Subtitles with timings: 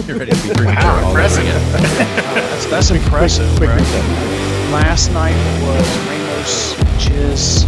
[0.06, 1.44] You're ready to be premature Wow, impressive.
[2.32, 3.48] That's, that's impressive.
[3.56, 3.80] Quick right?
[3.80, 4.72] reset.
[4.72, 7.64] Last night was Ramos Jizz.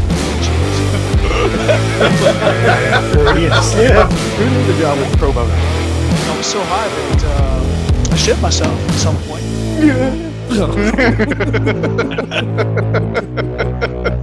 [3.39, 3.75] Yes.
[3.77, 4.09] Yeah.
[4.09, 5.53] Who knew the job was pro bono?
[5.53, 9.45] I was so high that uh, I shit myself at some point.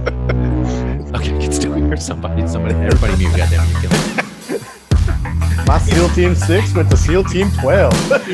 [1.12, 1.96] Okay, get still here.
[1.96, 3.36] Somebody, somebody, everybody mute.
[3.36, 3.98] Goddamn, you kill me.
[3.98, 4.09] My
[5.90, 7.92] SEAL Team 6 went to SEAL Team 12.
[8.08, 8.30] There's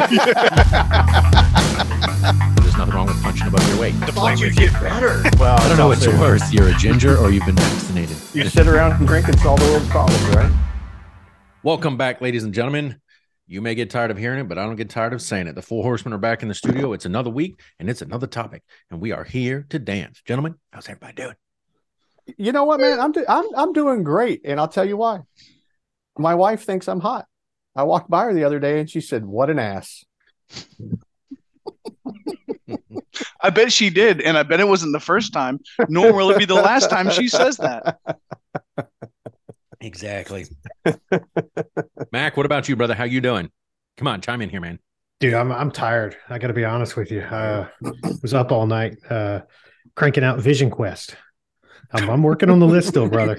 [2.77, 3.98] nothing wrong with punching above your weight.
[4.01, 4.73] The punches get
[5.38, 6.52] Well, I don't know what's worse.
[6.52, 8.19] You're a ginger or you've been vaccinated.
[8.34, 10.52] You sit around and drink and solve the world's problems, right?
[11.62, 13.01] Welcome back, ladies and gentlemen.
[13.46, 15.54] You may get tired of hearing it, but I don't get tired of saying it.
[15.54, 16.93] The Four Horsemen are back in the studio.
[16.93, 20.20] It's another week and it's another topic, and we are here to dance.
[20.27, 21.37] Gentlemen, how's everybody doing?
[22.37, 23.01] You know what, man?
[23.01, 25.20] I'm, do- I'm I'm doing great, and I'll tell you why.
[26.18, 27.27] My wife thinks I'm hot.
[27.77, 30.05] I walked by her the other day, and she said, "What an ass."
[33.41, 36.38] I bet she did, and I bet it wasn't the first time, nor will it
[36.38, 37.99] be the last time she says that.
[39.80, 40.46] Exactly.
[42.13, 42.95] Mac, what about you, brother?
[42.95, 43.51] How you doing?
[43.96, 44.79] Come on, chime in here, man.
[45.21, 46.16] Dude, I'm I'm tired.
[46.29, 47.21] I got to be honest with you.
[47.21, 47.68] Uh,
[48.21, 49.43] was up all night uh,
[49.95, 51.16] cranking out Vision Quest.
[51.92, 53.38] I'm, I'm working on the list still, brother.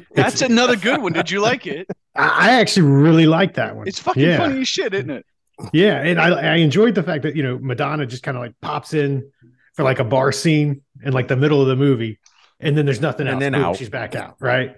[0.14, 1.12] That's another good one.
[1.12, 1.86] Did you like it?
[2.14, 3.86] I, I actually really like that one.
[3.88, 5.26] It's fucking yeah, funny as shit, isn't it?
[5.72, 8.54] Yeah, and I I enjoyed the fact that you know Madonna just kind of like
[8.60, 9.30] pops in
[9.74, 12.20] for like a bar scene in like the middle of the movie,
[12.60, 13.40] and then there's nothing And else.
[13.40, 13.76] then Boom, out.
[13.76, 14.76] she's back out, right?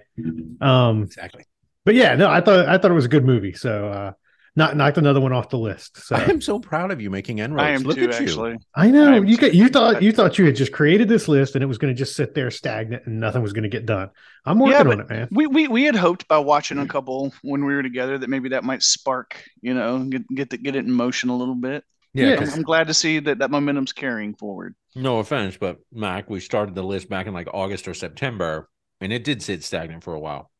[0.59, 1.45] Um, Exactly.
[1.85, 3.53] but yeah, no, I thought I thought it was a good movie.
[3.53, 4.11] So uh,
[4.55, 5.97] not knocked another one off the list.
[6.05, 7.63] So I am so proud of you making inroads.
[7.63, 8.25] I am Look too, at you.
[8.27, 8.57] actually.
[8.75, 11.55] I know I'm you got, you thought you thought you had just created this list
[11.55, 13.85] and it was going to just sit there stagnant and nothing was going to get
[13.85, 14.09] done.
[14.45, 15.27] I'm working Yeah, on it, man.
[15.31, 18.49] We, we we had hoped by watching a couple when we were together that maybe
[18.49, 21.83] that might spark, you know, get get the, get it in motion a little bit.
[22.13, 22.31] Yeah, Yeah.
[22.33, 24.75] I'm, 'cause I'm glad to see that that momentum's carrying forward.
[24.95, 28.67] no offense, but Mac, we started the list back in like August or September,
[28.99, 30.51] and it did sit stagnant for a while.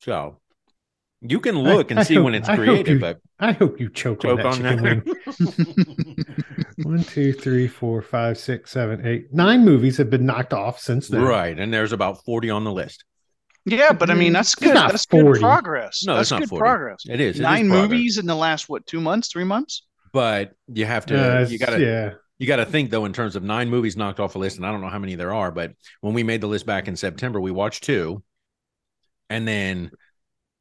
[0.00, 0.40] So
[1.22, 3.80] you can look and I see hope- when it's I created, you- but I hope
[3.80, 6.76] you choke, choke on on that chicken that.
[6.84, 11.08] One, two, three, four, five, six, seven, eight, nine movies have been knocked off since
[11.08, 11.22] then.
[11.22, 11.58] right.
[11.58, 13.04] And there's about 40 on the list.
[13.64, 14.74] Yeah, but I mean that's good.
[14.74, 15.32] not That's 40.
[15.32, 16.04] good progress.
[16.06, 16.60] No, that's it's not good 40.
[16.60, 17.04] progress.
[17.08, 17.36] It is.
[17.36, 17.90] it is Nine progress.
[17.90, 19.82] movies in the last what two months, three months?
[20.12, 22.12] but you have to Uh, you gotta yeah.
[22.38, 24.70] you gotta think though in terms of nine movies knocked off a list and i
[24.70, 27.38] don't know how many there are but when we made the list back in september
[27.38, 28.22] we watched two
[29.28, 29.90] and then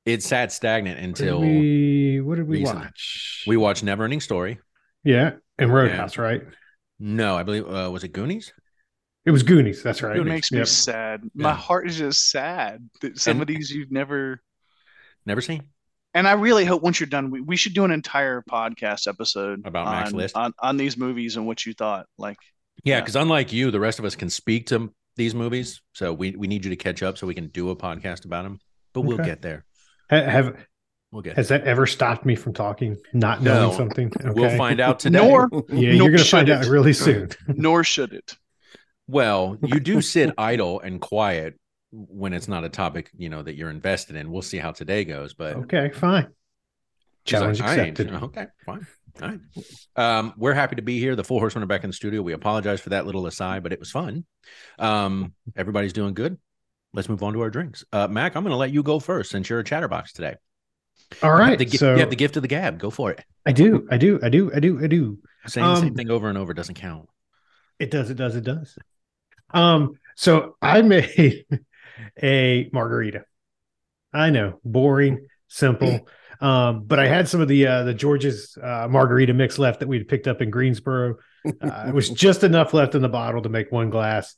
[0.06, 2.84] it sat stagnant What did until we, we what did we recently.
[2.86, 3.44] watch?
[3.48, 4.60] watched never ending story
[5.04, 6.42] yeah, and Roadhouse, right?
[7.00, 8.54] no i believe uh, was it goonies
[9.26, 9.82] It was Goonies.
[9.82, 10.18] That's right.
[10.18, 10.68] It makes me Yep.
[10.68, 11.22] sad.
[11.34, 11.56] My Yeah.
[11.56, 14.40] heart is just sad that some And- of these you've never.
[15.26, 15.64] never seen
[16.14, 19.66] And I really hope once you're done, we, we should do an entire podcast episode
[19.66, 20.36] About Mac's on, list?
[20.38, 22.06] on on these movies and what you thought.
[22.20, 22.38] Like,
[22.84, 23.02] yeah Yeah.
[23.02, 26.46] because unlike you the rest of us can speak to these movies so we, we
[26.48, 28.60] need you to catch up so we can do a podcast about them
[28.94, 29.30] but we'll Okay.
[29.32, 29.75] get there Ha-
[30.10, 30.56] Have
[31.12, 33.54] we'll get has that ever stopped me from talking, not No.
[33.72, 34.12] knowing something?
[34.24, 36.70] we'll find out today nor Yeah, nor you're gonna should find out it.
[36.70, 37.30] really soon.
[37.48, 38.36] nor should it.
[39.08, 41.60] Well, you do sit idle and quiet
[41.92, 44.32] when it's not a topic, you know, that you're invested in.
[44.32, 46.28] We'll see how today goes, but Okay, fine.
[47.26, 48.14] She's like, Challenge "I accepted.
[48.24, 48.88] Okay, fine.
[49.22, 49.40] All right.
[49.96, 51.16] Um, we're happy to be here.
[51.16, 52.22] The full Horsemen are back in the studio.
[52.22, 54.26] We apologize for that little aside, but it was fun.
[54.78, 56.38] Um, everybody's doing good.
[56.96, 57.84] Let's move on to our drinks.
[57.92, 60.36] Uh, Mac, I'm going to let you go first since you're a chatterbox today.
[61.22, 61.46] All right.
[61.46, 62.80] You have the, gi- so you have the gift of the gab.
[62.80, 63.24] Go for it.
[63.46, 65.20] I do, I do, I do, I do, I do.
[65.48, 67.08] Saying the same Um, thing over and over doesn't count.
[67.80, 68.78] It does, it does, it does.
[69.54, 71.46] Um, so I made
[72.22, 73.26] a margarita.
[74.14, 76.08] I know, boring, simple.
[76.42, 79.88] Um, but I had some of the uh the George's uh margarita mix left that
[79.88, 81.16] we'd picked up in Greensboro.
[81.46, 84.36] Uh, it was just enough left in the bottle to make one glass.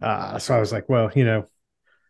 [0.00, 1.46] Uh, so I was like, well, you know,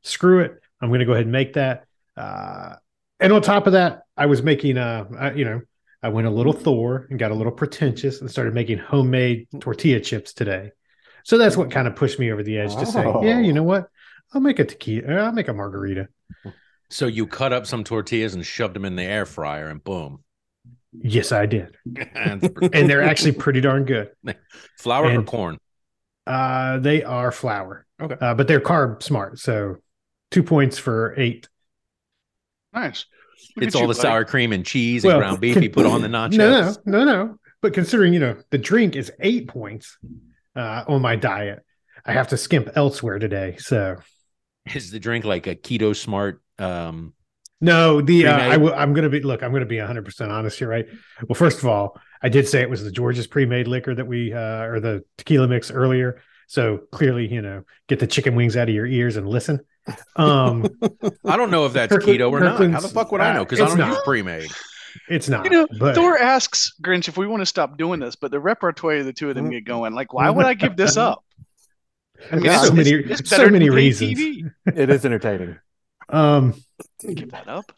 [0.05, 0.61] screw it.
[0.81, 1.87] I'm going to go ahead and make that.
[2.17, 2.77] Uh,
[3.21, 5.63] and on top of that, I was making, uh, I, you know,
[6.03, 10.01] I went a little Thor and got a little pretentious and started making homemade tortilla
[10.01, 10.73] chips today.
[11.25, 13.63] So that's what kind of pushed me over the edge to say, yeah, you know
[13.63, 13.89] what?
[14.35, 15.15] I'll make a tequila.
[15.15, 16.09] I'll make a margarita.
[16.91, 20.23] So you cut up some tortillas and shoved them in the air fryer, and boom.
[20.93, 21.77] Yes, I did.
[22.15, 22.43] And
[22.73, 24.11] And they're actually pretty darn good.
[24.79, 25.59] flour or corn?
[26.27, 27.87] Uh, they are flour.
[28.01, 28.17] Okay.
[28.21, 29.39] Uh, but they're carb smart.
[29.39, 29.77] So
[30.35, 31.49] two points for eight.
[32.73, 33.07] Nice.
[33.57, 34.03] Look It's all you, the buddy.
[34.03, 36.37] sour cream and cheese and ground beef you put on the nachos.
[36.37, 37.39] No, no, no, no.
[37.63, 39.97] But considering, you know, the drink is eight points
[40.57, 41.65] uh, on my diet,
[42.05, 43.57] I have to skimp elsewhere today.
[43.59, 43.97] So
[44.75, 47.15] Is the drink like a keto smart um
[47.61, 49.43] No, the uh, I w- I'm gonna be look.
[49.43, 50.87] I'm gonna be 100 percent honest here, right?
[51.29, 54.33] Well, first of all, I did say it was the George's pre-made liquor that we
[54.33, 56.21] uh, or the tequila mix earlier.
[56.47, 59.61] So clearly, you know, get the chicken wings out of your ears and listen.
[60.17, 60.67] Um,
[61.25, 62.59] I don't know if that's Kirkland- keto or not.
[62.73, 63.45] How the fuck would I know?
[63.45, 63.89] Because I don't not.
[63.89, 64.51] use pre-made.
[65.09, 65.45] it's not.
[65.45, 68.41] You know, but Thor asks Grinch if we want to stop doing this, but the
[68.41, 69.95] repertoire of the two of them get going.
[69.95, 71.25] Like, why would I give this up?
[72.31, 74.15] I mean, Yeah, it's, so many, it's, it's so many reasons.
[74.19, 74.51] TV.
[74.75, 75.59] It is entertaining.
[76.09, 76.55] Um,
[77.03, 77.71] Give that up.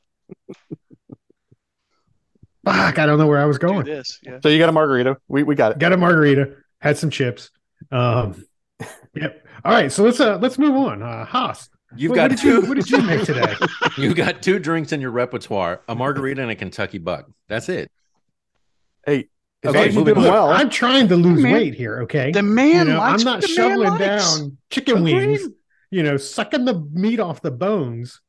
[2.65, 3.85] fuck, I don't know where I was going.
[3.87, 4.19] this.
[4.23, 4.39] Yeah.
[4.43, 5.17] So you got a margarita.
[5.29, 5.79] We we got it.
[5.79, 7.51] Got a margarita, had some chips.
[7.91, 8.45] Um,
[9.17, 9.47] yep.
[9.65, 11.03] All right, so let's uh let's move on.
[11.03, 12.49] Uh, Haas, You've what, got what two.
[12.49, 13.55] you what did you make today?
[13.97, 17.27] You've got two drinks in your repertoire: a margarita and a Kentucky Buck.
[17.49, 17.91] That's it.
[19.07, 19.29] Hey,
[19.63, 20.51] as Okay, long as you moving do well.
[20.51, 21.53] I'm trying to lose Man.
[21.53, 22.01] weight here.
[22.03, 25.15] Okay, The man You know, I'm not what the man shoveling down chicken Agreed.
[25.15, 25.49] wings.
[25.91, 28.21] You know, sucking the meat off the bones.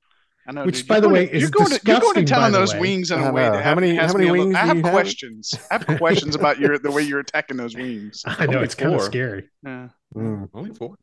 [0.48, 0.88] I know, Which, dude.
[0.88, 2.52] by the way, to- is you're going, to, you're going to disgusting, town by on
[2.54, 2.80] the those way.
[2.80, 3.52] wings in I a way know.
[3.52, 4.92] that How many- how many a little- wings I have you have?
[4.94, 5.54] questions.
[5.70, 8.24] I have questions about your the way you're attacking those wings.
[8.26, 9.50] I know Only it's kind of scary.
[9.66, 9.90] Yeah.
[10.16, 10.50] Mm.
[10.54, 10.96] Only 4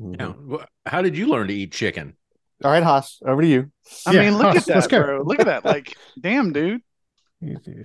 [0.00, 0.16] Mhm.
[0.16, 2.16] Now, wh- how did you learn to eat chicken?
[2.64, 3.70] All right, Haas, over to you.
[4.06, 5.22] I Yeah, mean, look let's- at that, bro.
[5.24, 5.64] Look at that.
[5.64, 6.80] Like, damn, dude.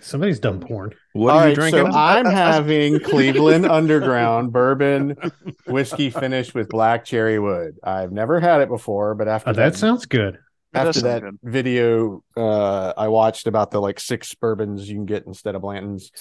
[0.02, 0.94] Somebody's done porn.
[1.14, 1.92] What All are you drinking?
[1.92, 5.16] so I'm having Cleveland Underground bourbon
[5.68, 7.78] whiskey finished with black cherry wood.
[7.84, 10.40] I've never had it before, but after Oh, that sounds good.
[10.74, 11.38] That after that good.
[11.44, 16.12] video uh, I watched about the like six bourbons you can get instead of Blanton's.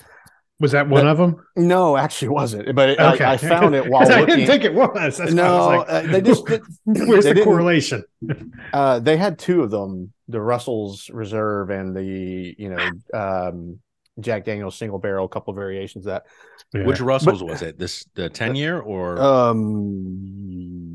[0.60, 1.44] Was that one of them?
[1.56, 2.72] No, actually, wasn't.
[2.76, 4.36] But it, Okay, I, I found it while I looking.
[4.36, 5.16] didn't think it was.
[5.16, 8.04] That's why I no, was like, uh, they just did, where's they the correlation?
[8.72, 13.80] uh, they had two of them: the Russell's Reserve and the you know um,
[14.20, 15.24] Jack Daniel's single barrel.
[15.24, 16.26] A couple variations of that.
[16.72, 16.84] Yeah.
[16.86, 17.76] Which Russells was it?
[17.78, 20.94] This the ten year or Um,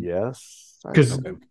[0.00, 1.42] yes, I 'Cause- don't-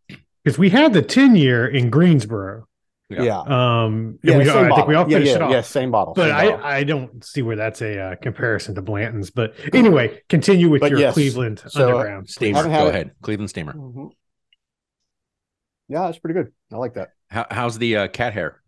[0.46, 2.68] because we had the 10 year in Greensboro.
[3.10, 3.22] Yeah.
[3.24, 3.40] yeah,
[3.86, 5.52] Um, yeah, we, same I think we all yeah, finished yeah, it off.
[5.52, 6.14] yeah, same bottle.
[6.16, 6.66] But same I, bottle.
[6.66, 9.30] I don't see where that's a uh, comparison to Blanton's.
[9.32, 12.30] But anyway, continue with But your yes, Cleveland so, uh, Underground.
[12.30, 12.64] steamer?
[12.64, 12.90] Go it.
[12.90, 13.74] ahead, Cleveland steamer.
[13.74, 14.12] Mhm.
[15.88, 16.52] Yeah, it's pretty good.
[16.72, 17.10] I like that.
[17.30, 18.62] How, how's the uh, cat hair?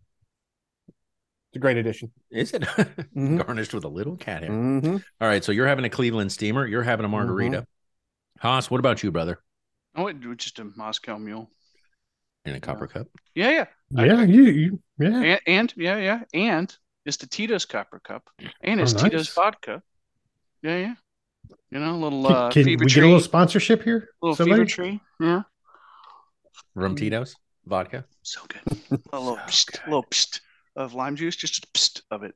[1.50, 2.12] It's a great addition.
[2.30, 2.62] Is it
[3.16, 3.44] Mhm.
[3.44, 4.52] garnished with a little cat hair?
[4.52, 5.02] Mhm.
[5.20, 6.66] All right, so you're having a Cleveland steamer.
[6.66, 7.66] You're having a margarita.
[8.40, 9.40] Haas, what about you, brother?
[9.96, 11.50] I went with just a Moscow Mule.
[12.48, 13.06] In a copper cup.
[13.34, 13.66] Yeah, yeah.
[13.90, 15.20] Yeah, you, you yeah.
[15.22, 16.20] And, and yeah, yeah.
[16.32, 16.74] And
[17.04, 18.28] it's the Tito's Copper Cup.
[18.62, 19.82] And it's Oh, Tito's vodka.
[20.62, 20.94] Yeah, yeah.
[21.70, 24.08] You know, a little Can, uh, can we fever get a little sponsorship here?
[24.22, 24.62] little Somebody?
[24.62, 25.00] fever tree.
[25.20, 25.42] Yeah.
[26.74, 27.36] Rum Tito's
[27.66, 28.04] vodka.
[28.22, 29.00] So good.
[29.12, 29.80] A little So pst, good.
[29.86, 30.40] little pst
[30.76, 32.34] of lime juice, just a pst of it.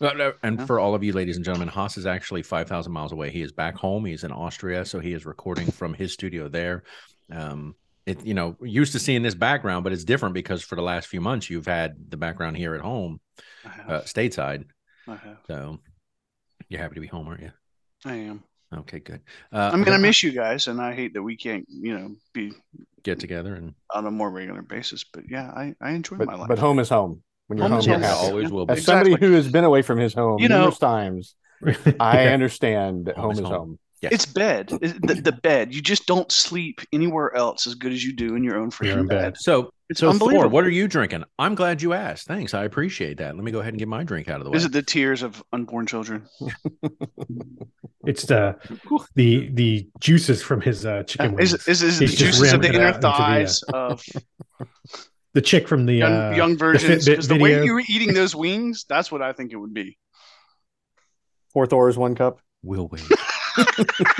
[0.00, 0.66] Uh, And Yeah.
[0.66, 3.30] for all of you, ladies and gentlemen, Haas is actually 5,000 miles away.
[3.30, 4.04] He is back home.
[4.04, 6.84] He's in Austria, so he is recording from his studio there.
[7.30, 7.74] Um,
[8.06, 11.06] it, you know, used to seeing this background, but it's different because for the last
[11.08, 13.20] few months, you've had the background here at home,
[13.64, 13.90] I have.
[13.90, 14.64] uh, stateside.
[15.08, 15.38] I have.
[15.46, 15.78] So
[16.68, 17.52] you're happy to be home, aren't you?
[18.04, 18.42] I am.
[18.74, 19.20] Okay, good.
[19.52, 21.96] Uh, I mean, I we're- miss you guys, and I hate that we can't, you
[21.96, 22.52] know, be
[23.02, 25.04] get together and on a more regular basis.
[25.04, 26.48] But yeah, I, I enjoy But my life.
[26.48, 27.22] but home is home.
[27.46, 28.02] When you're Home home, is you're home.
[28.02, 28.72] yeah, always will be.
[28.72, 29.28] As somebody Exactly.
[29.28, 31.34] who has been away from his home You know- numerous times,
[32.00, 33.78] I understand that Home home is is home.
[34.02, 34.10] Home.
[34.10, 34.12] Yes.
[34.12, 34.68] It's bed.
[34.68, 35.74] The, the bed.
[35.74, 38.70] You just don't sleep anywhere else as good as you do in your own Your
[38.70, 39.22] freaking own bed.
[39.32, 39.36] bed.
[39.38, 41.24] So, It's so Thor, what are you drinking?
[41.38, 42.26] I'm glad you asked.
[42.26, 43.34] Thanks, I appreciate that.
[43.34, 44.56] Let me go ahead and get my drink out of the way.
[44.56, 46.26] Is it the tears of unborn children?
[48.06, 48.56] It's the
[49.14, 51.54] the the juices from his uh, chicken wings.
[51.54, 53.00] it, is, is it He's the just juices of the ramming it inner out into
[53.00, 54.02] the, uh, thighs of
[55.32, 57.06] the chick from the young, uh, young versions?
[57.06, 59.72] Fitbit Because the way you were eating those wings, that's what I think it would
[59.72, 59.96] be.
[61.52, 62.40] Four Thors, one cup.
[62.62, 63.02] We'll wait.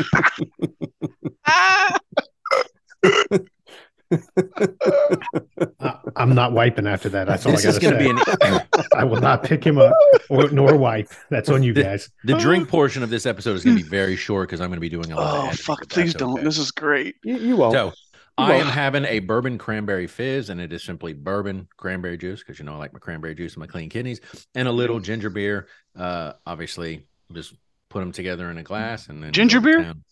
[5.81, 7.27] I- I'm not wiping after that.
[7.27, 8.37] That's all this I is got to going to say.
[8.39, 8.61] be an
[8.97, 9.95] I will not pick him up
[10.29, 11.09] or nor wipe.
[11.31, 12.11] That's on you guys.
[12.25, 14.77] the drink portion of this episode is going to be very short because I'm going
[14.77, 15.27] to be doing a lot.
[15.27, 15.89] of Oh editing, fuck!
[15.89, 16.35] Please don't.
[16.35, 16.45] okay.
[16.45, 17.17] This is great.
[17.25, 17.73] You, you won't.
[17.75, 17.93] So
[18.39, 18.71] I am won't.
[18.71, 22.75] having a bourbon cranberry fizz, and it is simply bourbon cranberry juice because you know
[22.75, 24.21] I like my cranberry juice and my clean kidneys,
[24.55, 25.67] and a little ginger beer.
[25.97, 27.55] Uh, obviously, just
[27.95, 29.81] put them together in a glass and then Ginger beer?
[29.83, 30.03] town.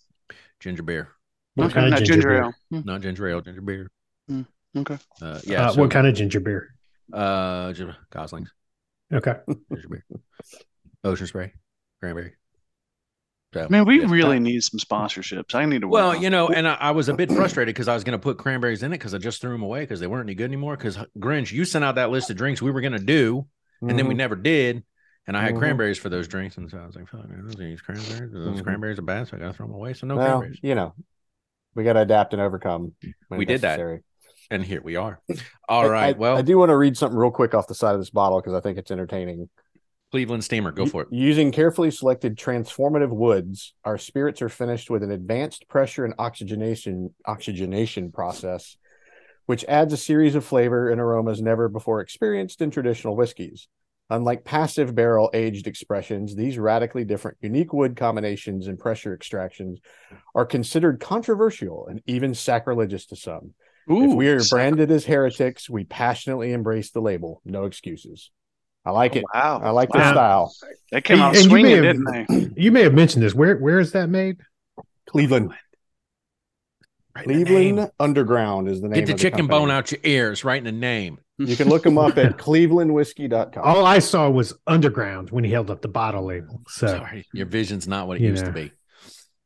[0.60, 1.08] Ginger beer,
[1.56, 2.54] What Okay, kind of not ginger, ginger ale.
[2.70, 3.90] Hmm, not ginger ale, ginger beer.
[4.74, 4.98] Okay.
[5.20, 5.66] Uh, yeah.
[5.66, 6.74] uh, so, what kind of ginger beer?
[7.12, 7.72] Uh,
[8.10, 8.50] Goslings
[9.12, 9.34] Okay.
[9.72, 10.04] ginger beer,
[11.04, 11.52] ocean spray,
[12.00, 12.34] cranberry.
[13.52, 15.54] So, Man, we yes, really that- need some sponsorships.
[15.54, 15.88] I need to.
[15.88, 18.02] work Well, on you know, and I, I was a bit frustrated because I was
[18.04, 20.26] going to put cranberries in it because I just threw them away because they weren't
[20.30, 20.76] any good anymore.
[20.76, 23.46] Because Grinch, you sent out that list of drinks we were going to do,
[23.82, 24.18] and then we Mhm.
[24.18, 24.84] never did.
[25.26, 25.58] And I had Mhm.
[25.58, 28.32] cranberries for those drinks, and so I was like, "Fuck, man, those are these cranberries.
[28.32, 28.64] Those Mhm.
[28.64, 29.92] cranberries are bad, so I got to throw them away.
[29.94, 30.94] So no well, cranberries." you know,
[31.74, 32.94] we got to adapt and overcome.
[33.30, 33.80] We did that.
[34.50, 35.20] And here we are.
[35.68, 36.16] All I- right.
[36.16, 38.10] I, well, I do want to read something real quick off the side of this
[38.10, 39.48] bottle because I think it's entertaining.
[40.10, 41.08] Cleveland Steamer, go for it.
[41.10, 47.14] Using carefully selected transformative woods, our spirits are finished with an advanced pressure and oxygenation
[47.24, 48.76] oxygenation process,
[49.46, 53.68] which adds a series of flavor and aromas never before experienced in traditional whiskeys.
[54.10, 59.78] Unlike passive barrel aged expressions, these radically different unique wood combinations and pressure extractions
[60.34, 63.54] are considered controversial and even sacrilegious to some.
[63.88, 67.40] if we are branded as heretics, we passionately embrace the label.
[67.46, 68.30] No excuses.
[68.84, 69.24] I like it.
[69.32, 69.60] Wow.
[69.62, 70.52] I like the style.
[70.90, 72.50] They came out And you may swinging, have- didn't they?
[72.62, 73.34] You may have mentioned this.
[73.34, 74.38] Where where is that made?
[75.08, 75.52] Cleveland.
[77.14, 77.90] Right Cleveland.
[78.00, 79.58] Underground is the name Get the of chicken company.
[79.60, 81.18] bone out your ears, right in the name.
[81.38, 83.62] You can look them up at clevelandwhiskey.com.
[83.64, 86.62] All I saw was underground when he held up the bottle label.
[86.68, 88.72] So Sorry, your vision's not what it You used to be.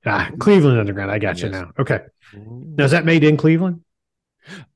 [0.04, 1.10] ah, Cleveland Underground.
[1.10, 1.72] I got you now.
[1.78, 2.00] Okay.
[2.34, 3.82] Now is that made in Cleveland?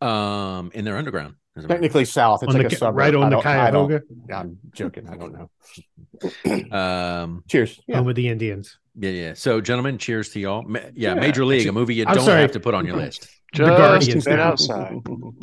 [0.00, 1.34] Um, in their underground.
[1.56, 2.42] as a Technically south.
[2.42, 2.96] It's on like the, a suburb.
[2.96, 4.02] right on the don't- Cuyahoga.
[4.34, 5.08] I'm joking.
[5.08, 6.76] I don't know.
[6.76, 7.78] Um, Cheers.
[7.86, 7.98] Yeah.
[7.98, 8.78] home with the Indians.
[8.98, 9.34] Yeah, yeah.
[9.34, 10.62] So, gentlemen, cheers to y'all.
[10.62, 11.14] Ma- yeah, Yeah.
[11.14, 12.40] Major League, a movie you I'm don't sorry.
[12.42, 13.22] have to put on your list.
[13.52, 14.96] The Just Guardians get outside.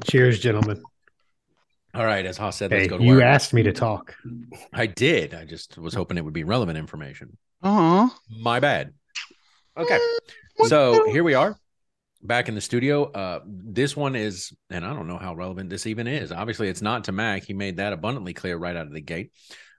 [0.05, 0.81] Cheers, gentlemen.
[1.93, 3.23] All right, as Haas said, let's go to you work.
[3.23, 4.15] asked me to talk.
[4.71, 5.33] I did.
[5.33, 7.37] I just was hoping it would be relevant information.
[7.63, 8.07] Uh-huh.
[8.29, 8.93] My bad.
[9.75, 9.97] Okay.
[10.65, 11.57] So here we are
[12.21, 13.05] back in the studio.
[13.11, 16.31] Uh, this one is, and I don't know how relevant this even is.
[16.31, 17.43] Obviously, it's not to Mac.
[17.45, 19.31] He made that abundantly clear right out of the gate.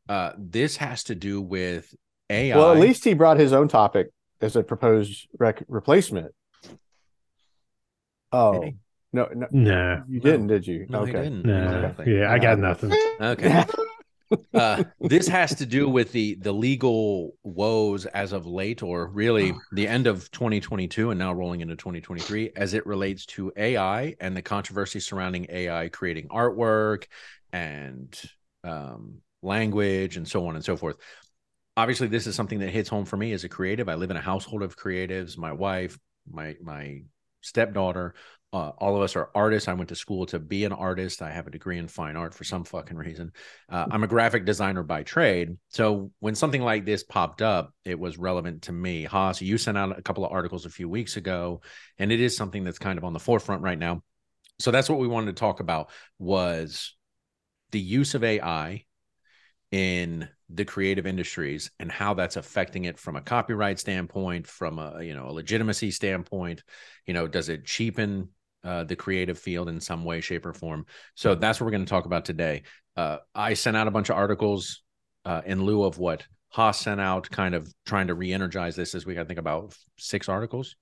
[0.09, 1.95] Uh, this has to do with
[2.31, 2.57] AI.
[2.57, 4.09] Well, at least he brought his own topic
[4.41, 6.33] as a proposed rec- replacement.
[8.31, 8.79] Oh, Did
[9.13, 10.87] no, no, No, you didn't, did you?
[10.89, 11.23] No, he okay.
[11.23, 11.47] didn't.
[11.47, 11.65] no.
[11.77, 12.19] Exactly.
[12.19, 12.93] Yeah, I got nothing.
[13.21, 13.65] Okay.
[14.55, 19.55] uh, this has to do with the the legal woes as of late, or really
[19.73, 24.37] the end of 2022 and now rolling into 2023, as it relates to AI and
[24.37, 27.05] the controversy surrounding AI creating artwork
[27.55, 28.21] and
[28.65, 30.97] um, language and so on and so forth.
[31.79, 33.89] Obviously, this is something that hits home for me as a creative.
[33.89, 35.39] I live in a household of creatives.
[35.39, 35.97] My wife,
[36.29, 37.03] my my
[37.41, 38.17] stepdaughter,
[38.53, 39.69] uh, all of us are artists.
[39.69, 41.23] I went to school to be an artist.
[41.23, 43.31] I have a degree in fine art for some fucking reason.
[43.69, 45.57] Uh, I'm a graphic designer by trade.
[45.69, 49.05] So when something like this popped up, it was relevant to me.
[49.05, 51.61] Haas, you sent out a couple of articles a few weeks ago,
[51.97, 54.03] and it is something that's kind of on the forefront right now.
[54.59, 56.97] So that's what we wanted to talk about was
[57.71, 58.85] the use of AI
[59.71, 65.03] in the creative industries and how that's affecting it from a copyright standpoint, from a
[65.03, 66.63] you know a legitimacy standpoint.
[67.07, 68.31] You know, does it cheapen
[68.65, 70.87] uh, the creative field in some way, shape, or form?
[71.15, 72.63] So that's what we're going to talk about today.
[72.97, 74.83] Uh, I sent out a bunch of articles
[75.25, 79.05] uh, in lieu of what Haas sent out, kind of trying to re-energize this this
[79.05, 79.19] week.
[79.19, 80.77] I think about six articles,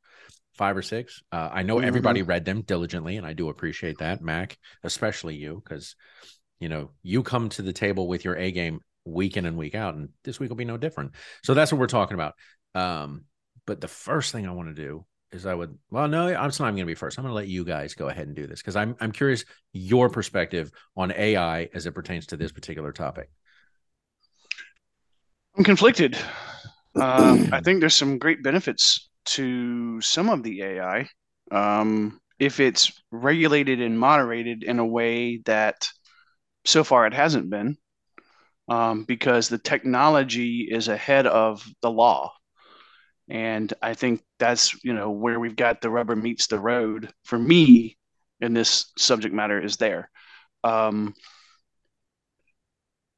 [0.54, 1.22] five or six.
[1.32, 1.84] Uh, I know Mhm.
[1.84, 5.96] everybody read them diligently, and I do appreciate that, Mac, especially you, because
[6.60, 9.74] you know you come to the table with your A game week in and week
[9.74, 11.12] out, and this week will be no different.
[11.42, 12.34] So that's what we're talking about.
[12.74, 13.24] Um,
[13.66, 16.58] but the first thing I want to do is I would well no I'm not
[16.58, 17.18] going to be first.
[17.18, 19.44] I'm going to let you guys go ahead and do this because I'm I'm curious
[19.72, 23.30] your perspective on AI as it pertains to this particular topic.
[25.56, 26.16] I'm conflicted.
[26.96, 31.06] Um, I think there's some great benefits to some of the AI
[31.50, 35.88] um, if it's regulated and moderated in a way that
[36.66, 37.78] so far it hasn't been,
[38.68, 42.32] um, because the technology is ahead of the law.
[43.28, 47.38] And I think that's you know where we've got the rubber meets the road for
[47.38, 47.96] me
[48.40, 50.10] in this subject matter is there.
[50.62, 51.14] Um,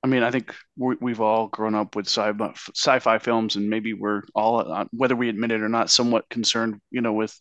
[0.03, 2.33] I mean, I think we, we've all grown up with sci-
[2.75, 6.81] sci-fi films, and maybe we're all, uh, whether we admit it or not, somewhat concerned,
[6.91, 7.39] you know, with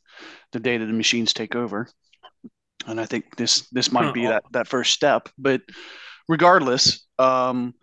[0.53, 1.87] the day that the machines take over.
[2.87, 5.29] And I think this this might be that that first step.
[5.37, 5.61] But
[6.27, 7.73] regardless, um,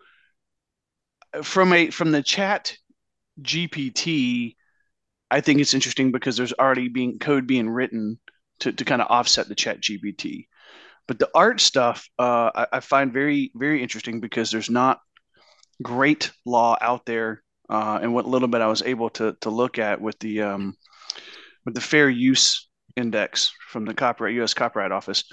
[1.43, 2.75] from a from the Chat
[3.41, 4.55] GPT,
[5.29, 8.19] I think it's interesting because there's already being code being written
[8.59, 10.47] to to kind of offset the Chat GPT.
[11.07, 14.99] But the art stuff, uh, I, I find very, very interesting because there's not
[15.83, 17.43] great law out there.
[17.69, 20.75] Uh, and what little bit I was able to to look at with the um,
[21.65, 22.64] with the fair use
[22.95, 24.53] index from the copyright U.S.
[24.53, 25.23] Copyright Office.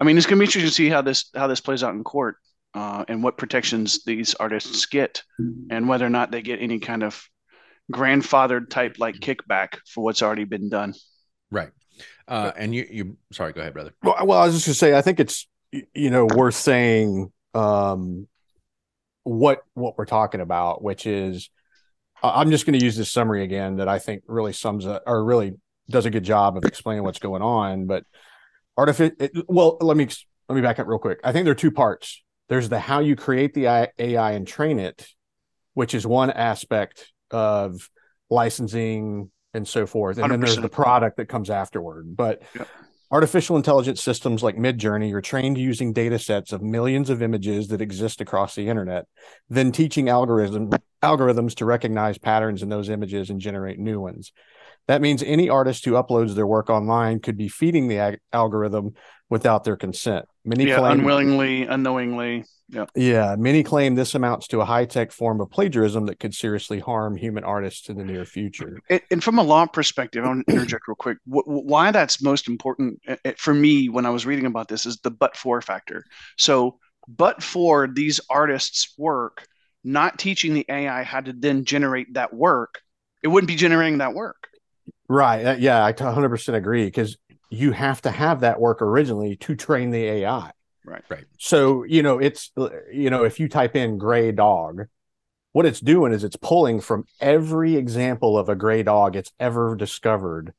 [0.00, 1.94] I mean, it's going to be interesting to see how this how this plays out
[1.94, 2.36] in court
[2.74, 5.22] uh, and what protections these artists get,
[5.70, 7.22] and whether or not they get any kind of
[7.92, 10.94] grandfathered type like kickback for what's already been done.
[11.50, 11.70] Right.
[12.26, 13.92] Uh, and you you sorry, go ahead, brother.
[14.02, 15.46] Well, well, I was just gonna say, I think it's
[15.94, 18.28] you know worth saying um,
[19.24, 21.50] what what we're talking about, which is
[22.22, 25.02] I- I'm just going to use this summary again that I think really sums up
[25.06, 25.54] or really
[25.90, 27.86] does a good job of explaining what's going on.
[27.86, 28.04] But
[28.76, 29.16] artificial.
[29.48, 30.08] Well, let me
[30.48, 31.20] let me back up real quick.
[31.24, 32.22] I think there are two parts.
[32.48, 35.06] There's the how you create the AI and train it,
[35.74, 37.88] which is one aspect of
[38.28, 40.30] licensing and so forth, and 100%.
[40.30, 42.16] then there's the product that comes afterward.
[42.16, 42.68] But yep.
[43.12, 47.80] Artificial intelligence systems like Midjourney are trained using data sets of millions of images that
[47.80, 49.06] exist across the internet,
[49.48, 50.70] then teaching algorithm,
[51.02, 54.30] algorithms to recognize patterns in those images and generate new ones.
[54.90, 58.94] That means any artist who uploads their work online could be feeding the ag- algorithm
[59.28, 60.26] without their consent.
[60.44, 62.44] Many yeah, claim, unwillingly, unknowingly.
[62.68, 62.86] Yeah.
[62.96, 63.36] Yeah.
[63.38, 67.14] Many claim this amounts to a high tech form of plagiarism that could seriously harm
[67.14, 68.80] human artists in the near future.
[68.90, 71.18] And, and from a law perspective, I want to interject real quick.
[71.24, 74.98] why that's most important eh, eh, for me when I was reading about this is
[75.04, 76.02] the but for factor.
[76.36, 79.46] So, but for these artists' work,
[79.84, 82.80] not teaching the AI how to then generate that work,
[83.22, 84.48] it wouldn't be generating that work.
[85.08, 85.44] Right.
[85.44, 87.16] Uh, yeah, I 100% agree because
[87.50, 90.52] you have to have that work originally to train the AI.
[90.84, 91.02] Right.
[91.08, 91.24] Right.
[91.38, 92.52] So, you know, it's,
[92.92, 94.86] you know, if you type in gray dog,
[95.52, 99.74] what it's doing is it's pulling from every example of a gray dog it's ever
[99.74, 100.54] discovered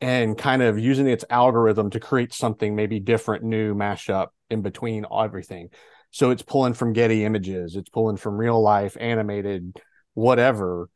[0.00, 5.06] and kind of using its algorithm to create something maybe different, new, mashup in between
[5.16, 5.68] everything.
[6.10, 9.80] So it's pulling from Getty images, it's pulling from real life, animated,
[10.14, 10.88] whatever.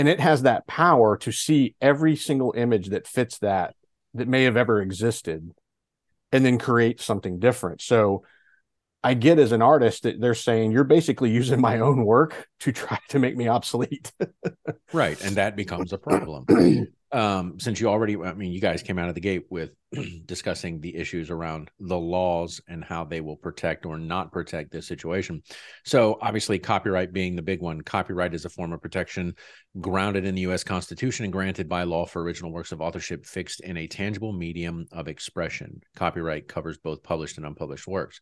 [0.00, 3.74] And it has that power to see every single image that fits that
[4.14, 5.50] that may have ever existed
[6.32, 7.82] and then create something different.
[7.82, 8.22] So
[9.04, 12.72] I get as an artist that they're saying you're basically using my own work to
[12.72, 14.10] try to make me obsolete.
[14.94, 15.22] right.
[15.22, 16.46] And that becomes a problem.
[17.12, 19.70] um, since you already, I mean, you guys came out of the gate with
[20.26, 24.86] discussing the issues around the laws and how they will protect or not protect this
[24.86, 25.42] situation.
[25.84, 27.80] So, obviously, copyright being the big one.
[27.80, 29.34] Copyright is a form of protection
[29.80, 30.62] grounded in the U.S.
[30.62, 34.86] Constitution and granted by law for original works of authorship fixed in a tangible medium
[34.92, 35.82] of expression.
[35.96, 38.20] Copyright covers both published and unpublished works.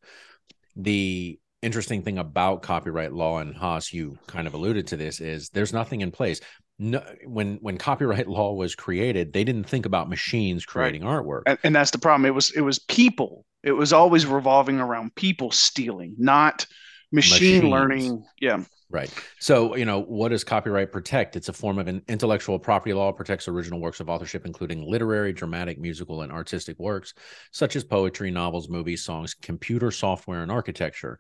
[0.76, 5.50] The interesting thing about copyright law and Haas, you kind of alluded to this, is
[5.50, 6.41] there's nothing in place
[6.78, 11.23] no, when when copyright law was created, they didn't think about machines creating right.
[11.23, 12.26] artwork, and, and, that's the problem.
[12.26, 13.45] It was it was people.
[13.62, 16.67] It was always revolving around people stealing, not
[17.10, 17.64] machine Machines.
[17.64, 18.25] learning.
[18.41, 19.12] Yeah, right.
[19.41, 21.34] So you know what does copyright protect?
[21.34, 23.10] It's a form of an intellectual property law.
[23.10, 27.14] Protects original works of authorship, including literary, dramatic, musical, and artistic works
[27.50, 31.19] such as poetry, novels, movies, songs, computer software, and architecture.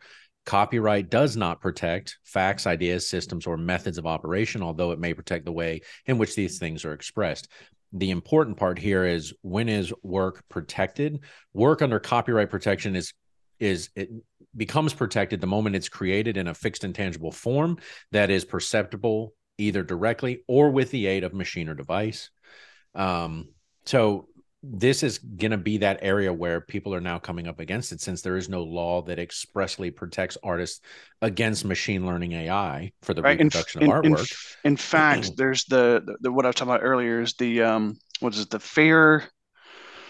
[0.48, 5.44] Copyright does not protect facts, ideas, systems, or methods of operation, although it may protect
[5.44, 7.48] the way in which these things are expressed.
[7.92, 11.20] The important part here is when is work protected?
[11.52, 13.12] Work under copyright protection is
[13.60, 14.08] is it
[14.56, 17.76] becomes protected the moment it's created in a fixed and tangible form
[18.12, 22.30] that is perceptible either directly or with the aid of machine or device.
[22.94, 23.50] Um,
[23.84, 24.27] so
[24.62, 28.00] this is going to be that area where people are now coming up against it
[28.00, 30.80] since there is no law that expressly protects artists
[31.22, 33.38] against machine learning AI for the right.
[33.38, 34.56] reproduction in, of in, artwork.
[34.64, 37.62] In, in fact, there's the, the, the, what I was talking about earlier is the
[37.62, 39.28] um what is it the fair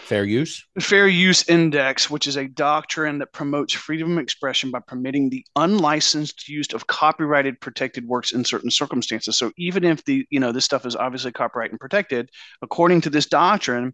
[0.08, 0.66] Fair use?
[0.80, 5.44] Fair Use Index, which is a doctrine that promotes freedom of expression by permitting the
[5.54, 9.36] unlicensed use of copyrighted protected works in certain circumstances.
[9.36, 12.30] So even if the, you know, this stuff is obviously copyright and protected,
[12.62, 13.92] according to this doctrine,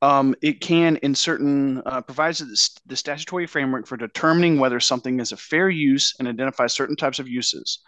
[0.00, 5.18] um, it can, in certain, uh, provides the, the statutory framework for determining whether something
[5.18, 7.80] is a fair use and identifies certain types of uses.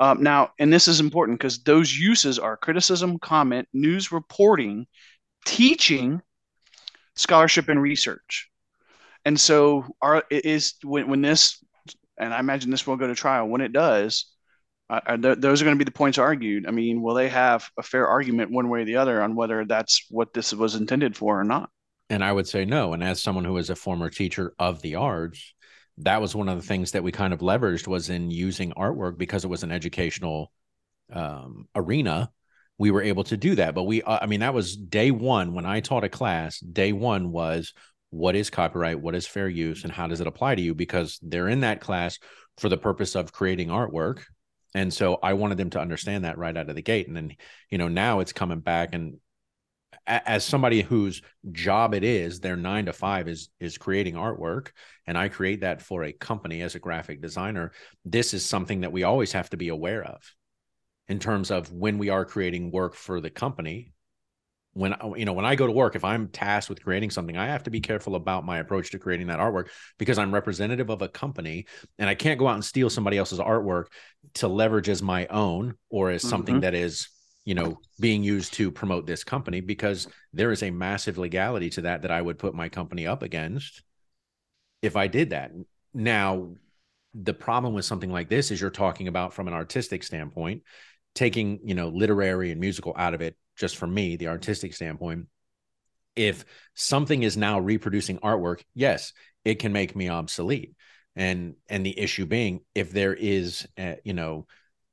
[0.00, 4.88] Um, now, and this is important because those uses are criticism, comment, news reporting,
[5.46, 6.20] teaching,
[7.16, 8.48] scholarship and research.
[9.24, 11.62] And so our it is when, when this
[12.18, 14.26] and I imagine this will go to trial when it does
[14.90, 16.66] th- those are going to be the points argued.
[16.66, 19.64] I mean, will they have a fair argument one way or the other on whether
[19.64, 21.70] that's what this was intended for or not?
[22.10, 22.92] And I would say no.
[22.92, 25.54] And as someone who is a former teacher of the arts,
[25.98, 29.16] that was one of the things that we kind of leveraged was in using artwork
[29.16, 30.52] because it was an educational
[31.12, 32.30] um, arena
[32.78, 33.74] we were able to do that.
[33.74, 36.58] But we, uh, I mean, that was day one when I taught a class.
[36.60, 37.72] Day one was
[38.10, 40.74] what is copyright, what is fair use, and how does it apply to you?
[40.74, 42.18] Because they're in that class
[42.58, 44.22] for the purpose of creating artwork.
[44.74, 47.06] And so I wanted them to understand that right out of the gate.
[47.06, 47.36] And then,
[47.70, 49.18] you know, now it's coming back and
[50.06, 54.68] as somebody whose job it is their nine to five is is creating artwork
[55.06, 57.72] and i create that for a company as a graphic designer
[58.04, 60.20] this is something that we always have to be aware of
[61.08, 63.92] in terms of when we are creating work for the company
[64.72, 67.46] when you know when i go to work if i'm tasked with creating something i
[67.46, 71.00] have to be careful about my approach to creating that artwork because i'm representative of
[71.00, 71.66] a company
[71.98, 73.86] and i can't go out and steal somebody else's artwork
[74.34, 76.62] to leverage as my own or as something mm-hmm.
[76.62, 77.08] that is
[77.44, 81.82] you know being used to promote this company because there is a massive legality to
[81.82, 83.82] that that I would put my company up against
[84.82, 85.52] if I did that.
[85.94, 86.54] Now,
[87.14, 90.62] the problem with something like this is you're talking about from an artistic standpoint,
[91.14, 95.26] taking, you know, literary and musical out of it, just from me, the artistic standpoint.
[96.16, 99.12] If something is now reproducing artwork, yes,
[99.44, 100.74] it can make me obsolete.
[101.16, 104.46] And and the issue being if there is, a, you know,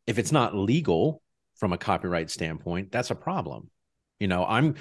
[0.05, 1.21] if it's not legal
[1.55, 3.69] from a copyright standpoint, that's a problem.
[4.19, 4.75] You know, I'm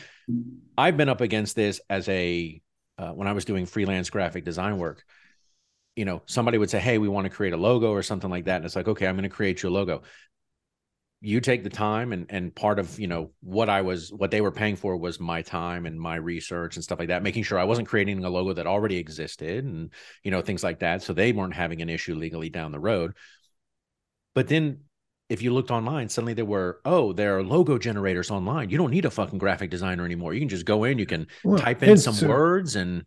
[0.76, 2.60] I've been up against this as a
[2.98, 5.02] uh, when I was doing freelance graphic design work,
[5.96, 8.44] you know, somebody would say, Hey, we want to create a logo or something like
[8.44, 8.56] that.
[8.56, 10.02] And it's like, okay, I'm going to create your logo.
[11.22, 14.40] You take the time and and part of, you know, what I was what they
[14.40, 17.58] were paying for was my time and my research and stuff like that, making sure
[17.58, 19.90] I wasn't creating a logo that already existed and,
[20.24, 21.02] you know, things like that.
[21.02, 23.14] So they weren't having an issue legally down the road.
[24.34, 24.80] But then
[25.28, 28.68] if you looked online, suddenly there were, oh, there are logo generators online.
[28.70, 30.34] You don't need a fucking graphic designer anymore.
[30.34, 33.04] You can just go in, you can well, type in some so, words and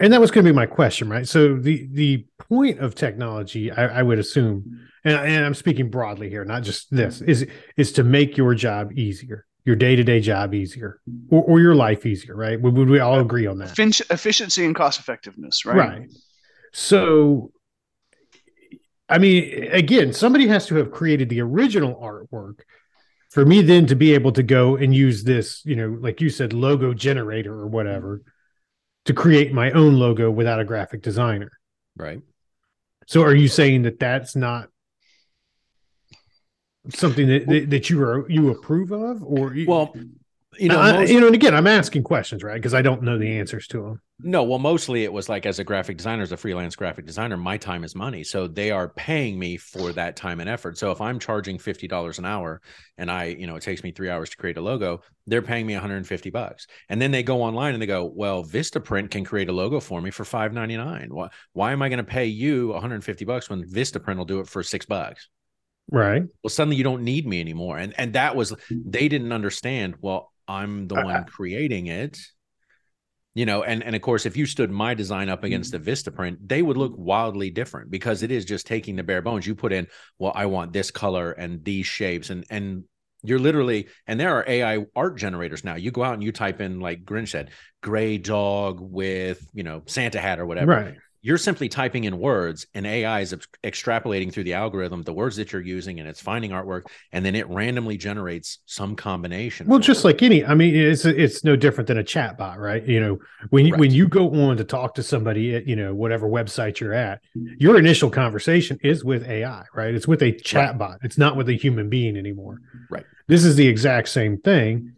[0.00, 1.28] and that was going to be my question, right?
[1.28, 6.30] So the the point of technology, I, I would assume, and, and I'm speaking broadly
[6.30, 10.20] here, not just this, is is to make your job easier, your day to day
[10.20, 12.60] job easier, or, or your life easier, right?
[12.60, 13.78] Would, would we all agree on that?
[14.10, 15.76] Efficiency and cost effectiveness, right?
[15.76, 16.10] Right.
[16.72, 17.52] So
[19.10, 22.60] I mean, again, somebody has to have created the original artwork
[23.28, 26.30] for me then to be able to go and use this, you know, like you
[26.30, 28.22] said, logo generator or whatever
[29.04, 31.50] to create my own logo without a graphic designer.
[31.96, 32.20] Right.
[33.06, 34.68] So are you saying that that's not
[36.90, 39.94] something that, that, you are you approve of or you, well
[40.58, 42.54] you know, I, most, you know, and again, I'm asking questions, right?
[42.54, 44.02] Because I don't know the answers to them.
[44.22, 47.36] No, well, mostly it was like as a graphic designer, as a freelance graphic designer,
[47.36, 48.24] my time is money.
[48.24, 50.76] So they are paying me for that time and effort.
[50.76, 52.60] So if I'm charging fifty dollars an hour,
[52.98, 55.66] and I, you know, it takes me three hours to create a logo, they're paying
[55.66, 56.66] me 150 bucks.
[56.88, 60.00] And then they go online and they go, well, Vistaprint can create a logo for
[60.00, 61.10] me for 5.99.
[61.10, 61.28] Why?
[61.52, 64.62] Why am I going to pay you 150 bucks when Vistaprint will do it for
[64.62, 65.28] six bucks?
[65.90, 66.22] Right.
[66.42, 67.78] Well, suddenly you don't need me anymore.
[67.78, 69.96] And and that was they didn't understand.
[70.00, 71.24] Well, I'm the uh, one uh.
[71.24, 72.18] creating it.
[73.32, 75.46] You know, and and of course, if you stood my design up mm-hmm.
[75.46, 79.04] against the Vista print, they would look wildly different because it is just taking the
[79.04, 79.46] bare bones.
[79.46, 79.86] You put in,
[80.18, 82.84] well, I want this color and these shapes, and and
[83.22, 85.76] you're literally, and there are AI art generators now.
[85.76, 87.50] You go out and you type in, like Grinch said,
[87.82, 90.72] gray dog with you know Santa hat or whatever.
[90.72, 95.36] Right you're simply typing in words and AI is extrapolating through the algorithm the words
[95.36, 99.66] that you're using and it's finding artwork and then it randomly generates some combination.
[99.66, 102.86] Well, just like any, I mean, it's it's no different than a chat bot, right?
[102.86, 103.18] You know,
[103.50, 103.80] when you, right.
[103.80, 107.20] when you go on to talk to somebody at you know whatever website you're at,
[107.34, 109.94] your initial conversation is with AI, right?
[109.94, 110.78] It's with a chat right.
[110.78, 110.98] bot.
[111.02, 112.60] It's not with a human being anymore.
[112.88, 113.04] Right.
[113.26, 114.94] This is the exact same thing.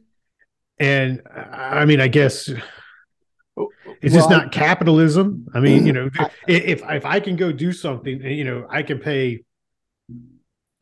[0.79, 2.51] And I mean, I guess
[4.03, 5.47] is well, this not I, capitalism?
[5.55, 8.67] I mean, you know, I, if if I can go do something, eh, you know,
[8.69, 9.45] I can pay,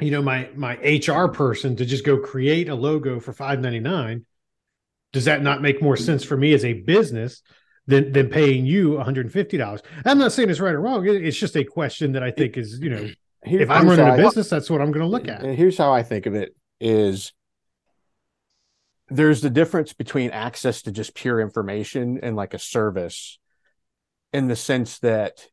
[0.00, 3.80] you know, my my HR person to just go create a logo for five ninety
[3.80, 4.24] nine.
[5.12, 7.42] Does that not make more sense for me as a business
[7.86, 9.82] than than paying you one hundred and fifty dollars?
[10.04, 11.06] I'm not saying it's right or wrong.
[11.06, 13.10] It's just a question that I think is, you know,
[13.42, 15.42] if I'm running a business, that's what I'm going to look at.
[15.42, 17.32] And here's how I think of it: is
[19.10, 23.38] there's the difference between access to just pure information and like a service
[24.32, 25.46] in the sense that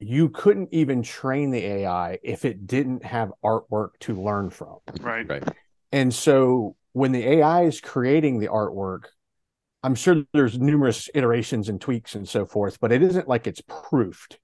[0.00, 4.78] you couldn't even train the AI if it didn't have artwork to learn from.
[5.00, 5.28] Right.
[5.28, 5.44] Right.
[5.92, 9.04] And so when the AI is creating the artwork,
[9.82, 13.62] I'm sure there's numerous iterations and tweaks and so forth, but it isn't like it's
[13.66, 14.38] proofed.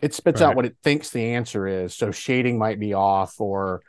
[0.00, 0.48] It spits right.
[0.48, 1.94] out what it thinks the answer is.
[1.94, 3.82] So shading might be off or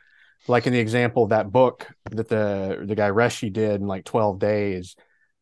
[0.47, 4.06] like in the example of that book that the the guy Reshi did in like
[4.06, 4.95] 12 days,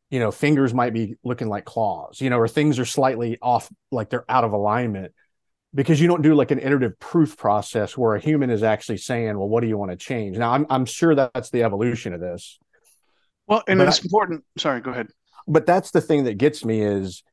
[0.10, 3.70] you know, fingers might be looking like claws, you know, or things are slightly off,
[3.92, 5.14] like they're out of alignment
[5.74, 9.38] because you don't do like an iterative proof process where a human is actually saying,
[9.38, 10.38] well, what do you want to change?
[10.38, 12.58] Now, I'm, I'm sure that's the evolution of this.
[13.48, 14.44] Well, and but it's I, important.
[14.58, 15.08] Sorry, go ahead.
[15.48, 17.24] But that's the thing that gets me is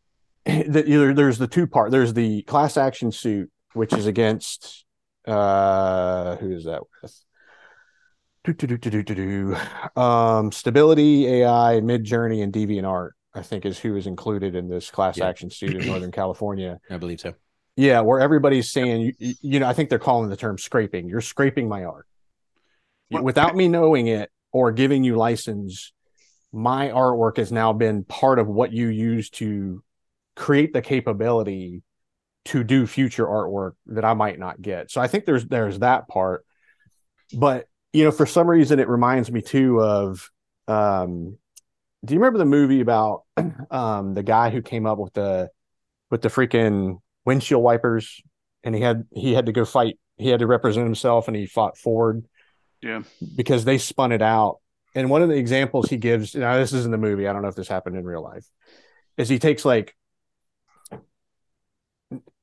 [0.44, 4.85] that either there's the two part, there's the class action suit, which is against
[5.26, 7.22] uh, who is that with?
[8.44, 10.00] Do, do, do, do, do, do.
[10.00, 15.18] Um, Stability AI, Midjourney, and DeviantArt, I think, is who is included in this class
[15.18, 15.28] yeah.
[15.28, 16.78] action suit in Northern California.
[16.88, 17.34] I believe so.
[17.74, 21.08] Yeah, where everybody's saying, you, you know, I think they're calling the term scraping.
[21.08, 22.06] You're scraping my art.
[23.10, 25.92] Well, Without me knowing it or giving you license,
[26.52, 29.82] my artwork has now been part of what you use to
[30.36, 31.82] create the capability
[32.46, 34.90] to do future artwork that I might not get.
[34.90, 36.44] So I think there's there's that part.
[37.32, 40.30] But you know, for some reason, it reminds me too of.
[40.68, 41.38] Um,
[42.04, 43.22] do you remember the movie about
[43.70, 45.50] um, the guy who came up with the
[46.10, 48.20] with the freaking windshield wipers,
[48.62, 49.98] and he had he had to go fight.
[50.16, 52.24] He had to represent himself, and he fought Ford.
[52.82, 53.02] Yeah,
[53.34, 54.58] because they spun it out.
[54.94, 57.28] And one of the examples he gives, now this is in the movie.
[57.28, 58.46] I don't know if this happened in real life.
[59.18, 59.94] Is he takes like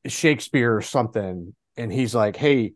[0.05, 2.73] Shakespeare or something, and he's like, "Hey,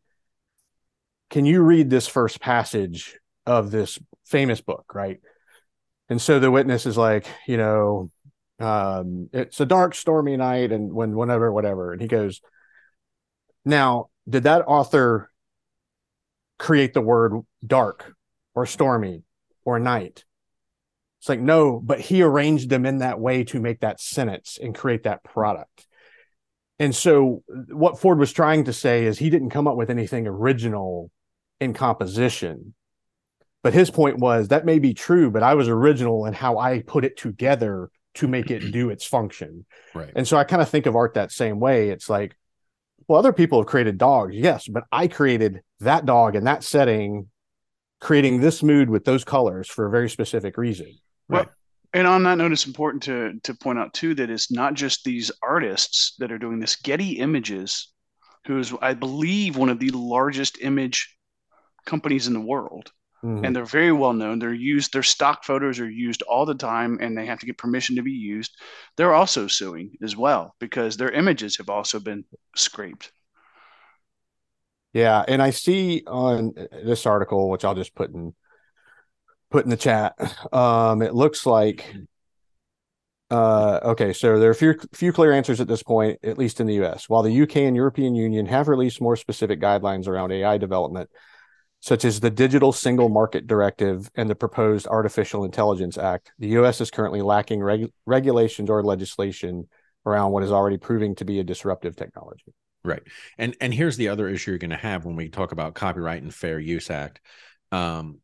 [1.30, 5.20] can you read this first passage of this famous book, right?"
[6.10, 8.12] And so the witness is like, you know,
[8.60, 12.42] um, it's a dark, stormy night, and when whenever, whatever, and he goes,
[13.66, 15.32] "Now, did that author
[16.58, 17.34] create the word
[17.66, 18.14] dark
[18.56, 19.24] or stormy
[19.66, 20.24] or night?"
[21.20, 24.76] It's like, no, but he arranged them in that way to make that sentence and
[24.76, 25.87] create that product.
[26.80, 30.28] And so, what Ford was trying to say is he didn't come up with anything
[30.28, 31.12] original
[31.60, 32.74] in composition.
[33.64, 36.84] But his point was that may be true, but I was original in how I
[36.84, 39.66] put it together to make it do its function.
[39.94, 40.12] Right.
[40.16, 41.90] And so I kind of think of art that same way.
[41.90, 42.36] It's like,
[43.08, 47.28] well, other people have created dogs, yes, but I created that dog in that setting,
[48.00, 50.94] creating this mood with those colors for a very specific reason.
[51.30, 51.46] Well,
[51.94, 55.04] and on that note, it's important to to point out too that it's not just
[55.04, 56.76] these artists that are doing this.
[56.76, 57.92] Getty Images,
[58.46, 61.18] who is I believe one of the largest image
[61.86, 62.92] companies in the world,
[63.24, 63.46] Mhm.
[63.46, 64.40] and they're very well known.
[64.40, 64.94] They're used.
[64.94, 68.04] Their stock photos are used all the time, and they have to get permission to
[68.04, 68.60] be used.
[68.96, 73.12] They're also suing as well because their images have also been scraped.
[74.94, 78.34] Yeah, and I see on this article, which I'll just put in
[79.50, 80.16] put in the chat.
[80.52, 81.94] Um, it looks like
[83.30, 86.68] uh, okay, so there are few few clear answers at this point, at least in
[86.68, 87.10] the U.S.
[87.10, 91.10] While the UK and European Union have released more specific guidelines around AI development,
[91.82, 96.80] such as the Digital Single Market Directive and the proposed Artificial Intelligence Act, the U.S.
[96.80, 99.68] is currently lacking reg- regulations or legislation
[100.06, 102.54] around what is already proving to be a disruptive technology.
[102.86, 103.04] Right.
[103.38, 106.22] And and here's the other issue you're going to have when we talk about copyright
[106.22, 107.20] and fair use act.
[107.74, 108.22] Um,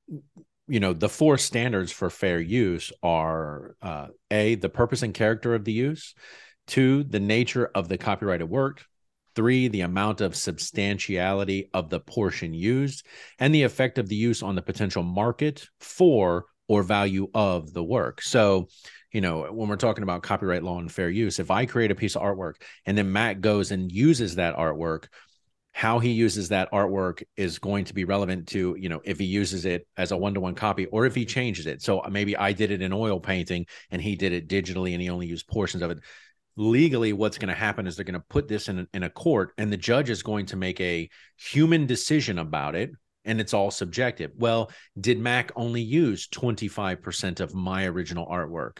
[0.68, 5.56] you know, the four standards for fair use are uh, a the purpose and character
[5.56, 6.16] of the use,
[6.68, 8.86] two the nature of the copyrighted work,
[9.36, 13.06] three the amount of substantiality of the portion used,
[13.40, 17.84] and the effect of the use on the potential market for or value of the
[17.84, 18.22] work.
[18.22, 18.70] So
[19.12, 21.96] you know, when we're talking about copyright law and fair use, if I create a
[21.96, 25.06] piece of artwork and then Matt goes and uses that artwork,
[25.74, 29.26] how he uses that artwork is going to be relevant to, you know, if he
[29.26, 31.82] uses it as a one to one copy or if he changes it.
[31.82, 35.02] So uh, maybe I did it in oil painting and he did it digitally and
[35.02, 36.00] he only used portions of it.
[36.56, 39.52] Legally, what's going to happen is they're going to put this in, in a court
[39.58, 42.92] and the judge is going to make a human decision about it
[43.26, 44.32] and it's all subjective.
[44.38, 48.80] Well, did Mac only use 25% of my original artwork?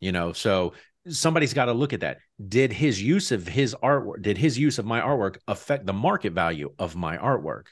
[0.00, 0.72] you know so
[1.08, 2.18] somebody's got to look at that
[2.48, 6.32] did his use of his artwork did his use of my artwork affect the market
[6.32, 7.64] value of my artwork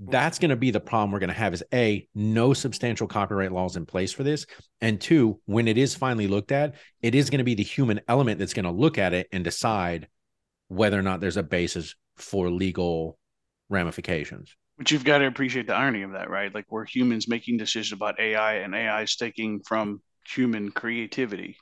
[0.00, 3.52] that's going to be the problem we're going to have is a no substantial copyright
[3.52, 4.46] laws in place for this
[4.80, 8.00] and two when it is finally looked at it is going to be the human
[8.08, 10.08] element that's going to look at it and decide
[10.68, 13.18] whether or not there's a basis for legal
[13.68, 16.54] ramifications But you've got to appreciate the irony of that, right?
[16.54, 21.56] Like we're humans making decisions about AI, and AI is taking from human creativity.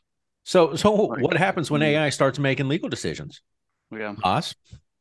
[0.46, 3.42] So so Like- what happens when ai starts making legal decisions
[3.92, 4.54] Yeah, us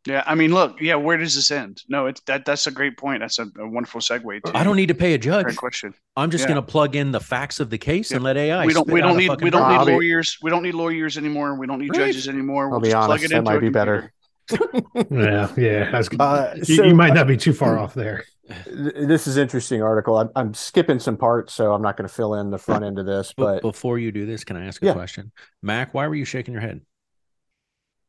[0.08, 0.24] yeah.
[0.28, 0.94] I mean, look, yeah.
[0.94, 1.82] Where does this end?
[1.90, 2.46] No, it's that.
[2.46, 3.22] That's a great point.
[3.22, 4.44] That's a, a wonderful segue.
[4.44, 5.96] To i don't need to pay a judge Great question.
[6.16, 6.50] I'm just Yeah.
[6.54, 8.68] going to plug in the facts of the case and let AI.
[8.68, 8.88] we don't.
[8.88, 9.32] We don't need.
[9.42, 9.80] We don't verdict.
[9.80, 10.38] I'll need lawyers.
[10.44, 11.56] We don't need lawyers anymore.
[11.56, 12.06] We don't need Right.
[12.14, 12.66] judges anymore.
[12.66, 14.12] I'll We'll be honest, plug it that might be computer.
[14.52, 15.06] better.
[15.10, 15.90] Yeah, yeah.
[15.92, 18.26] That's, Uh, you, so- you might not be too far off there.
[18.48, 20.18] Th- This is interesting article.
[20.18, 23.00] I'm, I'm skipping some parts, so I'm not going to fill in the front end
[23.00, 23.34] of this.
[23.36, 24.94] But But before you do this, can I ask a Yeah.
[24.94, 25.32] question,
[25.62, 25.94] Mac?
[25.94, 26.82] Why were you shaking your head?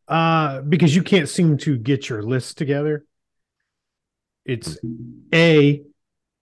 [0.08, 3.04] Uh, because you can't seem to get your list together.
[4.44, 4.78] It's
[5.34, 5.82] A,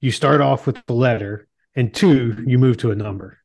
[0.00, 3.38] you start off with the letter, and two, you move to a number.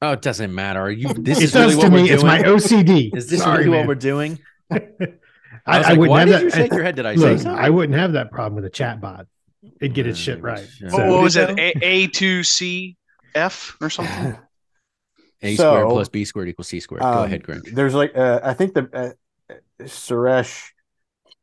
[0.00, 0.80] Oh, it doesn't matter.
[0.82, 1.08] Are you?
[1.14, 2.10] This it is really does what to we're me.
[2.10, 3.16] It's my OCD.
[3.16, 3.86] Is this Sorry, really what man.
[3.88, 4.38] we're doing?
[5.66, 6.44] I, I, was I like, wouldn't why have did that.
[6.44, 6.96] you shake your head?
[6.96, 7.50] Did I say something?
[7.52, 9.26] I wouldn't have that problem with a chat bot.
[9.80, 10.66] It'd get its shit right.
[10.80, 10.88] yeah.
[10.90, 11.76] So- What, what was Did it?
[11.82, 12.96] A two C
[13.34, 14.36] F or something?
[15.42, 17.02] A So, squared plus B squared equals C squared.
[17.02, 17.74] Go um, ahead, Grinch.
[17.74, 19.14] There's like uh, I think the
[19.50, 20.70] uh, Suresh.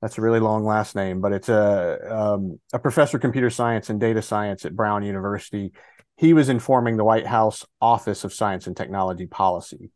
[0.02, 3.92] That's a really long last name, but it's a um, a professor of computer science
[3.92, 5.72] and data science at Brown University.
[6.18, 9.92] He was informing the White House Office of Science and Technology Policy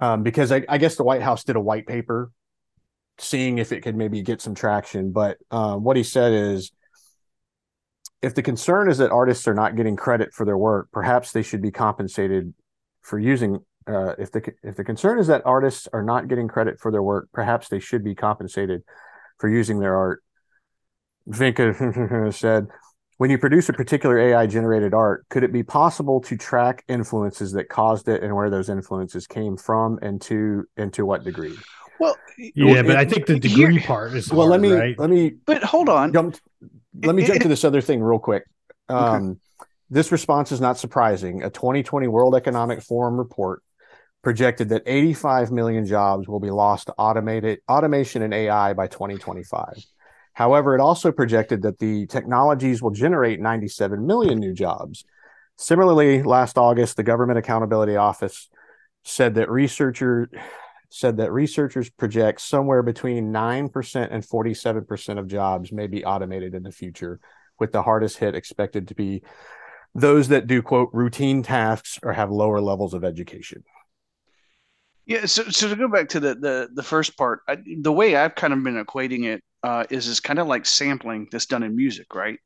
[0.00, 2.30] um, because I, I guess the White House did a white paper,
[3.20, 5.12] seeing if it could maybe get some traction.
[5.12, 6.72] But uh, what he said is
[8.22, 11.42] if the concern is that artists are not getting credit for their work, perhaps they
[11.42, 12.54] should be compensated
[13.02, 13.60] for using.
[13.86, 17.02] Uh, if the if the concern is that artists are not getting credit for their
[17.02, 18.82] work, perhaps they should be compensated
[19.38, 20.22] for using their art.
[21.28, 22.68] Vinka said,
[23.16, 27.52] "When you produce a particular AI generated art, could it be possible to track influences
[27.52, 31.56] that caused it and where those influences came from, and to and to what degree?"
[32.00, 34.98] Well, Yeah, but I think the degree Here- part is Well, hard, let me right?
[34.98, 36.12] let me but hold on.
[36.12, 36.36] jump
[37.04, 38.44] let me It- jump it- to this other thing real quick.
[38.88, 39.38] Um,
[39.92, 41.42] This response is not surprising.
[41.42, 43.60] A 2020 World Economic Forum report
[44.22, 49.84] projected that 85 million jobs will be lost to automated automation and AI by 2025.
[50.32, 55.04] However, it also projected that the technologies will generate 97 million new jobs.
[55.56, 58.48] Similarly, last August, the Government Accountability Office
[59.04, 60.30] said that researcher
[60.90, 66.64] said that researchers project somewhere between 9% and 47% of jobs may be automated in
[66.64, 67.20] the future,
[67.58, 69.22] with the hardest hit expected to be
[69.94, 73.62] those that do quote routine tasks or have lower levels of education.
[75.06, 78.14] Yeah, so so to go back to the the the first part, I, the way
[78.14, 81.74] I've kind of been equating it uh, is kind of like sampling that's done in
[81.74, 82.38] music, right?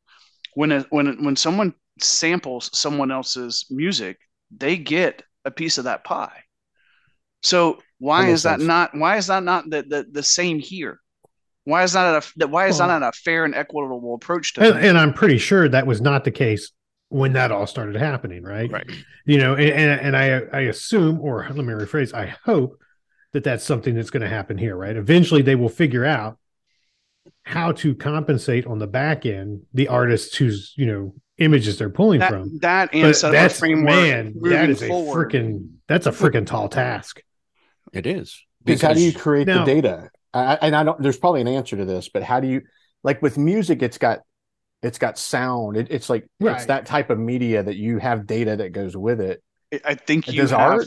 [0.54, 4.18] When a, when when someone samples someone else's music,
[4.50, 6.44] they get a piece of that pie.
[7.42, 8.68] So why That is that sense.
[8.68, 11.00] not why is that not the the, the same here?
[11.64, 14.74] Why is that a that why is that not a fair and equitable approach to
[14.74, 16.70] and, and I'm pretty sure that was not the case
[17.08, 18.70] when that all started happening, right?
[18.70, 18.90] Right.
[19.24, 22.78] You know, and and, and I I assume, or let me rephrase, I hope
[23.32, 24.96] that that's something that's going to happen here, right?
[24.96, 26.38] Eventually, they will figure out
[27.44, 32.20] how to compensate on the back end the artists whose you know images they're pulling
[32.20, 32.58] that from.
[32.58, 37.22] that and that's framework man, that moving a freaking that's a freaking tall task.
[37.96, 38.44] It is.
[38.64, 40.10] Because how do you create Now- the data?
[40.32, 41.00] I, and I don't.
[41.00, 42.62] There's probably an answer to this, but how do you
[43.04, 43.82] like with music?
[43.82, 44.20] It's got
[44.82, 45.76] it's got sound.
[45.76, 49.20] It, it's like it's that type of media that you have data that goes with
[49.20, 49.42] it.
[49.84, 50.60] I think you Does have.
[50.60, 50.86] art?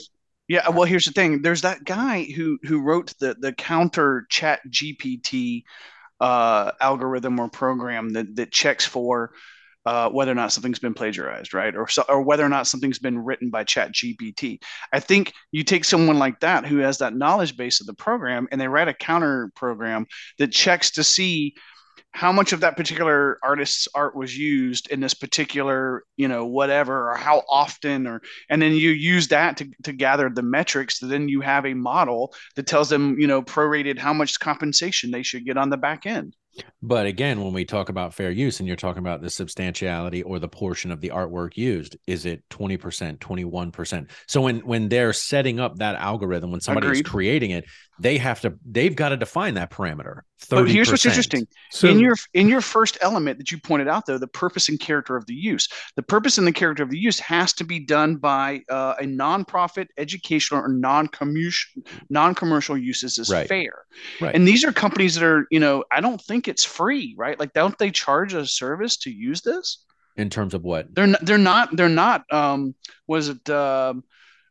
[0.50, 1.42] Yeah, well, here's the thing.
[1.42, 5.64] There's that guy who who wrote the the counter Chat GPT
[6.20, 9.32] uh, algorithm or program that that checks for
[9.88, 13.00] uh, whether or not something's been plagiarized, right, or so, or whether or not something's
[13.00, 14.62] been written by Chat GPT.
[14.92, 18.50] I think you take someone like that who has that knowledge base of the program,
[18.52, 20.06] and they write a counter program
[20.40, 21.56] that checks to see
[22.12, 27.12] how much of that particular artist's art was used in this particular you know whatever
[27.12, 31.28] or how often or and then you use that to, to gather the metrics then
[31.28, 35.46] you have a model that tells them you know prorated how much compensation they should
[35.46, 36.36] get on the back end
[36.82, 40.40] But again, when we talk about fair use and you're talking about the substantiality or
[40.40, 44.10] the portion of the artwork used, is it 20%, 21%?
[44.28, 47.66] So when when they're setting up that algorithm, when somebody is creating it,
[48.00, 50.22] they have to they've got to define that parameter.
[50.42, 50.50] 30%.
[50.52, 54.06] but here's what's interesting So in your in your first element that you pointed out
[54.06, 57.00] though the purpose and character of the use the purpose and the character of the
[57.00, 63.32] use has to be done by uh, a nonprofit educational or non-commercial non-commercial uses is
[63.32, 63.48] Right.
[63.48, 63.86] fair
[64.22, 64.36] Right.
[64.36, 67.54] and these are companies that are you know i don't think it's free right like
[67.54, 69.84] don't they charge a service to use this
[70.16, 70.94] in terms of what?
[70.94, 72.76] they're not they're not they're not um
[73.08, 74.04] was it um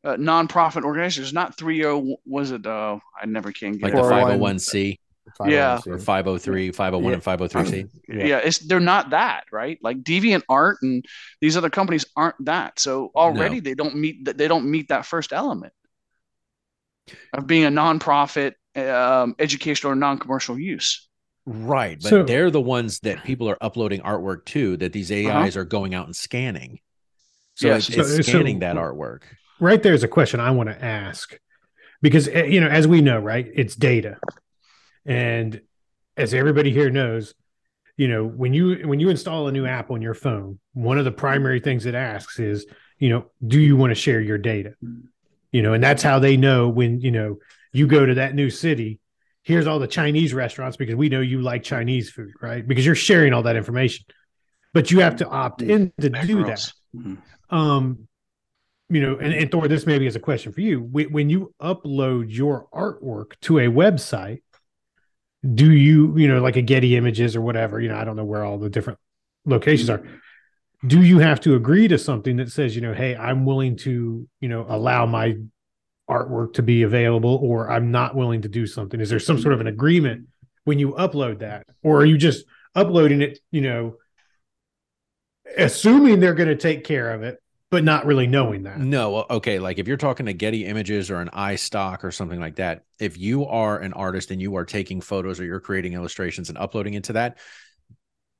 [0.07, 4.03] uh, non-profit organizations not 30 was it uh i never can get Like it the
[4.03, 4.57] 401.
[4.57, 4.99] 501c
[5.47, 5.81] Yeah.
[5.87, 7.89] or 503, 501 and 503c.
[8.09, 8.25] Yeah.
[8.25, 8.39] yeah.
[8.39, 11.05] it's they're not that right like DeviantArt and
[11.41, 15.05] these other companies aren't that so already they don't meet that they don't meet that
[15.07, 15.73] first element
[17.33, 21.03] of being a nonprofit um, educational or non-commercial use
[21.49, 21.97] Right.
[22.03, 25.65] But So- they're the ones that people are uploading artwork to that these AIs are
[25.65, 26.81] going out and scanning.
[27.55, 27.89] So Yes.
[27.89, 29.23] it's, it's So- so- scanning that artwork.
[29.61, 31.39] Right there's a question I want to ask.
[32.03, 34.19] Because eh, you know as we know right it's data.
[35.05, 35.61] And
[36.17, 37.35] as everybody here knows
[37.97, 41.05] you know when you when you install a new app on your phone one of
[41.05, 42.67] the primary things it asks is
[42.99, 44.75] you know do you want to share your data?
[45.53, 47.39] You know and that's how they know when you know
[47.73, 49.01] you go to that new city
[49.43, 52.67] here's all the chinese restaurants because we know you like chinese food right?
[52.67, 54.05] Because you're sharing all that information.
[54.75, 56.73] But you have to opt in to do that.
[56.95, 57.19] Mhm.
[57.49, 58.09] um
[58.89, 60.81] you know and, and thor this maybe is a question for you.
[60.81, 64.43] When, when you upload your artwork to a website
[65.55, 68.25] do you you know like a getty images or whatever you know i don't know
[68.25, 68.99] where all the different
[69.45, 70.03] locations are.
[70.87, 74.29] Do you have to agree to something that says you know hey i'm willing to
[74.41, 75.37] you know allow my
[76.09, 79.01] artwork to be available or i'm not willing to do something?
[79.01, 80.27] Is there some sort of an agreement
[80.65, 81.67] when you upload that?
[81.83, 83.97] Or are you just uploading it you know
[85.57, 89.59] assuming they're going to take care of it but not really knowing that No, okay.
[89.59, 93.19] Like if you're talking to Getty Images or an iStock or something like that, if
[93.19, 96.95] you are an artist and you are taking photos or you're creating illustrations and uploading
[96.95, 97.39] into that,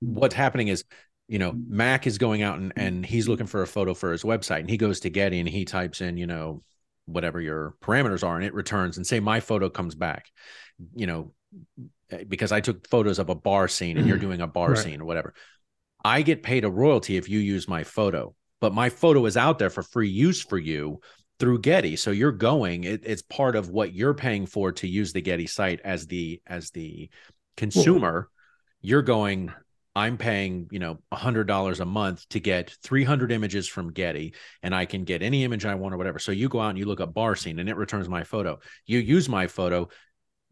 [0.01, 0.85] what's happening is
[1.29, 4.23] you know, Mac is going out and, and he's looking for a photo for his
[4.23, 6.63] website and he goes to Getty and he types in, you know,
[7.07, 10.31] whatever your parameters are and it returns and say my photo comes back,
[10.95, 11.33] you know,
[12.11, 14.79] eh, because I took photos of a bar scene and you're doing a bar Right.
[14.79, 15.35] scene or whatever.
[16.05, 19.59] I get paid a royalty if you use my photo, but my photo is out
[19.59, 21.01] there for free use for you
[21.39, 21.97] through Getty.
[21.97, 25.47] So you're going, it, it's part of what you're paying for to use the Getty
[25.47, 27.11] site as the as the
[27.57, 28.31] consumer.
[28.81, 29.53] you're going,
[29.95, 34.35] I'm paying, you know, a hundred dollars a month to get 300 images from Getty,
[34.63, 36.19] and I can get any image I want or whatever.
[36.19, 38.59] So you go out and you look up bar scene, and it returns my photo.
[38.85, 39.89] You use my photo.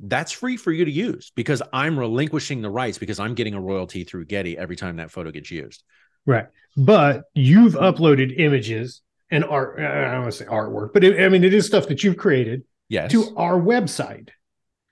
[0.00, 3.60] That's free for you to use because I'm relinquishing the rights because I'm getting a
[3.60, 5.84] royalty through Getty every time that photo gets used.
[6.26, 6.46] Right.
[6.76, 9.78] But you've uploaded images and art.
[9.78, 12.16] I don't want to say artwork, but it, I mean, it is stuff that you've
[12.16, 13.10] created Yes.
[13.12, 14.30] to our website.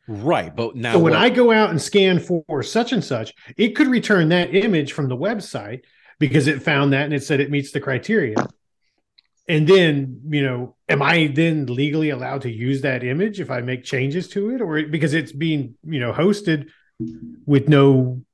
[0.08, 0.54] right.
[0.54, 3.70] But now So when what- I go out and scan for such and such, it
[3.76, 5.82] could return that image from the website
[6.18, 8.34] because it found that and it said it meets the criteria.
[9.48, 13.60] And then, you know, am I then legally allowed to use that image if I
[13.60, 16.68] make changes to it or because it's being, you know, hosted
[17.46, 18.24] with no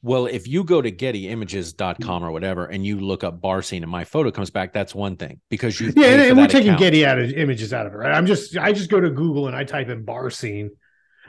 [0.00, 2.24] Well, if you go to gettyimages.com mm-hmm.
[2.24, 5.16] or whatever and you look up bar scene and my photo comes back, that's one
[5.16, 6.80] thing because you Yeah, and, and we're taking account.
[6.80, 8.14] Getty out of images out of it, right?
[8.14, 10.70] I'm just I just go to Google and I type in bar scene,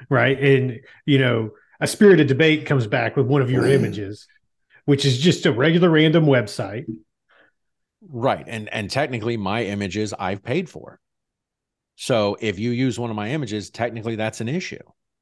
[0.10, 0.40] right?
[0.40, 3.74] And you know, a spirited debate comes back with one of your mm.
[3.74, 4.28] images,
[4.86, 6.86] which is just a regular random website.
[8.08, 8.46] Right.
[8.48, 11.00] And and technically my images I've paid for.
[11.96, 14.80] So if you use one of my images, technically that's an issue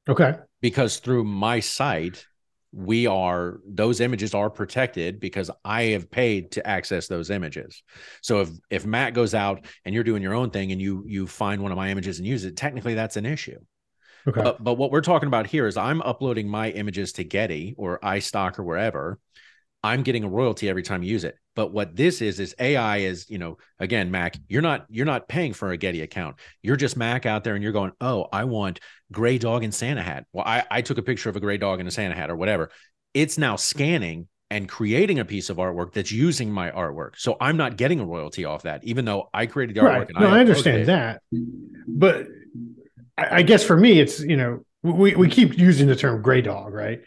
[0.08, 0.36] Okay.
[0.60, 2.24] because through my site,
[2.72, 7.82] we are those images are protected because I have paid to access those images.
[8.22, 11.26] So if if Matt goes out and you're doing your own thing and you you
[11.26, 13.58] find one of my images and use it, technically that's an issue.
[14.26, 14.42] Okay.
[14.42, 17.98] But, but what we're talking about here is I'm uploading my images to Getty or
[18.00, 19.18] iStock or wherever.
[19.82, 21.36] I'm getting a royalty every time you use it.
[21.58, 25.26] But what this is is AI is, you know, again, Mac, you're not you're not
[25.26, 26.36] paying for a Getty account.
[26.62, 28.78] You're just Mac out there and you're going, oh, I want
[29.10, 30.26] gray dog and Santa hat.
[30.32, 32.36] Well, I, I took a picture of a gray dog and a Santa hat or
[32.36, 32.70] whatever.
[33.12, 37.16] It's now scanning and creating a piece of artwork that's using my artwork.
[37.16, 39.98] So I'm not getting a royalty off that, even though I created the artwork.
[39.98, 40.08] right.
[40.10, 40.86] And No, I uploaded understand it.
[40.86, 41.22] that.
[41.88, 42.28] But
[43.16, 46.40] I, I guess for me, it's you know, we, we keep using the term gray
[46.40, 47.00] dog, right?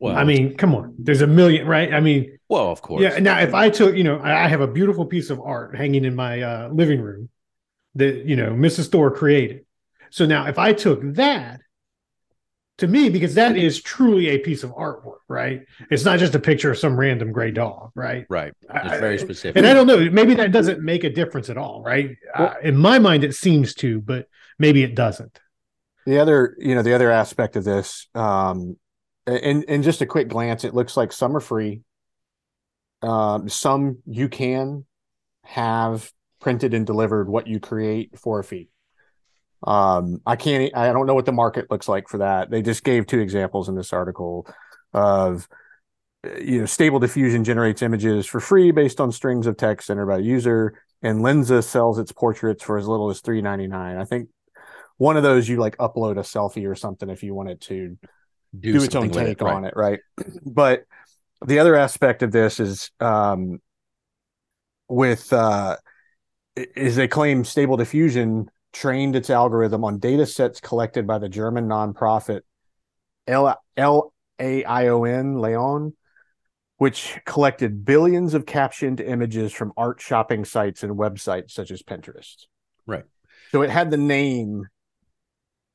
[0.00, 0.94] Well, I mean, come on.
[0.98, 1.92] There's a million, right?
[1.92, 3.02] I mean, well, of course.
[3.02, 3.18] Yeah.
[3.18, 6.04] Now, if I took, you know, I I have a beautiful piece of art hanging
[6.04, 7.28] in my uh, living room
[7.94, 8.90] that, you know, Mrs.
[8.90, 9.64] Thor created.
[10.10, 11.60] So now, if I took that
[12.78, 15.62] to me, because that is truly a piece of artwork, right?
[15.90, 18.26] It's not just a picture of some random gray dog, right?
[18.28, 18.52] Right.
[18.62, 19.56] It's very I- specific.
[19.56, 22.16] And I don't know, maybe that doesn't make a difference at all, right?
[22.34, 24.28] uh, in my mind, it seems to, but
[24.58, 25.40] maybe it doesn't.
[26.04, 28.76] The other, you know, the other aspect of this, um,
[29.26, 31.82] and and just a quick glance, it looks like some are free.
[33.02, 34.84] Um, some you can
[35.44, 36.10] have
[36.40, 38.68] printed and delivered what you create for a fee.
[39.66, 42.50] Um, I can't, I don't know what the market looks like for that.
[42.50, 44.46] They just gave two examples in this article
[44.92, 45.48] of,
[46.24, 50.06] uh, you know, Stable Diffusion generates images for free based on strings of text entered
[50.06, 53.96] by the user, and Lensa sells its portraits for as little as three ninety nine.
[53.96, 54.28] I think
[54.98, 57.98] one of those you like upload a selfie or something if you wanted to
[58.58, 59.54] do, its own take right.
[59.54, 60.00] on it, right?
[60.44, 60.84] But
[61.44, 63.60] the other aspect of this is um,
[64.88, 65.76] with uh,
[66.56, 71.68] is they claim Stable Diffusion trained its algorithm on data sets collected by the German
[71.68, 72.42] nonprofit
[73.26, 75.94] L L A I O N Leon,
[76.78, 82.46] which collected billions of captioned images from art shopping sites and websites such as Pinterest.
[82.86, 83.04] Right.
[83.50, 84.68] So it had the name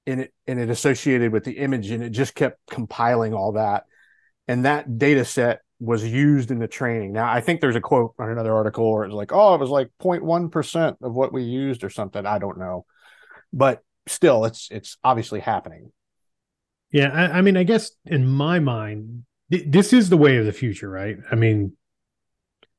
[0.06, 3.86] in it and it associated with the image and it just kept compiling all that.
[4.48, 7.14] And that data set was used in the training.
[7.14, 9.70] Now i think there's a quote on another article where it's like oh it was
[9.70, 12.26] like 0.1% of what we used or something.
[12.26, 12.86] I don't know.
[13.54, 15.92] But still it's it's obviously happening.
[16.92, 20.46] Yeah, I, I mean, I guess in my mind, th- this is the way of
[20.46, 21.18] the future, right?
[21.32, 21.78] I mean,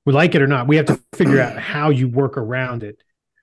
[0.05, 3.03] we like it or not, we have to figure out how you work around it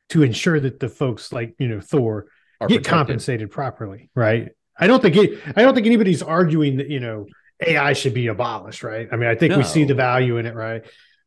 [0.09, 2.27] to ensure that the folks like you know Thor
[2.67, 2.85] get protected.
[2.85, 4.49] compensated properly, right?
[4.77, 7.25] I don't think it, I don't think anybody's arguing that you know
[7.65, 9.07] AI should be abolished, right?
[9.11, 10.83] I mean, I think we see the value in it, right?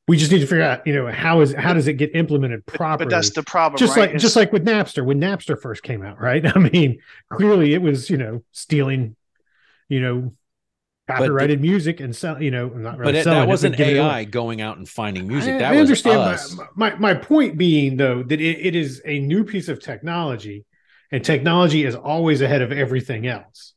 [0.09, 2.67] We just need to figure out, you know, how is how does it get implemented
[2.67, 3.07] properly?
[3.07, 4.03] But that's the problem, just right?
[4.03, 6.45] like It's- just like with Napster when Napster first came out, right?
[6.57, 6.99] I mean,
[7.31, 9.15] clearly it was you know stealing,
[9.89, 10.33] you know,
[11.07, 13.97] the- copyrighted music and sell, you know, not really But it, selling that wasn't giving.
[13.97, 15.55] AI going out and finding music.
[15.55, 16.19] I, that I was understand.
[16.21, 16.57] us.
[16.57, 20.65] My, my my point being though that it, it is a new piece of technology,
[21.13, 23.75] and technology is always ahead of everything else.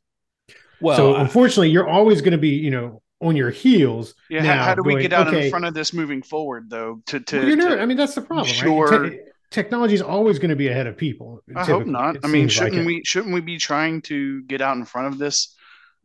[0.81, 4.13] well, so I- unfortunately, you're always going to be, you know, on your heels.
[4.29, 6.69] Yeah, now, how, do we going, get out okay, in front of this moving forward,
[6.69, 7.01] though?
[7.07, 7.75] To to, well, you're not.
[7.75, 8.47] to- I mean, that's the problem.
[8.47, 8.87] Sure.
[8.87, 9.11] Right?
[9.11, 9.19] Te-
[9.51, 11.41] technology is always going to be ahead of people.
[11.55, 12.17] I hope not.
[12.23, 12.85] I mean, shouldn't it.
[12.85, 15.54] we shouldn't we be trying to get out in front of this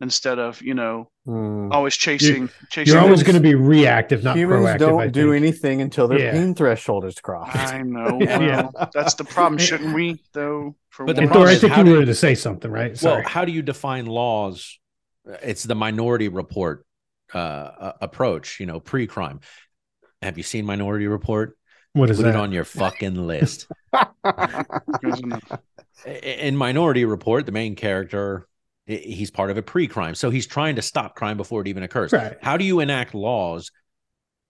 [0.01, 1.71] instead of you know Hmm.
[1.71, 2.93] always chasing chasing?
[2.95, 4.79] You're always going to be reactive, not Humans proactive.
[4.79, 5.45] don't I do think.
[5.45, 6.33] anything until their Yeah.
[6.33, 7.57] pain threshold is crossed.
[7.57, 8.19] I know.
[8.21, 8.69] Yeah.
[8.95, 10.23] that's the problem, shouldn't we?
[10.33, 11.33] Though, for But the And?
[11.33, 12.97] Thor, I think you do- wanted to say something, right?
[12.97, 13.21] Sorry.
[13.23, 14.79] Well, how do you define laws?
[15.43, 16.87] It's the minority report
[17.35, 19.41] uh, approach, you know, pre-crime.
[20.23, 21.57] Have you seen Minority Report?
[21.93, 22.31] what is Put that?
[22.31, 23.67] it on your fucking list.
[26.07, 28.50] In Minority Report, the main character, i-
[28.91, 32.13] he's part of a pre-crime, so he's trying to stop crime before it even occurs.
[32.13, 32.37] Right.
[32.43, 33.71] How do you enact laws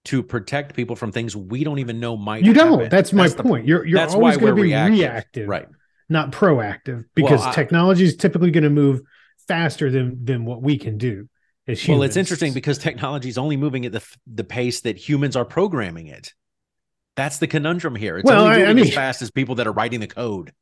[0.07, 2.45] to protect people from things we don't even know might?
[2.45, 2.91] You don't.
[2.91, 3.67] That's my point.
[3.67, 5.49] You're you're that's always going to be reactive, reactive.
[5.49, 5.69] right?
[6.09, 9.01] not proactive, because I- technology is typically going to move
[9.47, 11.29] faster than than what we can do
[11.69, 11.99] as humans.
[11.99, 15.45] Well, it's interesting because technology is only moving at the the pace that humans are
[15.45, 16.33] programming it.
[17.17, 18.17] That's the conundrum here.
[18.19, 20.53] It's Well, only I- I moving as fast as people that are writing the code.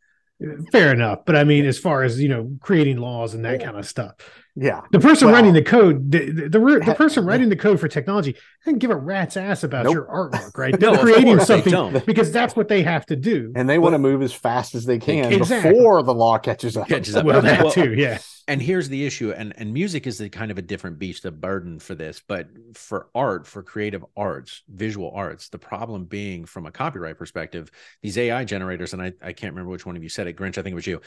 [0.73, 3.77] Fair enough, but I mean, as far as you know, creating laws and that kind
[3.77, 4.15] of stuff,
[4.61, 4.81] yeah.
[4.91, 7.89] the person Well- writing the code, the the, the, the person writing the code for
[7.89, 9.95] technology, doesn't give a rat's ass about Nope.
[9.95, 10.79] your artwork, right?
[10.81, 13.53] They're of creating course they something because that's what they have to do.
[13.57, 15.73] And they want to move as fast as they can Exactly.
[15.73, 16.89] before the law catches up.
[16.89, 17.25] Catches up.
[17.25, 18.19] Well, that Well, too, yeah.
[18.49, 21.41] and here's the issue and and music is the kind of a different beast of
[21.41, 26.65] burden for this but for art for creative arts visual arts the problem being from
[26.67, 27.71] a copyright perspective
[28.03, 30.57] these ai generators and i, I can't remember which one of you said it grinch
[30.57, 31.01] i think it was you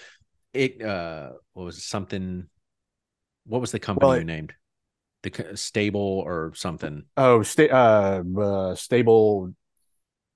[0.54, 2.46] it uh what was it, something
[3.46, 4.54] what was the company Well, you named
[5.24, 9.54] the stable or something Oh, sta- uh, uh, stable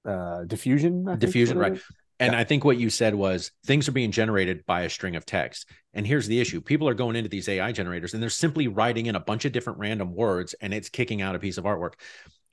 [0.05, 1.07] uh, diffusion.
[1.07, 1.79] I Diffusion, right.
[2.19, 5.25] And I think what you said was things are being generated by a string of
[5.25, 5.69] text.
[5.93, 9.07] And here's the issue people are going into these AI generators and they're simply writing
[9.07, 11.93] in a bunch of different random words and it's kicking out a piece of artwork.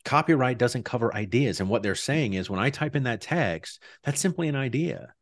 [0.04, 1.60] Copyright doesn't cover ideas.
[1.60, 5.14] And what they're saying is when I type in that text, that's simply an idea.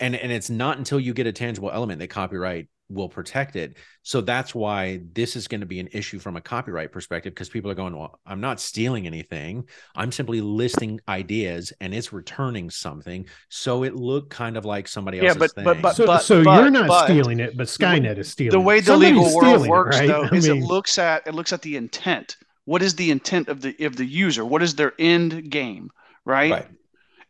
[0.00, 3.76] And, and it's not until you get a tangible element that copyright will protect it.
[4.02, 7.48] So that's why this is going to be an issue from a copyright perspective because
[7.48, 9.68] people are going, well, I'm not stealing anything.
[9.94, 13.26] I'm simply listing ideas and it's returning something.
[13.48, 15.64] So it looked kind of like somebody Yeah, else's but- thing.
[15.64, 18.50] but- but- So, so but- you're not but- stealing it, but Skynet is stealing.
[18.52, 20.08] the way the Somebody's legal world stealing it, works right?
[20.08, 23.10] though I is mean, it looks at it looks at the intent what is the
[23.10, 25.90] intent of the of the user what is their end game
[26.24, 26.66] right, right.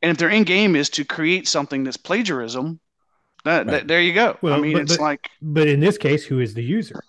[0.02, 2.80] and if their end game is to create something that's plagiarism
[3.44, 3.66] that, Right.
[3.72, 6.40] that there you go i mean but- it's but- like But in this case, who
[6.40, 7.02] is the user?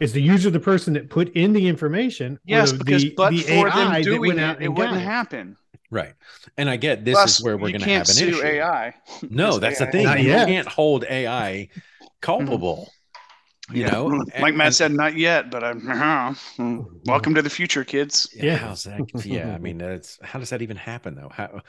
[0.00, 2.34] Is the user the person that put in the information?
[2.34, 4.96] or yes the, because the, but the for AI them doing went it it wouldn't
[4.96, 5.00] it?
[5.00, 5.56] happen
[5.90, 6.14] Right.
[6.58, 8.42] And I get this Plus, is where we're going to have an sue issue.
[8.44, 8.94] ai
[9.30, 9.86] No, It's that's AI.
[9.86, 10.04] the thing.
[10.06, 10.48] Not you yet.
[10.48, 12.06] can't hold AI mm-hmm.
[12.20, 12.90] culpable.
[13.72, 13.90] You Yeah.
[13.92, 14.06] know,
[14.40, 16.34] like And- matt and- said not yet but i'm uh-huh.
[17.06, 18.56] welcome to the future kids Yeah, Yeah.
[18.56, 19.00] how's that?
[19.24, 21.30] Yeah, I mean, that's how does that even happen though?
[21.32, 21.62] How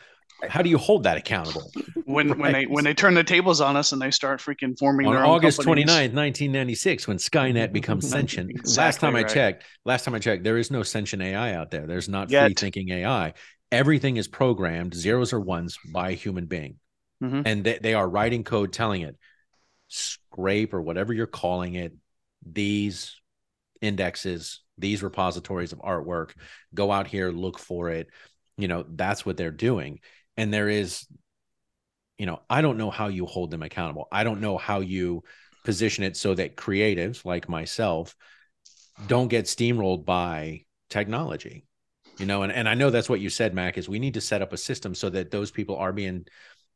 [0.47, 1.71] how do you hold that accountable?
[2.05, 5.07] when when they when they turn the tables on us and they start freaking forming
[5.07, 5.85] On their own August companies.
[5.85, 8.51] 29th, 1996, when Skynet becomes sentient.
[8.55, 11.71] last Exactly time I checked, last time I checked, there is no sentient AI out
[11.71, 11.87] there.
[11.87, 13.33] There's not free thinking AI.
[13.71, 16.75] Everything is programmed, zeros or ones, by a human being.
[17.23, 17.43] Mhm.
[17.45, 19.17] And they, they are writing code telling it,
[19.87, 21.93] scrape or whatever you're calling it,
[22.45, 23.15] these
[23.81, 26.31] indexes, these repositories of artwork,
[26.73, 28.07] go out here, look for it.
[28.57, 29.99] You know, that's what they're doing.
[30.37, 31.05] And there is,
[32.17, 34.07] you know, I don't know how you hold them accountable.
[34.11, 35.23] I don't know how you
[35.63, 38.15] position it so that creatives like myself
[39.07, 41.65] don't get steamrolled by technology.
[42.17, 44.21] You know, and, and I know that's what you said, Mac, is we need to
[44.21, 46.25] set up a system so that those people are being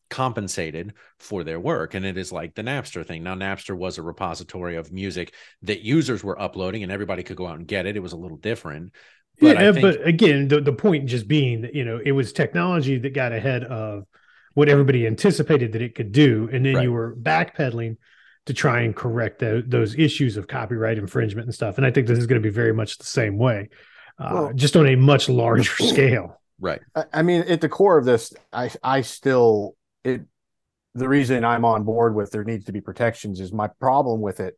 [0.10, 1.94] compensated for their work.
[1.94, 3.24] And it is like the Napster thing.
[3.24, 7.48] Now, Napster was a repository of music that users were uploading and everybody could go
[7.48, 7.96] out and get it.
[7.96, 8.94] It was a little different.
[9.40, 12.12] But I yeah, think- but again, the, the point just being that you know it
[12.12, 14.06] was technology that got ahead of
[14.54, 16.84] what everybody anticipated that it could do, and then Right.
[16.84, 17.98] you were backpedaling
[18.48, 21.78] to try and correct tho- those issues of copyright infringement and stuff.
[21.78, 23.70] And I think this is going to be very much the same way,
[24.18, 26.42] uh, Well- just on a much larger scale.
[26.60, 26.82] Right.
[26.96, 30.22] I, I mean, at the core of this, I I still it.
[30.96, 34.40] The reason I'm on board with there needs to be protections is my problem with
[34.40, 34.58] it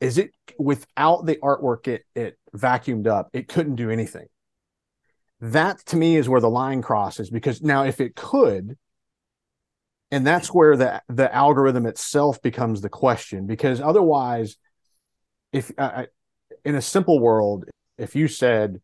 [0.00, 4.26] is it without the artwork it it vacuumed up it couldn't do anything.
[5.40, 8.76] That to me is where the line crosses because now if it could,
[10.10, 14.56] and that's where the the algorithm itself becomes the question because otherwise,
[15.52, 16.06] if uh,
[16.64, 17.64] in a simple world,
[17.98, 18.80] if you said,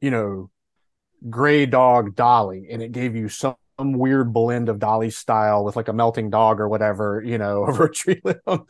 [0.00, 0.50] you know,
[1.28, 5.86] gray dog Dalí, and it gave you some, weird blend of Dalí style with like
[5.86, 8.66] a melting dog or whatever, you know, over a tree limb.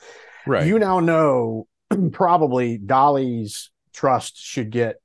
[0.48, 0.66] Right.
[0.66, 1.66] You now know
[2.12, 4.96] probably Dalí's trust should get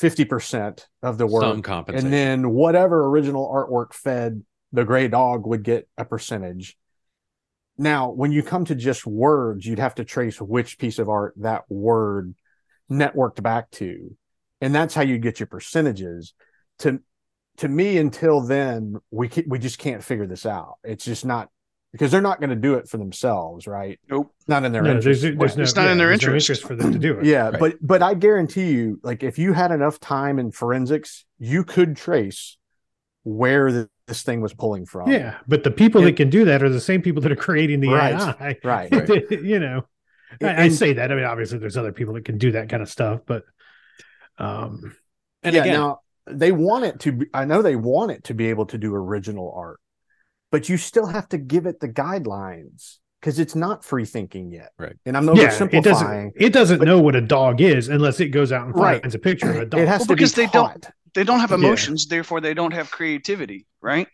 [0.00, 1.42] 50% of the work.
[1.42, 2.06] Some compensation.
[2.06, 4.42] And then whatever original artwork fed
[4.72, 6.76] the gray dog would get a percentage.
[7.76, 11.34] Now, when you come to just words, you'd have to trace which piece of art
[11.36, 12.34] that word
[12.90, 14.16] networked back to.
[14.60, 16.34] And that's how you get your percentages.
[16.80, 17.00] To
[17.58, 20.74] to me, until then, we we just can't figure this out.
[20.84, 21.48] It's just not
[21.92, 23.98] because they're not going to do it for themselves, right?
[24.10, 24.34] Nope.
[24.46, 25.22] Not in their No, interest.
[25.22, 26.64] there's, there's no, It's not in their there's no interest.
[26.64, 27.24] for them to do it.
[27.24, 27.58] yeah, Right.
[27.60, 31.96] but but I guarantee you, like if you had enough time in forensics, you could
[31.96, 32.56] trace
[33.24, 35.10] where th- this thing was pulling from.
[35.10, 37.36] Yeah, but the people And- that can do that are the same people that are
[37.36, 38.56] creating the Right, AI.
[38.64, 38.90] right.
[39.30, 39.86] you know,
[40.42, 41.10] I, I say that.
[41.10, 43.44] I mean, obviously, there's other people that can do that kind of stuff, but
[44.38, 44.94] um,
[45.42, 48.34] and yeah, again, now they want it to be, I know they want it to
[48.34, 49.80] be able to do original art,
[50.50, 54.70] but you still have to give it the guidelines because it's not free thinking yet.
[54.78, 54.96] Right.
[55.04, 55.72] And I'm oversimplifying.
[55.72, 56.32] yeah, it doesn't.
[56.36, 59.02] It doesn't but- know what a dog is unless it goes out and Right.
[59.02, 59.80] finds a picture of a dog.
[59.80, 61.56] It has Well, to be because they don't- They don't have Yeah.
[61.56, 64.06] emotions, therefore they don't have creativity, right?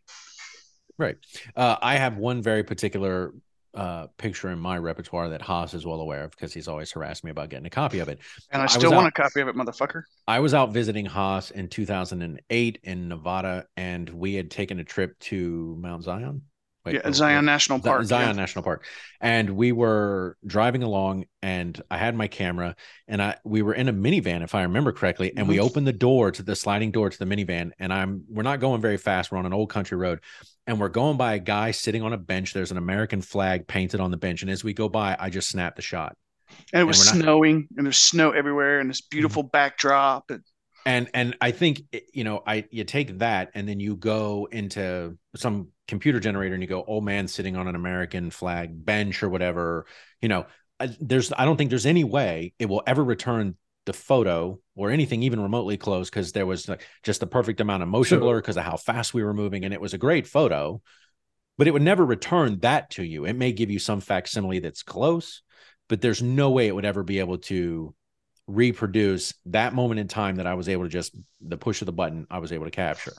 [0.96, 1.16] right?
[1.56, 3.34] Uh, I have one very particular
[3.74, 7.24] uh, picture in my repertoire that Haas is well aware of because he's always harassed
[7.24, 8.20] me about getting a copy of it.
[8.50, 10.02] And I I still was want out- a copy of it, motherfucker.
[10.26, 15.18] I was out visiting Haas in 2008 in Nevada, and we had taken a trip
[15.20, 16.42] to Mount Zion.
[16.84, 17.52] Wait, yeah, oh, Zion wait.
[17.52, 18.04] National Park.
[18.04, 18.32] Zion yeah.
[18.32, 18.84] National Park,
[19.20, 22.76] and we were driving along, and I had my camera,
[23.08, 25.60] and I we were in a minivan, if I remember correctly, and we Mhm.
[25.62, 28.80] opened the door to the sliding door to the minivan, and I'm we're not going
[28.82, 30.20] very fast, we're on an old country road,
[30.66, 32.52] and we're going by a guy sitting on a bench.
[32.52, 35.48] There's an American flag painted on the bench, and as we go by, I just
[35.48, 36.16] snapped the shot.
[36.72, 40.30] And it was we're not- snowing, and there's snow everywhere, and this beautiful backdrop.
[40.30, 40.42] And
[40.86, 44.48] and and i think eh, you know i you take that and then you go
[44.50, 49.22] into some computer generator and you go old man sitting on an american flag bench
[49.22, 49.86] or whatever
[50.20, 50.46] you know
[50.80, 53.56] I- there's i don't think there's any way it will ever return
[53.86, 57.82] the photo or anything even remotely close because there was like just the perfect amount
[57.82, 60.26] of motion blur because of how fast we were moving and it was a great
[60.26, 60.80] photo
[61.58, 63.26] but it would never return that to you.
[63.26, 65.42] It may give you some facsimile that's close
[65.88, 67.94] but there's no way it would ever be able to
[68.46, 71.92] reproduce that moment in time that I was able to just the push of the
[71.92, 73.12] button I was able to capture.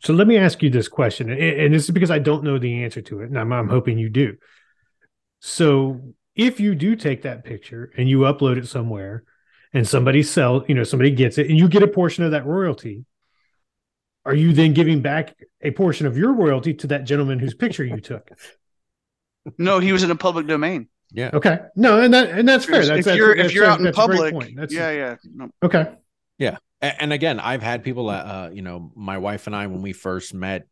[0.00, 2.58] So let me ask you this question, and, and this is because I don't know
[2.58, 4.36] the answer to it, and I'm, I'm hoping you do.
[5.40, 9.24] So if you do take that picture and you upload it somewhere,
[9.72, 12.46] and somebody sell, you know, somebody gets it, and you get a portion of that
[12.46, 13.04] royalty,
[14.24, 17.84] are you then giving back a portion of your royalty to that gentleman whose picture
[17.84, 18.30] you took?
[19.58, 20.88] no, he was in a public domain.
[21.10, 21.30] Yeah.
[21.32, 22.84] Okay, no, and that and that's fair.
[22.84, 24.54] That's, if that's, you're that's if you're a- out in that's a great public.
[24.56, 25.16] That's yeah, yeah.
[25.24, 25.50] No.
[25.62, 25.92] okay.
[26.38, 29.82] Yeah, And again, I've had people, uh, uh, you know, my wife and I, when
[29.82, 30.68] we first met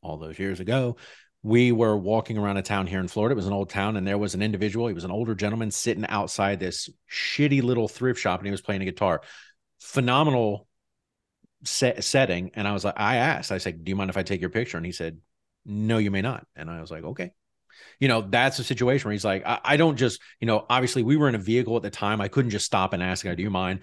[0.00, 0.96] all those years ago,
[1.42, 3.34] we were walking around a town here in Florida.
[3.34, 4.86] It was an old town, and there was an individual.
[4.88, 8.62] He was an older gentleman sitting outside this shitty little thrift shop, and he was
[8.62, 9.20] playing a guitar.
[9.80, 10.66] Phenomenal
[11.64, 12.52] set, setting.
[12.54, 14.48] And I was like, I asked, I said, "Do you mind if I take your
[14.48, 15.18] picture?" And he said,
[15.66, 17.32] "No, you may not." And I was like, "Okay."
[18.00, 21.02] You know, that's a situation where he's like, I, I don't just, you know, obviously
[21.02, 22.20] we were in a vehicle at the time.
[22.20, 23.80] I couldn't just stop and ask, "Do you mind?"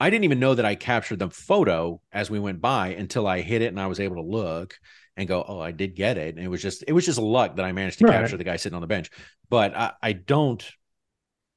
[0.00, 3.40] I didn't even know that I captured the photo as we went by until I
[3.40, 4.78] hit it and I was able to look
[5.16, 6.36] and go, oh, I did get it.
[6.36, 8.20] And it was just, it was just luck that I managed to Right.
[8.20, 9.10] capture the guy sitting on the bench.
[9.50, 10.64] But I, I don't,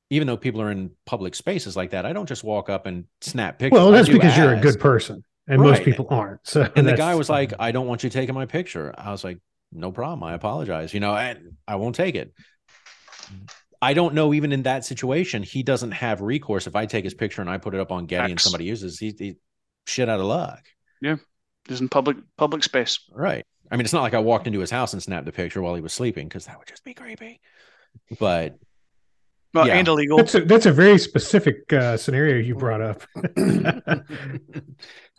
[0.10, 3.06] even though people are in public spaces like that, I don't just walk up and
[3.22, 3.80] snap pictures.
[3.80, 6.40] Well, that's because you're a good person, and most people aren't.
[6.44, 8.94] So, And the guy was like, I don't want you taking my picture.
[8.98, 9.38] I was like,
[9.72, 10.24] no problem.
[10.24, 10.94] I apologize.
[10.94, 12.34] You know, and I won't take it.
[13.82, 16.68] I don't know, even in that situation, he doesn't have recourse.
[16.68, 19.00] If I take his picture and I put it up on Getty and somebody uses,
[19.00, 19.36] he, he
[19.88, 20.62] shit out of luck.
[21.02, 21.16] Yeah,
[21.68, 23.00] just in public public space.
[23.12, 23.44] Right.
[23.72, 25.76] I mean, it's not like I walked into his house and snapped the picture while
[25.76, 27.40] he was sleeping because that would just be creepy.
[28.20, 28.60] But
[29.54, 29.76] Well, Yeah.
[29.76, 30.18] and illegal.
[30.18, 33.04] That's a, that's a very specific uh, scenario you brought up.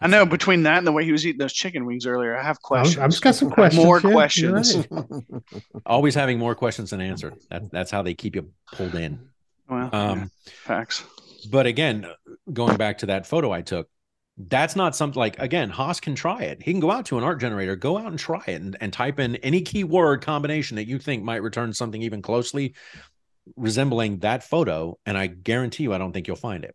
[0.00, 2.42] I know between that and the way he was eating those chicken wings earlier, I
[2.42, 2.98] have I'm, questions.
[2.98, 3.84] I'm just got some questions.
[3.84, 4.76] More yeah, questions.
[4.90, 5.22] right.
[5.86, 7.34] always having more questions than answer.
[7.50, 9.20] That, that's how they keep you pulled in.
[9.68, 10.24] Well, Um, yeah,
[10.64, 11.04] facts.
[11.50, 12.06] but again,
[12.52, 13.88] going back to that photo I took,
[14.36, 16.62] that's not something like again, Haas can try it.
[16.62, 18.92] He can go out to an art generator, go out and try it and, and
[18.92, 22.74] type in any keyword combination that you think might return something even closely
[23.56, 24.98] resembling that photo.
[25.06, 26.74] And I guarantee you I don't think you'll find it.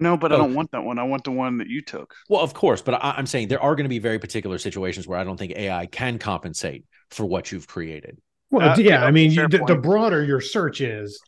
[0.00, 0.38] No, but I Oh.
[0.38, 0.98] don't want that one.
[0.98, 2.14] I want the one that you took.
[2.28, 5.08] Well, of course, but I, I'm saying there are going to be very particular situations
[5.08, 8.18] where I don't think AI can compensate for what you've created.
[8.50, 11.20] Well, Uh, yeah, yeah, I mean, you, the, the broader your search is,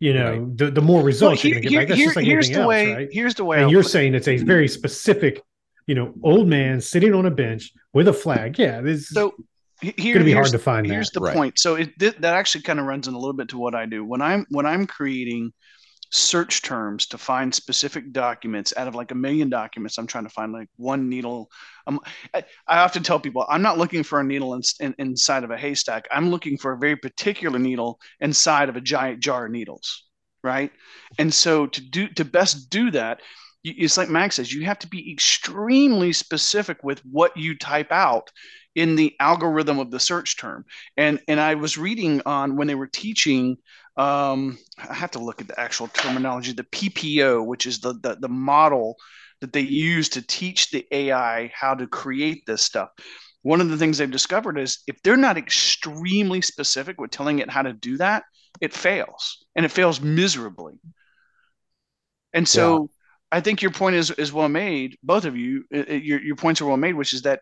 [0.00, 0.56] you know, Right.
[0.58, 1.88] the, the more results Well, you're going to get back.
[1.88, 2.92] That's here- like here's the else, way.
[2.94, 3.08] right?
[3.10, 3.56] Here's the way.
[3.56, 5.42] And I'll you're put- saying it's a very specific,
[5.86, 8.58] you know, old man sitting on a bench with a flag.
[8.58, 9.44] Yeah, this So he-
[9.80, 11.20] here, going to be hard here's- to find here's that.
[11.20, 11.36] the Right.
[11.36, 11.58] point.
[11.58, 13.86] So it th- that actually kind of runs in a little bit to what i
[13.86, 14.04] do.
[14.04, 15.52] When i'm when i'm creating
[16.12, 20.30] search terms to find specific documents out of like a million documents i'm trying to
[20.30, 21.48] find like one needle.
[21.86, 22.00] Um,
[22.34, 25.50] I, I, often tell people i'm not looking for a needle in, in, inside of
[25.52, 26.06] a haystack.
[26.10, 30.04] I'm looking for a very particular needle inside of a giant jar of needles
[30.42, 30.72] right?
[31.18, 33.20] And so to do to best do that
[33.62, 38.30] it's like max says you have to be extremely specific with what you type out
[38.74, 40.64] in the algorithm of the search term
[40.96, 43.56] and and i was reading on when they were teaching
[43.96, 48.16] um, I have to look at the actual terminology, the PPO, which is the, the,
[48.18, 48.96] the model
[49.40, 52.90] that they use to teach the AI how to create this stuff.
[53.42, 57.50] One of the things they've discovered is if they're not extremely specific with telling it
[57.50, 58.24] how to do that,
[58.60, 60.74] it fails and it fails miserably.
[62.32, 62.82] And so
[63.32, 63.38] yeah.
[63.38, 64.98] I think your point is is well made.
[65.02, 67.40] Both of you, your your points are well made, which is that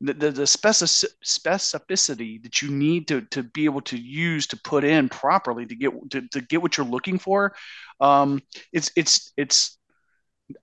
[0.00, 4.56] the, the, the specific, specificity that you need to, to be able to use to
[4.58, 7.54] put in properly to get to, to get what you're looking for
[8.00, 8.42] um,
[8.72, 9.78] it's it's it's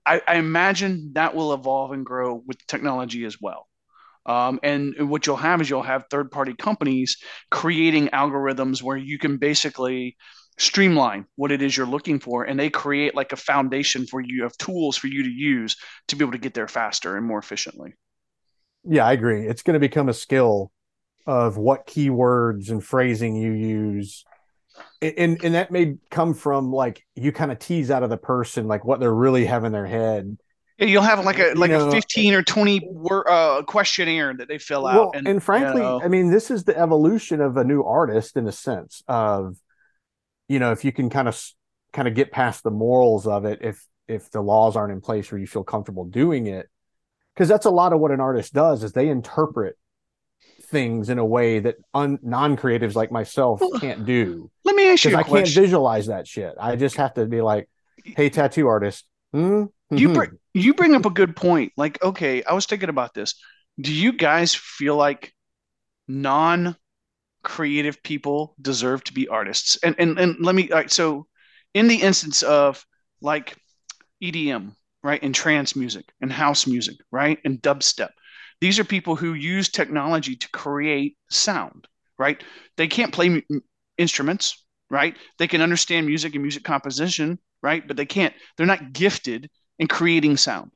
[0.06, 3.68] I, I, imagine that will evolve and grow with technology as well.
[4.26, 7.18] Um, and what you'll have is you'll have third party companies
[7.50, 10.16] creating algorithms where you can basically
[10.58, 14.46] streamline what it is you're looking for and they create like a foundation for you
[14.46, 15.76] of tools for you to use
[16.08, 17.92] to be able to get there faster and more efficiently
[18.84, 19.46] yeah, I agree.
[19.46, 20.70] It's going to become a skill
[21.26, 24.24] of what keywords and phrasing you use.
[25.00, 28.66] And and that may come from like you kind of tease out of the person
[28.66, 30.36] like what they're really have in their head.
[30.78, 34.34] Yeah, you'll have like a like you know, a fifteen or twenty word uh, questionnaire
[34.34, 34.96] that they fill out.
[34.96, 36.02] Well, and, and frankly, you know.
[36.02, 39.56] I mean, this is the evolution of a new artist in a sense of,
[40.48, 41.40] you know, if you can kind of
[41.92, 45.30] kind of get past the morals of it, if if the laws aren't in place
[45.30, 46.68] where you feel comfortable doing it,
[47.34, 49.76] because that's a lot of what an artist does is they interpret
[50.62, 54.50] things in a way that un- non-creatives like myself can't do.
[54.64, 56.54] Let me ask you I can't visualize that shit.
[56.60, 57.68] I just have to be like,
[58.04, 59.64] "Hey, tattoo artist." Hmm?
[59.90, 61.72] You bring you bring up a good point.
[61.76, 63.34] Like, okay, I was thinking about this.
[63.80, 65.32] Do you guys feel like
[66.08, 69.76] non-creative people deserve to be artists?
[69.82, 70.70] And and and let me.
[70.86, 71.26] so,
[71.74, 72.84] in the instance of
[73.20, 73.56] like
[74.22, 74.74] EDM,
[75.04, 75.22] right?
[75.22, 77.38] And trance music and house music, right?
[77.44, 78.08] And dubstep.
[78.60, 81.86] These are people who use technology to create sound,
[82.18, 82.42] right?
[82.76, 83.62] They can't play m-
[83.98, 85.14] instruments, right?
[85.38, 87.86] They can understand music and music composition, right?
[87.86, 90.70] But they can't, they're not gifted in creating sound.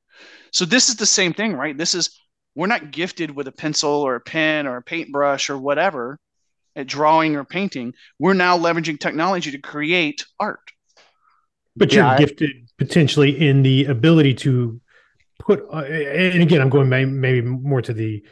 [0.52, 1.76] So this is the same thing, right?
[1.76, 2.20] This is,
[2.54, 6.18] we're not gifted with a pencil or a pen or a paintbrush or whatever
[6.76, 7.94] at drawing or painting.
[8.18, 10.72] We're now leveraging technology to create art.
[11.78, 14.80] But you're gifted potentially in the ability to
[15.38, 18.24] put uh, and again i'm going may, maybe more to the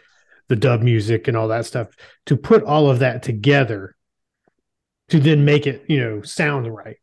[0.49, 1.89] the dub music and all that stuff
[2.27, 3.97] to put all of that together
[5.09, 6.97] to then make it you know sound right.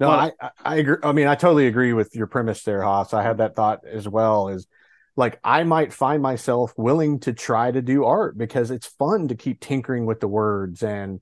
[0.00, 0.32] No i
[0.64, 3.14] i agree i mean i totally agree with your premise there haas.
[3.14, 4.66] I had that thought as well is
[5.16, 9.34] like i might find myself willing to try to do art because it's fun to
[9.34, 11.20] keep tinkering with the words and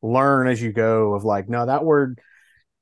[0.00, 2.20] learn as you go of like no that word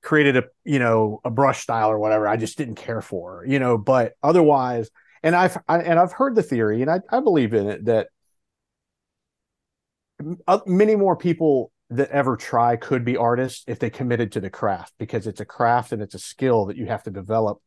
[0.02, 3.58] created a you know a brush style or whatever i just didn't care for you
[3.58, 4.90] know but otherwise
[5.22, 8.08] and i've I, and i've heard the theory and i, I believe in it that
[10.46, 14.50] uh, many more people that ever try could be artists if they committed to the
[14.50, 17.60] craft because it's a craft and it's a skill that you have to develop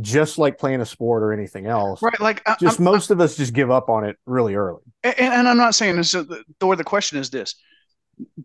[0.00, 2.00] just like playing a sport or anything else.
[2.02, 4.54] Right like uh, just I'm, most I'm, of us just give up on it really
[4.54, 4.82] early.
[5.02, 6.24] And, and i'm not saying this uh,
[6.62, 7.54] or the question is this.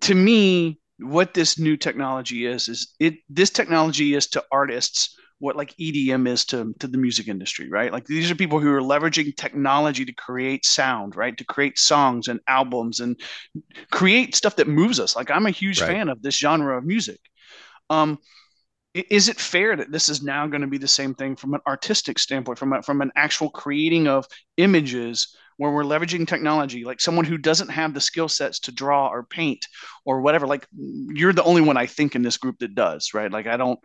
[0.02, 5.58] To me what this new technology is is it this technology is to artists what
[5.58, 7.92] like EDM is to to the music industry, right?
[7.92, 11.36] Like these are people who are leveraging technology to create sound, right?
[11.38, 13.20] To create songs and albums and
[13.92, 15.18] create stuff that moves us.
[15.18, 15.90] Like I'm a huge right.
[15.90, 17.20] fan of this genre of music.
[17.90, 18.20] Um,
[18.94, 21.62] is it fair that this is now going to be the same thing from an
[21.68, 24.26] artistic standpoint, from a, from an actual creating of
[24.58, 29.08] images where we're leveraging technology like someone who doesn't have the skill sets to draw
[29.08, 29.68] or paint
[30.06, 33.32] or whatever like you're the only one i think in this group that does right?
[33.32, 33.80] Like i don't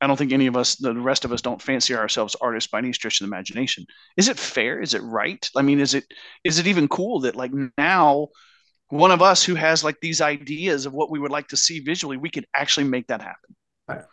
[0.00, 2.78] i don't think any of us the rest of us don't fancy ourselves artists by
[2.78, 3.86] any stretch of the imagination.
[4.16, 4.80] Is it fair?
[4.80, 5.48] Is it right?
[5.56, 6.04] I mean is it
[6.44, 8.28] is it even cool that like now
[8.88, 11.80] one of us who has like these ideas of what we would like to see
[11.80, 14.06] visually we could actually make that happen?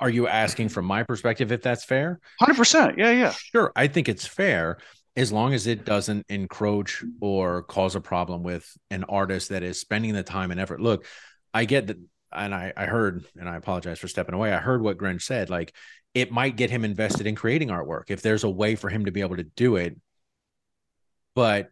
[0.00, 2.18] Are you asking from my perspective if that's fair?
[2.40, 3.32] 100% yeah yeah.
[3.32, 4.78] Sure i think it's fair
[5.16, 9.80] as long as it doesn't encroach or cause a problem with an artist that is
[9.80, 10.80] spending the time and effort.
[10.80, 11.04] Look,
[11.52, 11.98] I get that,
[12.32, 14.52] and I, I heard, and I apologize for stepping away.
[14.52, 15.50] I heard what Grinch said.
[15.50, 15.74] Like,
[16.14, 19.12] it might get him invested in creating artwork if there's a way for him to
[19.12, 19.96] be able to do it.
[21.34, 21.70] But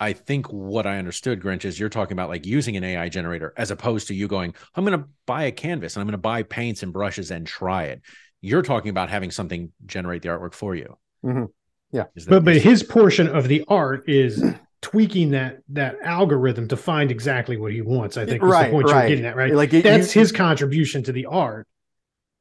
[0.00, 3.52] I think what I understood, Grinch, is you're talking about like using an AI generator
[3.56, 6.18] as opposed to you going, I'm going to buy a canvas and I'm going to
[6.18, 8.02] buy paints and brushes and try it.
[8.40, 10.96] You're talking about having something generate the artwork for you.
[11.24, 11.44] Mm-hmm.
[11.90, 12.04] Yeah.
[12.28, 14.44] but but his portion of the art is
[14.82, 18.16] tweaking that that algorithm to find exactly what he wants.
[18.16, 19.00] I think right, the point right.
[19.00, 19.54] you're getting at, right?
[19.54, 21.66] Like it, that's you, his contribution to the art.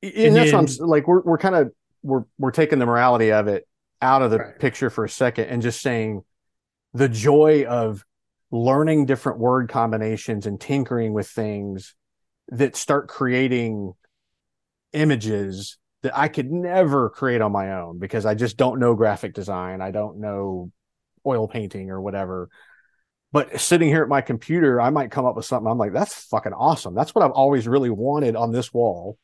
[0.03, 1.07] And, and that's then, what I'm like.
[1.07, 1.71] We're we're kind of
[2.03, 3.67] we're we're taking the morality of it
[4.01, 4.59] out of the right.
[4.59, 6.23] picture for a second and just saying
[6.93, 8.03] the joy of
[8.51, 11.95] learning different word combinations and tinkering with things
[12.49, 13.93] that start creating
[14.93, 15.77] images
[16.07, 19.81] that I could never create on my own because I just don't know graphic design.
[19.81, 20.71] I don't know
[21.25, 22.49] oil painting or whatever.
[23.33, 25.69] But sitting here at my computer, I might come up with something.
[25.69, 26.95] I'm like, that's fucking awesome.
[26.95, 29.17] That's what I've always really wanted on this wall.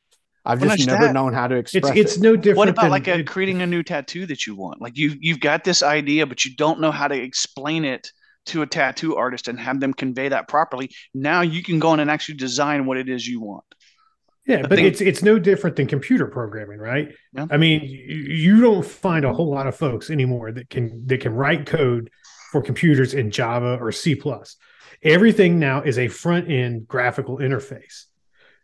[0.44, 1.14] I've well, just never that.
[1.14, 2.22] known how to express it's, it's it.
[2.22, 2.58] no different.
[2.58, 4.82] What about like a, creating a new tattoo that you want?
[4.82, 8.12] Like you you've got this idea, but you don't know how to explain it
[8.48, 10.92] to a tattoo artist and have them convey that properly.
[11.14, 13.64] Now you can go in and actually design what it is you want.
[14.46, 17.14] Yeah, but it's it's no different than computer programming, right?
[17.32, 17.48] Yeah.
[17.50, 21.34] I mean, you don't find a whole lot of folks anymore that can that can
[21.34, 22.10] write code
[22.52, 24.22] for computers in Java or C+.
[25.02, 28.06] Everything now is a front end graphical interface.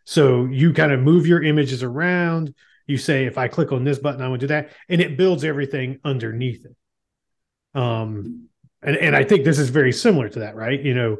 [0.04, 2.54] So you kind of move your images around.
[2.86, 5.16] You say, if I click on this button, I want to do that, and it
[5.16, 6.76] builds everything underneath it.
[7.78, 8.48] Um,
[8.82, 10.80] and and I think this is very similar to that, right?
[10.80, 11.18] You know,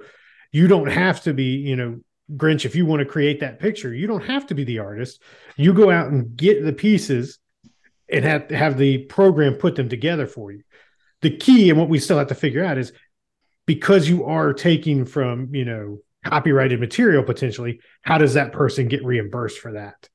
[0.53, 2.01] you don't have to be, you know,
[2.37, 5.23] Grinch, if you want to create that picture, you don't have to be the artist.
[5.57, 7.39] You go out and get the pieces
[8.09, 10.63] and have have the program put them together for you.
[11.23, 12.93] The key and what we still have to figure out is
[13.67, 19.05] because you are taking from, you know, copyrighted material potentially, how does that person get
[19.05, 20.09] reimbursed for that?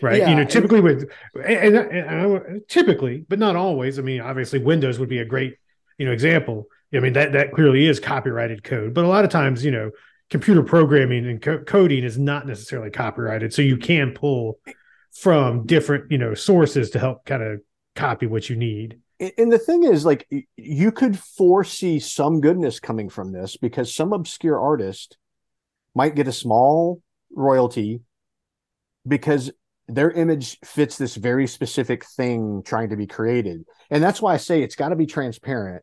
[0.00, 0.20] Right.
[0.20, 0.30] Yeah.
[0.30, 3.98] You know, typically with and, and, and, typically, but not always.
[3.98, 5.56] I mean, obviously Windows would be a great,
[5.98, 6.66] you know, example.
[6.94, 9.90] I mean, that that clearly is copyrighted code, but a lot of times, you know,
[10.30, 14.58] computer programming and co- coding is not necessarily copyrighted so you can pull
[15.12, 17.60] from different you know sources to help kind of
[17.94, 19.00] copy what you need.
[19.38, 24.12] And the thing is like you could foresee some goodness coming from this because some
[24.12, 25.16] obscure artist
[25.94, 27.00] might get a small
[27.34, 28.02] royalty
[29.08, 29.50] because
[29.88, 33.64] their image fits this very specific thing trying to be created.
[33.88, 35.82] And that's why i say it's got to be transparent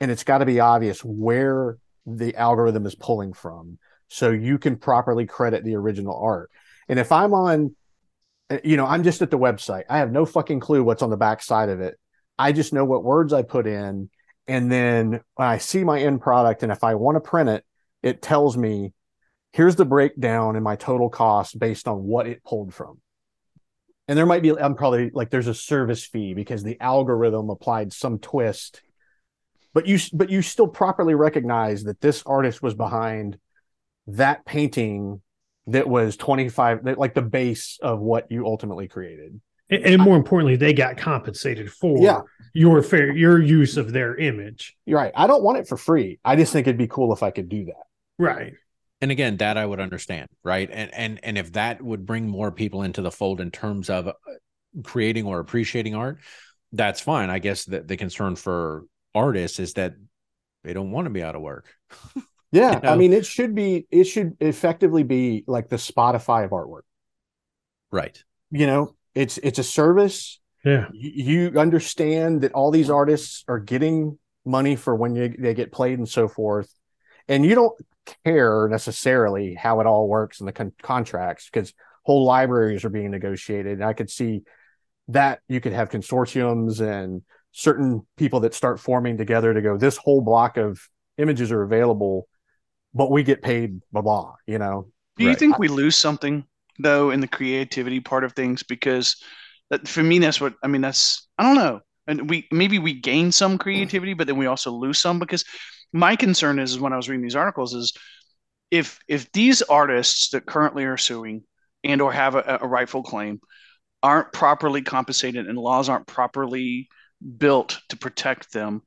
[0.00, 1.76] and it's got to be obvious where
[2.06, 3.78] the algorithm is pulling from
[4.08, 6.50] so you can properly credit the original art.
[6.88, 7.76] And if I'm on,
[8.64, 11.16] you know, I'm just at the website, I have no fucking clue what's on the
[11.16, 11.98] back side of it.
[12.38, 14.10] I just know what words I put in.
[14.48, 17.64] And then when I see my end product, and if I want to print it,
[18.02, 18.92] it tells me
[19.52, 23.00] here's the breakdown in my total cost based on what it pulled from.
[24.08, 27.92] And there might be, I'm probably like, there's a service fee because the algorithm applied
[27.92, 28.82] some twist
[29.72, 33.38] but you but you still properly recognize that this artist was behind
[34.06, 35.20] that painting
[35.66, 39.40] that was 25 like the base of what you ultimately created.
[39.68, 42.22] And, and more I, importantly they got compensated for yeah.
[42.52, 44.76] your fair your use of their image.
[44.86, 45.12] You're right.
[45.14, 46.18] I don't want it for free.
[46.24, 47.84] I just think it'd be cool if i could do that.
[48.18, 48.54] Right.
[49.00, 50.68] And again that i would understand right?
[50.72, 54.08] And and and if that would bring more people into the fold in terms of
[54.08, 54.12] uh,
[54.82, 56.18] creating or appreciating art
[56.72, 57.30] that's fine.
[57.30, 58.84] I guess that the concern for
[59.14, 59.94] artists is that
[60.64, 61.66] they don't want to be out of work.
[62.52, 62.88] yeah, you know?
[62.90, 66.82] I mean, it should be it should effectively be like the Spotify of artwork.
[67.90, 68.22] Right.
[68.50, 70.40] You know, it's it's a service.
[70.64, 70.88] Yeah.
[70.92, 75.72] You, you understand that all these artists are getting money for when you, they get
[75.72, 76.72] played and so forth,
[77.28, 77.72] and you don't
[78.24, 83.10] care necessarily how it all works in the con- contracts because whole libraries are being
[83.10, 83.74] negotiated.
[83.74, 84.42] And I could see
[85.08, 89.96] that you could have consortiums and certain people that start forming together to go this
[89.96, 90.80] whole block of
[91.18, 92.28] images are available
[92.94, 94.86] but we get paid blah blah you know?
[95.16, 95.38] Do you right.
[95.38, 96.44] think we lose something
[96.78, 98.62] though in the creativity part of things?
[98.62, 99.22] Because
[99.70, 101.80] that, for me that's what i mean that's i don't know.
[102.06, 105.44] And we maybe we gain some creativity but then we also lose some because
[105.92, 107.92] my concern is, is when i was reading these articles is
[108.70, 111.44] if if these artists that currently are suing
[111.84, 113.40] and or have a, a rightful claim
[114.02, 116.88] aren't properly compensated and laws aren't properly
[117.38, 118.82] built to protect them.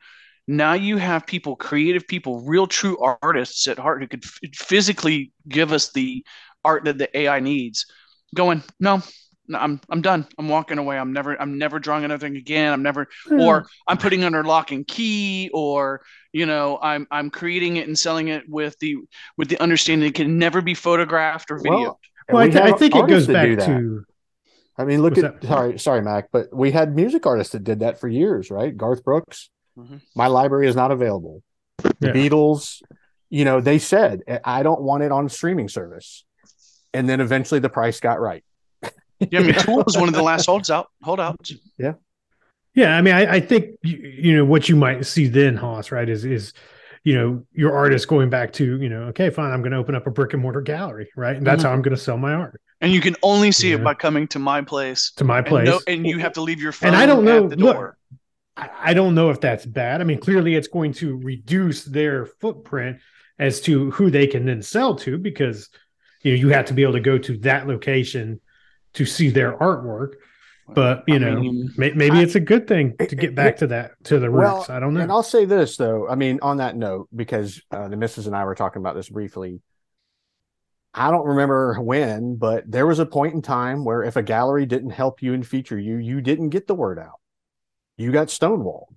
[0.47, 5.31] Now you have people, creative people, real true artists at heart who could f- physically
[5.47, 6.25] give us the
[6.65, 7.85] art that the AI needs.
[8.35, 9.01] Going, no,
[9.47, 10.25] no, I'm I'm done.
[10.37, 10.97] I'm walking away.
[10.97, 12.71] I'm never I'm never drawing another thing again.
[12.71, 13.41] I'm never mm.
[13.41, 17.97] or I'm putting under lock and key or you know I'm I'm creating it and
[17.97, 18.97] selling it with the
[19.37, 21.69] with the understanding it can never be photographed or videoed.
[21.69, 24.05] Well, well I, th- I, think it goes back to
[24.77, 25.47] I mean, look What's at that?
[25.47, 28.75] sorry, sorry, Mac, but we had music artists that did that for years, right?
[28.75, 29.49] Garth Brooks.
[29.77, 29.97] Mm-hmm.
[30.15, 31.43] My library is not available.
[31.77, 32.11] The Yeah.
[32.13, 32.81] Beatles,
[33.29, 36.25] you know, they said, I don't want it on streaming service.
[36.93, 38.43] And then eventually the price got right.
[39.19, 41.53] Yeah, I mean, Tool was one of the last holds out holdouts.
[41.77, 41.93] Yeah,
[42.75, 42.97] yeah.
[42.97, 46.09] I mean, I, I think you, you know what you might see then, Haas, right?
[46.09, 46.51] Is is
[47.05, 49.95] you know your artist going back to you know, okay, fine, I'm going to open
[49.95, 51.37] up a brick and mortar gallery, right?
[51.37, 51.67] And that's Mhm.
[51.67, 53.75] how I'm going to sell my art And you can only see Yeah.
[53.75, 55.11] it by coming to my place.
[55.17, 55.65] to my And, place.
[55.67, 57.97] no, and you have to leave your phone And I don't know- the look, door.
[58.55, 59.99] I, don't know if that's bad.
[59.99, 62.97] I mean, clearly it's going to reduce their footprint
[63.39, 65.69] as to who they can then sell to because
[66.21, 68.39] you know you have to be able to go to that location
[68.93, 70.13] to see their artwork.
[70.69, 73.57] But you I know, mean, may, maybe I- it's a good thing to get back
[73.57, 74.69] to that to the Well, roots.
[74.69, 74.99] I don't know.
[75.01, 75.11] And.
[75.11, 76.07] I'll say this though.
[76.07, 79.09] I mean, on that note, because uh, the missus and I were talking about this
[79.09, 79.61] briefly.
[80.93, 84.65] I don't remember when, but there was a point in time where if a gallery
[84.65, 87.19] didn't help you and feature you, you didn't get the word out.
[87.97, 88.93] You got stonewalled,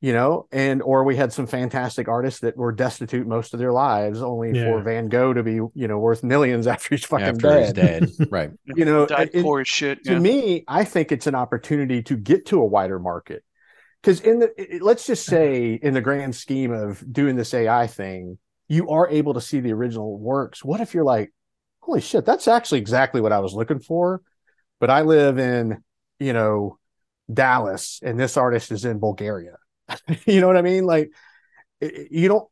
[0.00, 3.72] you know, and or we had some fantastic artists that were destitute most of their
[3.72, 4.64] lives, only Yeah.
[4.64, 7.40] for Van Gogh to be, you know, worth millions after he's fucking After
[7.74, 8.04] dead.
[8.04, 8.30] he's dead.
[8.30, 8.50] right.
[8.76, 10.02] You know, died it- poor as shit.
[10.04, 10.18] to yeah.
[10.18, 13.44] me, I think it's an opportunity to get to a wider market.
[14.02, 17.86] Because in the it- let's just say in the grand scheme of doing this AI
[17.86, 18.38] thing,
[18.68, 20.64] you are able to see the original works.
[20.64, 21.32] What if you're like,
[21.80, 24.22] holy shit, that's actually exactly what I was looking for,
[24.80, 25.82] but I live in,
[26.18, 26.78] you know,
[27.32, 29.56] Dallas and this artist is in Bulgaria.
[30.26, 30.84] you know what I mean?
[30.84, 31.10] Like
[31.80, 32.48] you don't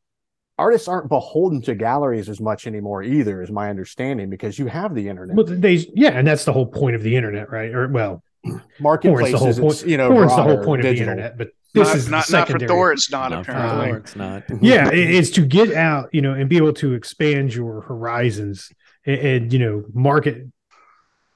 [0.59, 4.95] artists aren't beholden to galleries as much anymore either, is my understanding, because you have
[4.95, 5.37] the internet.
[5.37, 7.73] Well, they yeah, and that's the whole point of the internet, right?
[7.75, 8.23] Or well,
[8.81, 9.87] porn's the whole point.
[9.87, 12.31] you know, the whole point of the internet, but this not, is not, not for
[12.31, 12.69] secondary.
[12.69, 12.93] Thor.
[12.93, 13.87] It's not, Not for apparently.
[13.87, 14.43] Thor, it's not.
[14.61, 18.71] yeah, it- it's to get out, you know, and be able to expand your horizons
[19.07, 20.47] and, and you know market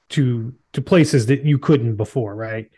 [0.09, 2.69] to to places that you couldn't before, right?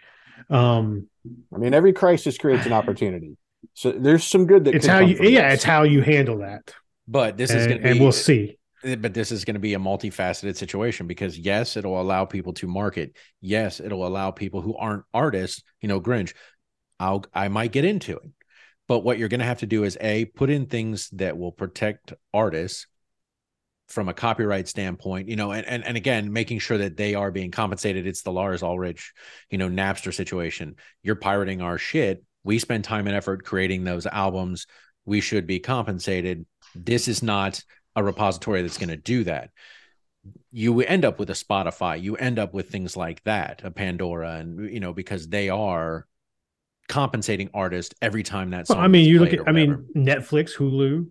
[0.50, 1.08] Um,
[1.54, 3.38] I mean, every crisis creates an opportunity.
[3.74, 5.56] So there's some good that it's could how come you yeah, this.
[5.56, 6.74] it's how you handle that,
[7.08, 8.58] But this is and, going to be and we'll see.
[8.82, 12.68] But this is going to be a multifaceted situation because yes it'll allow people to
[12.68, 16.34] market yes it'll allow people who aren't artists you know grinch
[17.00, 18.32] i'll i might get into it.
[18.88, 21.52] But what you're going to have to do is a put in things that will
[21.52, 22.88] protect artists
[23.88, 27.32] from a copyright standpoint you know and, and and again making sure that they are
[27.32, 28.06] being compensated.
[28.06, 29.14] It's the lars ulrich
[29.50, 30.76] you know napster situation.
[31.04, 32.24] You're pirating our shit.
[32.44, 34.68] We spend time and effort creating those albums.
[35.06, 36.46] We should be compensated.
[36.76, 37.64] This is not
[37.96, 39.50] a repository that's going to do that.
[40.52, 44.36] You end up with a Spotify, you end up with things like that, a Pandora,
[44.36, 46.06] and you know, because they are
[46.90, 48.78] compensating artists every time that song.
[48.78, 49.88] Well, I mean, you look at, I mean.
[49.96, 51.08] Netflix, Hulu,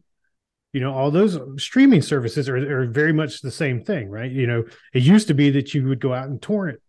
[0.75, 4.31] you know, all those streaming services are, are very much the same thing, right?
[4.31, 6.81] You know, it used to be that you would go out and torrent,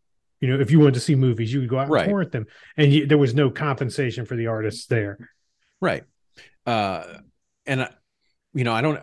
[0.41, 2.09] you know, if you wanted to see movies, you would go out and Right.
[2.09, 5.29] torrent them, and you, there was no compensation for the artists there.
[5.79, 6.03] right.
[6.65, 7.03] Uh,
[7.65, 7.89] and uh,
[8.53, 8.99] you know, I don't,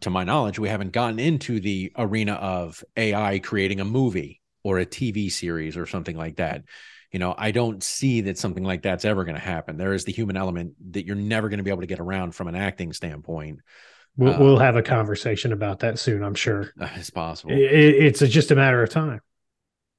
[0.00, 4.78] to my knowledge, we haven't gotten into the arena of AI creating a movie or
[4.78, 6.64] a TV series or something like that.
[7.14, 9.76] You know, I don't see that something like that's ever going to happen.
[9.76, 12.34] There is the human element that you're never going to be able to get around
[12.34, 13.60] from an acting standpoint.
[14.16, 16.72] We'll, Uh, we'll have a conversation about that soon, I'm sure.
[16.96, 17.52] It's possible.
[17.52, 17.60] It,
[18.06, 19.20] it's a, just a matter of time.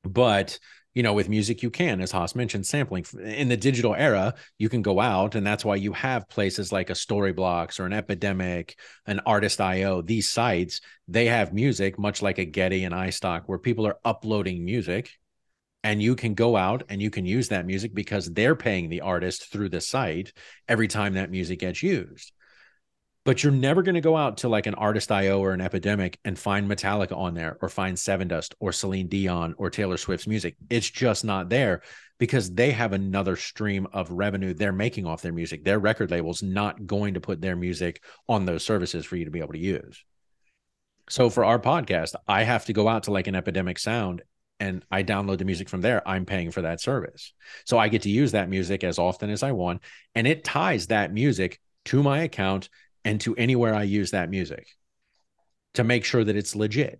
[0.03, 0.59] but
[0.93, 4.69] you know with music you can as haas mentioned sampling in the digital era you
[4.69, 8.77] can go out and that's why you have places like a storyblocks or an epidemic
[9.05, 13.59] an Artlist io these sites they have music much like a getty and istock where
[13.59, 15.11] people are uploading music
[15.85, 19.01] and you can go out and you can use that music because they're paying the
[19.01, 20.33] artist through the site
[20.67, 22.33] every time that music gets used
[23.25, 26.19] but you're never going to go out to like an Artlist IO or an epidemic
[26.23, 30.55] and find Metallica on there or find Sevendust or Celine Dion or Taylor Swift's music.
[30.69, 31.81] It's just not there
[32.19, 35.63] because they have another stream of revenue they're making off their music.
[35.63, 39.31] Their record label's not going to put their music on those services for you to
[39.31, 40.05] be able to use.
[41.09, 44.21] So for our podcast, I have to go out to like an epidemic sound
[44.59, 46.07] and I download the music from there.
[46.07, 47.33] I'm paying for that service.
[47.65, 49.81] So I get to use that music as often as I want.
[50.13, 52.69] And it ties that music to my account
[53.03, 54.67] and to anywhere I use that music
[55.75, 56.99] to make sure that it's legit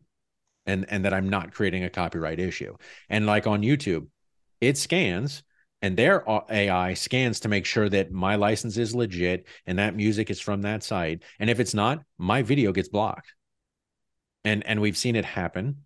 [0.66, 2.76] and and that I'm not creating a copyright issue.
[3.10, 4.08] And like on YouTube,
[4.62, 5.44] it scans
[5.82, 10.30] and their AI scans to make sure that my license is legit and that music
[10.30, 11.24] is from that site.
[11.40, 13.34] And if it's not, my video gets blocked.
[14.44, 15.85] And and we've seen it happen.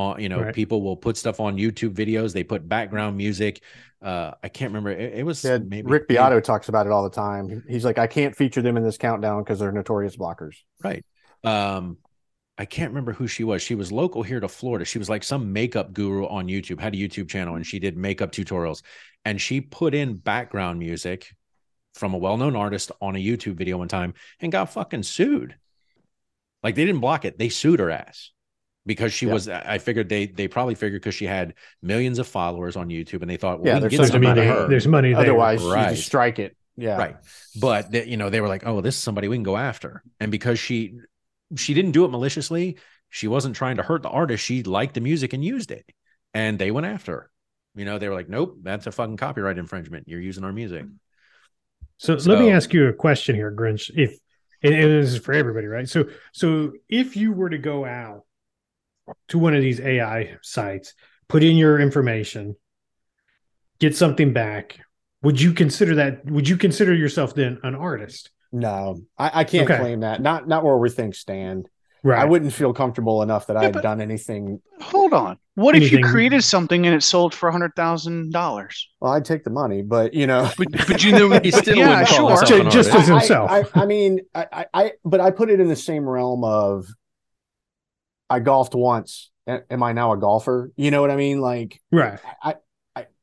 [0.00, 0.54] Uh, you know, Right.
[0.54, 2.32] people will put stuff on YouTube videos.
[2.32, 3.62] They put background music.
[4.00, 4.90] Uh, I can't remember.
[4.90, 7.62] It, it was Yeah, maybe Rick Beato talks about it all the time.
[7.68, 10.56] He's like, I can't feature them in this countdown because they're notorious blockers.
[10.82, 11.04] Right.
[11.44, 11.98] Um,
[12.56, 13.62] I can't remember who she was.
[13.62, 14.84] She was local here to Florida.
[14.84, 17.96] She was like some makeup guru on YouTube, had a YouTube channel, and she did
[17.96, 18.82] makeup tutorials.
[19.24, 21.34] And she put in background music
[21.94, 25.56] from a well-known artist on a YouTube video one time and got fucking sued.
[26.62, 28.30] Like they didn't block it, they sued her ass
[28.92, 29.32] because she Yeah.
[29.34, 29.48] was.
[29.48, 33.30] I figured they they probably figured because she had millions of followers on YouTube and
[33.30, 34.54] they thought, well, Yeah, there's get such So, I a some mean, out of money.
[34.56, 34.68] they- her.
[34.68, 35.20] there's money there.
[35.22, 36.56] Otherwise, you just strike it.
[36.76, 36.96] Yeah.
[36.96, 37.16] right
[37.60, 40.02] but they, you know they were like oh this is somebody we can go after
[40.18, 40.94] and because she
[41.54, 42.78] she didn't do it maliciously
[43.10, 45.84] she wasn't trying to hurt the artist she liked the music and used it
[46.32, 47.30] and they went after her
[47.74, 50.86] you know they were like nope that's a fucking copyright infringement you're using our music
[51.98, 53.90] So, let me ask you a question here, Grinch.
[53.94, 54.16] If
[54.62, 55.86] and, and this is for everybody, right?
[55.88, 58.22] So so if you were to go out
[59.28, 60.94] to one of these AI sites,
[61.28, 62.56] put in your information,
[63.78, 64.78] get something back,
[65.22, 68.30] would you consider that would you consider yourself then an artist?
[68.52, 69.78] No, I, I can't Okay.
[69.78, 70.20] claim that.
[70.20, 71.68] Not not where we things stand.
[72.02, 72.22] Right.
[72.22, 74.62] I wouldn't feel comfortable enough that I Yeah, had done anything.
[74.80, 75.38] Hold on.
[75.54, 78.88] What if you created something and it sold for a hundred thousand dollars?
[79.00, 81.88] Well, I'd take the money, but you know, But, but you know, He still yeah,
[81.88, 82.30] wouldn't sure.
[82.30, 82.96] himself Ju- just artist.
[82.96, 83.50] as himself.
[83.50, 86.42] I, I, I mean, I, I, I, but I put it in the same realm
[86.42, 86.86] of
[88.30, 89.30] I golfed once.
[89.46, 90.70] A- Am I now a golfer?
[90.76, 91.40] You know what I mean?
[91.40, 92.18] Like, right.
[92.42, 92.54] I,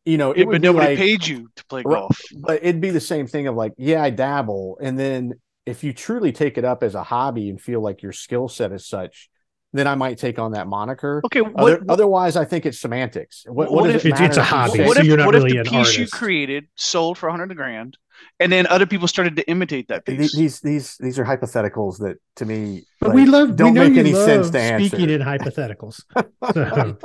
[0.06, 2.20] you know, it Yeah, would but nobody like- paid you to play golf.
[2.36, 5.34] but it'd be the same thing of like, yeah, I dabble, and then
[5.66, 8.72] if you truly take it up as a hobby and feel like your skill set
[8.72, 9.30] is such,
[9.74, 11.22] then I might take on that moniker.
[11.26, 13.44] Okay, what, Other, otherwise, I think it's semantics.
[13.48, 15.36] What, What what, if- it It's- it's a hobby, what so if, you're not what
[15.36, 17.98] if the an piece you created sold for a hundred grand,
[18.40, 20.36] and then other people started to imitate that piece?
[20.36, 23.90] these these these are hypotheticals that to me But like, we love don't we know
[23.90, 24.88] make any love sense to answer.
[24.90, 26.02] speaking in hypotheticals.
[26.54, 26.98] So-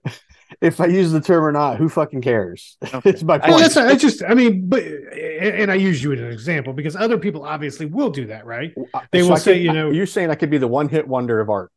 [0.60, 2.76] if I use the term or not, who fucking cares?
[2.94, 3.10] Okay.
[3.10, 3.60] it's my I point.
[3.60, 6.94] that's I just I mean, but and and I use you as an example because
[6.96, 8.72] other people obviously will do that, right?
[8.94, 10.88] Uh, they will I say, could- you know- you're saying I could be the one
[10.88, 11.70] hit wonder of art.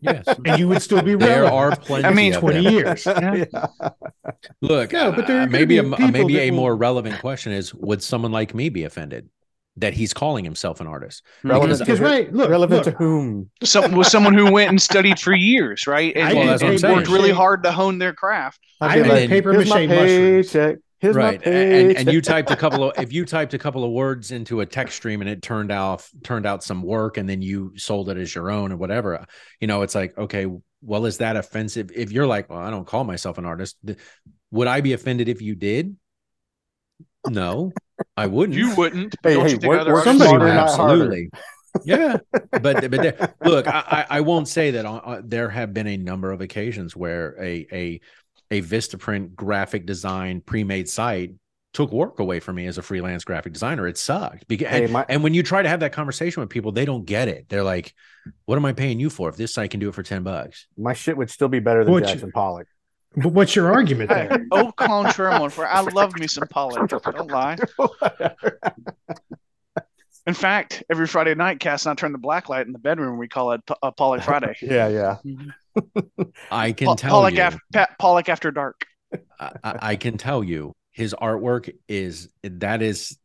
[0.00, 1.54] Yes And you would still be there relevant.
[1.54, 2.72] are plenty I mean, twenty them.
[2.74, 3.06] years.
[3.06, 3.44] Yeah.
[4.62, 7.20] look No, but there uh, maybe a, be uh, people maybe a will- more relevant
[7.20, 9.28] question is would someone like me be offended
[9.76, 12.98] that he's calling himself an artist Relevant Because to who- right, look, relevant look, to
[12.98, 13.48] whom?
[13.62, 16.12] Some was someone who went and studied for years, right?
[16.16, 18.58] And, I Well, and- that's what I'm and worked really hard to hone their craft.
[18.80, 20.78] I'd I be made like, paper mache mushrooms.
[21.00, 21.14] Paycheck.
[21.14, 23.84] Here's right my and and you typed a couple of if you typed a couple
[23.84, 27.28] of words into a text stream and it turned out turned out some work and
[27.28, 29.24] then you sold it as your own or whatever
[29.60, 30.46] you know it's like okay
[30.82, 33.76] well is that offensive if you're like well i don't call myself an artist
[34.50, 35.96] would i be offended if you did
[37.28, 37.72] no
[38.16, 39.14] i wouldn't You wouldn't.
[39.22, 40.54] but Hey, don't hey, you think work- other work artists smarter, would?
[40.54, 40.92] not harder.
[40.92, 41.30] absolutely
[41.84, 42.16] yeah
[42.50, 45.86] but but there, look I, I I won't say that uh, uh, there have been
[45.86, 48.00] a number of occasions where a a
[48.50, 51.32] a vistaprint graphic design pre-made site
[51.74, 54.92] took work away from me as a freelance graphic designer it sucked because Hey, and,
[54.92, 57.46] my- and when you try to have that conversation with people they don't get it
[57.48, 57.94] they're like
[58.46, 60.66] what am i paying you for if this site can do it for 10 bucks
[60.78, 62.66] my shit would still be better than Which- Jackson Pollock.
[63.16, 64.46] But what's your argument there?
[64.52, 66.88] oh, clone Sherman, for I love me some Pollock.
[66.90, 67.56] Don't lie.
[70.26, 73.16] In fact, every Friday night, Cass and I turn the black light in the bedroom.
[73.16, 74.54] We call it uh, Pollock Friday.
[74.62, 75.16] yeah, yeah.
[76.50, 78.84] I can Pa- tell Pollock, you af- Pa- Pollock after dark.
[79.40, 83.16] I I can tell you his artwork is that is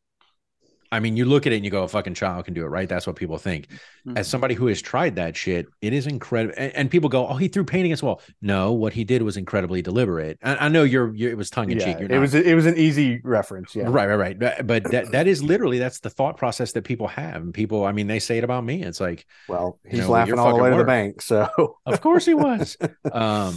[0.93, 2.67] I mean, you look at it and you go, a fucking child can do it,
[2.67, 2.87] right?
[2.87, 3.67] That's what people think.
[4.07, 4.17] Mhm.
[4.17, 6.53] As somebody who has tried that shit, it is incredible.
[6.55, 8.21] And, and people go, oh, he threw paint against the wall.
[8.41, 10.37] No, what he did was incredibly deliberate.
[10.43, 11.99] I, I know you're, you're, it was tongue in cheek.
[11.99, 13.75] You're it was it was an easy reference.
[13.75, 14.39] Yeah, right, right, right.
[14.39, 17.37] But, but that, that is literally, that's the thought process that people have.
[17.41, 18.83] And people, I mean, they say it about me.
[18.83, 21.21] It's like, Well, You he's know, laughing all the way to the bank.
[21.21, 22.77] So Of course he was.
[23.11, 23.55] um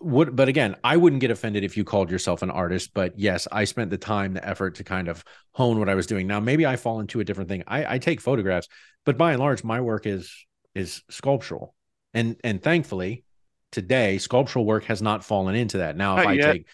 [0.00, 3.46] would but again, I wouldn't get offended if you called yourself an artist, but yes,
[3.52, 6.26] I spent the time, the effort to kind of hone what I was doing.
[6.26, 7.62] Now, maybe I fall into a different thing.
[7.66, 8.68] I, I take photographs,
[9.04, 10.34] but by and large, my work is
[10.74, 11.74] is sculptural.
[12.12, 13.24] And and thankfully,
[13.70, 15.96] today, sculptural work has not fallen into that.
[15.96, 16.52] Now, if I yet.
[16.52, 16.66] take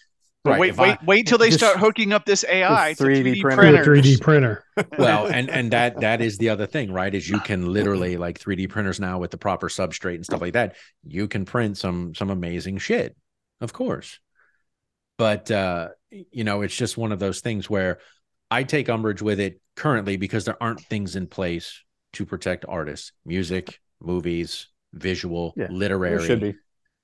[0.51, 3.03] right, wait, if wait, I- wait till they Just- start hooking up this AI to
[3.03, 3.61] 3D 3D, printer.
[3.61, 4.05] To a printers.
[4.05, 4.63] 3D printer.
[4.97, 8.37] well and and that that is the other thing right is you can literally like
[8.39, 12.13] 3d printers now with the proper substrate and stuff like that you can print some
[12.13, 13.15] some amazing shit
[13.61, 14.19] of course
[15.17, 17.99] but uh you know it's just one of those things where
[18.51, 21.81] i take umbrage with it currently because there aren't things in place
[22.11, 26.55] to protect artists music movies visual Yeah, There literary should be.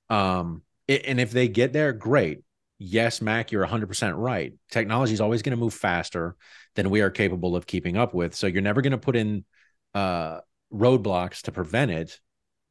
[0.09, 2.39] um, i- and if they get there, great.
[2.83, 4.53] Yes, Mac, you're 100% right.
[4.71, 6.35] Technology is always going to move faster
[6.73, 8.33] than we are capable of keeping up with.
[8.33, 9.45] So you're never going to put in
[9.93, 10.39] uh,
[10.73, 12.19] roadblocks to prevent it,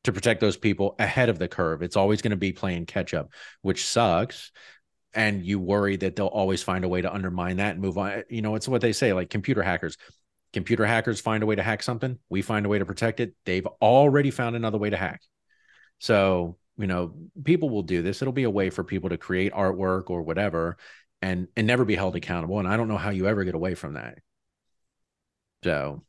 [0.02, 1.80] to protect those people ahead of the curve.
[1.82, 3.30] It's always going to be playing catch up,
[3.62, 4.50] which sucks.
[5.14, 8.24] And you worry that they'll always find a way to undermine that and move on.
[8.28, 9.96] You know, it's what they say like computer hackers.
[10.52, 12.18] Computer hackers find a way to hack something.
[12.28, 13.36] We find a way to protect it.
[13.46, 15.22] They've already found another way to hack.
[16.00, 18.22] So, you know, people will do this.
[18.22, 20.76] It'll be a way for people to create artwork or whatever.
[21.22, 22.58] and and never be held accountable.
[22.58, 24.18] And I don't know how you ever get away from that.
[25.64, 26.04] So,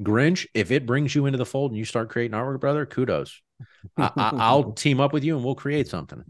[0.00, 3.40] Grinch, if it brings you into the fold and you start creating artwork, brother, kudos.
[3.98, 6.24] I, I, I'll team up with you and we'll create something.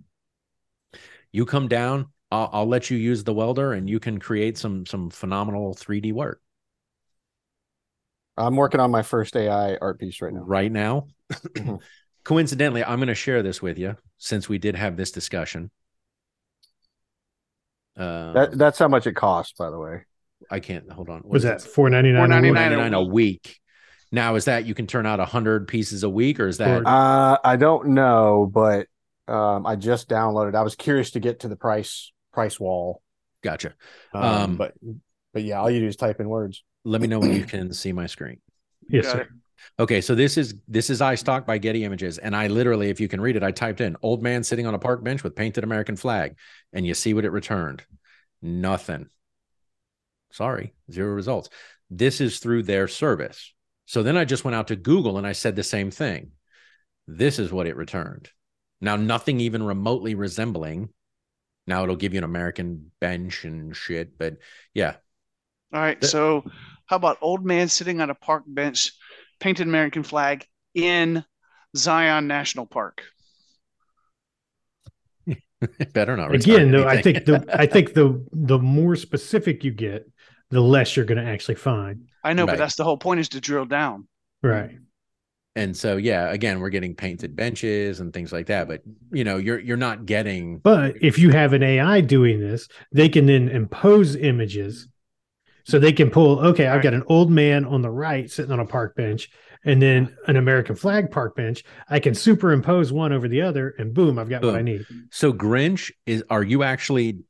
[1.33, 4.87] You come down, I'll, I'll let you use the welder, and you can create some
[4.87, 6.41] some phenomenal 3D work
[8.37, 10.43] I'm working on my first AI art piece right now.
[10.43, 11.09] right now.
[11.59, 11.77] Mm-hmm.
[12.25, 15.71] Coincidentally, I'm going to share this with you since we did have this discussion.
[17.97, 20.03] Uh, That that's how much it costs, by the way.
[20.51, 21.21] I can't hold on.
[21.21, 21.69] What Was that it?
[21.69, 22.29] four ninety nine?
[22.29, 23.59] $4.99 $4.99 a week.
[24.11, 26.87] Now, is that you can turn out a hundred pieces a week, or is that
[26.87, 28.87] Uh, I don't know, but
[29.27, 30.55] um, I just downloaded.
[30.55, 33.03] I was curious to get to the price price wall.
[33.43, 33.75] gotcha?
[34.13, 34.75] Um, Um, but
[35.33, 36.63] but yeah, all you do is type in words.
[36.85, 38.41] Let me know when you can see my screen.
[38.89, 39.21] Yes, sir.
[39.23, 39.29] it.
[39.79, 43.09] Okay, so this is this is iStock by Getty Images, and I literally, if you
[43.09, 45.65] can read it, I typed in "old man sitting on a park bench with painted
[45.65, 46.37] American flag,"
[46.73, 47.85] and you see what it returned.
[48.43, 49.09] Nothing.
[50.33, 51.49] Sorry, zero results.
[51.91, 53.53] This is through their service.
[53.87, 56.33] So then I just went out to Google and I said the same thing.
[57.07, 58.31] This is what it returned.
[58.81, 60.89] Now, nothing even remotely resembling.
[61.67, 64.39] Now it'll give you an American bench and shit, but
[64.75, 64.97] yeah,
[65.73, 66.01] All right.
[66.01, 66.45] The- So,
[66.87, 68.93] how about old man sitting on a park bench,
[69.43, 71.25] painted American flag in
[71.77, 73.03] Zion National Park?
[75.93, 76.35] better not.
[76.35, 80.11] Again, though, I think the I think the the more specific you get,
[80.51, 82.09] the less you're going to actually find.
[82.25, 82.53] I know, Right.
[82.53, 84.07] but that's the whole point is to drill down.
[84.43, 84.79] Right.
[85.55, 88.81] and so yeah again we're getting painted benches and things like that but
[89.13, 93.09] you know you're you're not getting But if you have an AI doing this, they
[93.09, 94.89] can then impose images.
[95.65, 98.61] So they can pull, okay, I've got an old man on the right sitting on
[98.61, 99.31] a park bench
[99.65, 101.63] and then an American flag park bench.
[101.89, 104.85] I can superimpose one over the other and boom, I've got what I need.
[105.11, 107.21] so grinch is are you actually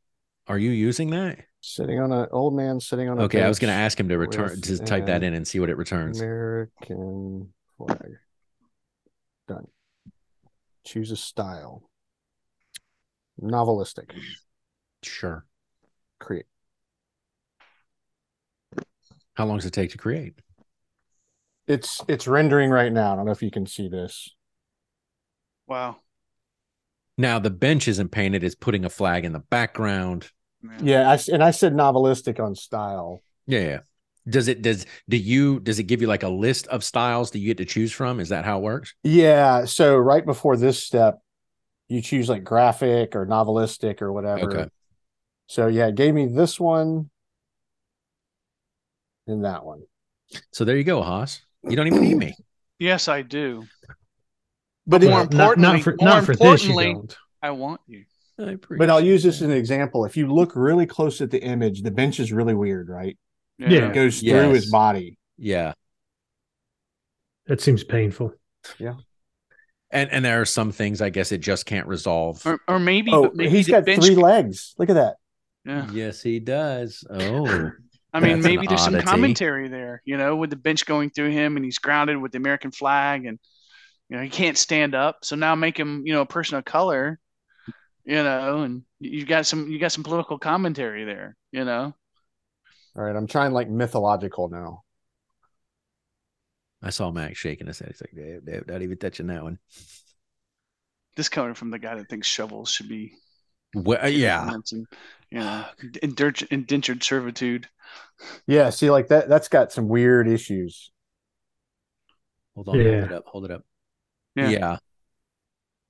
[0.46, 3.60] are you using that Sitting on an old man sitting on a okay i was
[3.60, 6.20] going to ask him to return to type that in and see what it returns
[6.20, 8.16] American flag.
[9.46, 9.66] Done.
[10.84, 11.82] Choose a style.
[13.40, 14.10] Novelistic.
[15.02, 15.44] sure
[16.18, 16.46] Create.
[19.34, 20.34] How long does it take to create
[21.66, 23.12] It's it's rendering right now.
[23.12, 24.34] I don't know if you can see this.
[25.66, 25.96] Wow.
[27.18, 30.30] now the bench isn't painted it's putting a flag in the background
[30.64, 30.86] Man.
[30.86, 33.22] Yeah, I s and I said novelistic on style.
[33.46, 33.78] yeah yeah
[34.28, 37.40] does it does do you does it give you like a list of styles that
[37.40, 40.80] you get to choose from is that how it works Yeah, so right before this
[40.80, 41.18] step,
[41.88, 44.50] you choose like graphic or novelistic or whatever.
[44.60, 44.70] Okay.
[45.48, 47.10] So yeah, it gave me this one
[49.26, 49.82] and that one.
[50.50, 52.34] so there you go haas you don't even need me
[52.78, 53.64] Yes, I do.
[54.88, 57.16] But More it, Not- not, importantly- for more not for this, you importantly- don't.
[57.40, 58.04] I want you.
[58.40, 60.04] I but I'll use this as an example.
[60.04, 63.16] If you look really close at the image, the bench is really weird, right?
[63.58, 63.88] Yeah.
[63.88, 65.16] It goes through his body.
[65.38, 65.74] yeah
[67.46, 68.32] That seems painful.
[68.78, 68.94] Yeah,
[69.92, 73.12] and and there are some things i guess it just can't resolve Or, or maybe,
[73.12, 74.74] Oh, but maybe he's the got bench- three legs.
[74.78, 75.16] Look at that.
[75.64, 75.88] Yeah.
[75.92, 77.04] Yes, he does.
[77.08, 77.70] Oh,
[78.12, 81.30] I mean, That's maybe there's some commentary there, you know, with the bench going through
[81.30, 83.39] him and he's grounded with the American flag and,
[84.09, 85.18] you know, he can't stand up.
[85.22, 87.18] So now make him, you know, a person of color,
[88.05, 91.94] you know, and you got some, you got some political commentary there, you know.
[92.94, 94.82] All right, I'm trying like mythological now.
[96.82, 97.89] I saw Max shaking his head.
[97.93, 99.59] He's like, Dave, Dave, not even touching that one.
[101.16, 103.14] This coming from the guy that thinks shovels should be,
[103.74, 104.50] Well, uh, yeah.
[104.52, 104.86] and,
[105.30, 107.68] you indentured, indentured servitude.
[108.46, 109.28] Yeah, see, like that.
[109.28, 110.90] That's got some weird issues.
[112.54, 112.74] Hold on.
[112.74, 113.24] Hold it up.
[113.26, 113.64] Hold it up.
[114.36, 114.48] Yeah.
[114.48, 114.76] Yeah.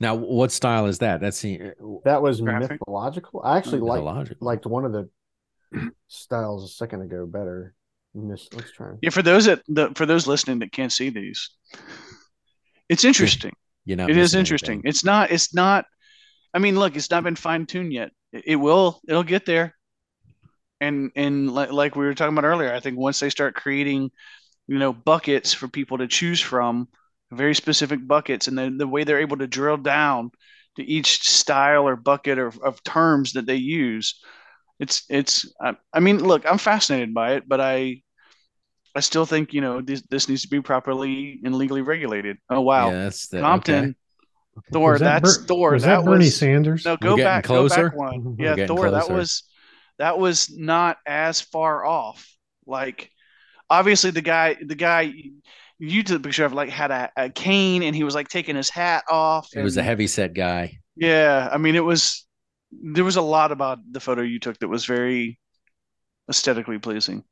[0.00, 1.20] Now, what style is that?
[1.20, 2.80] That's the uh, That was Graphic.
[2.80, 3.40] mythological.
[3.44, 5.08] I actually oh, liked liked one of the
[6.08, 7.74] styles a second ago better.
[8.14, 8.92] Miss, let's try.
[9.00, 9.10] Yeah.
[9.10, 11.50] For those that, the, for those listening that can't see these,
[12.88, 13.52] it's interesting.
[13.84, 14.82] you know, it is interesting.
[14.84, 15.30] It's not.
[15.30, 15.86] It's not.
[16.54, 18.12] I mean, look, it's not been fine tuned yet.
[18.32, 19.00] It, it will.
[19.08, 19.76] It'll get there.
[20.80, 24.10] And and like, like we were talking about earlier, I think once they start creating,
[24.68, 26.88] you know, buckets for people to choose from,
[27.32, 30.30] very specific buckets, and then the way they're able to drill down
[30.76, 34.20] to each style or bucket or of terms that they use,
[34.80, 35.46] it's it's.
[35.60, 38.02] I, I mean, look, I'm fascinated by it, but I.
[38.94, 42.38] I still think you know this, this needs to be properly and legally regulated.
[42.50, 43.94] Oh wow, Yeah, that's the, Compton, okay.
[44.72, 44.98] Thor.
[44.98, 45.70] That That's Ber- Thor.
[45.72, 46.84] Was that, that, Bernie was Sanders?
[46.84, 46.96] no.
[46.96, 47.44] Go getting back.
[47.44, 47.84] closer?
[47.84, 48.36] Go back one.
[48.36, 48.90] We're Yeah, getting Thor.
[48.90, 49.44] That was
[49.98, 52.26] that was not as far off.
[52.66, 53.10] Like
[53.70, 55.12] obviously the guy, the guy
[55.78, 58.56] you took the picture of like had a, a cane and he was like taking
[58.56, 59.48] his hat off.
[59.54, 60.78] It was a heavy set guy.
[60.96, 62.26] Yeah, I mean it was
[62.70, 65.38] there was a lot about the photo you took that was very
[66.28, 67.22] aesthetically pleasing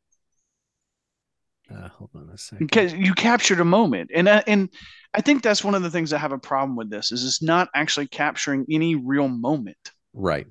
[1.70, 2.66] Uh, hold on a second.
[2.66, 4.68] because you captured a moment and I- and
[5.12, 7.42] I think that's one of the things I have a problem with this is it's
[7.42, 9.76] not actually capturing any real moment
[10.12, 10.46] Right.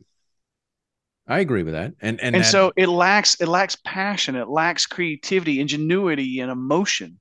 [1.28, 1.94] I agree with that.
[2.02, 6.52] And and, and, that- so it lacks it lacks passion it lacks creativity ingenuity and
[6.52, 7.20] emotion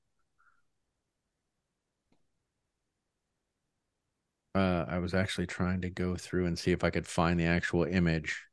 [4.55, 7.45] uh, I was actually trying to go through and see if I could find the
[7.45, 8.45] actual image.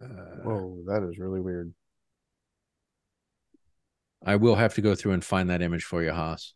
[0.00, 0.06] Uh,
[0.44, 1.72] Whoa, that is really weird.
[4.24, 6.54] I will have to go through and find that image for you, Haas.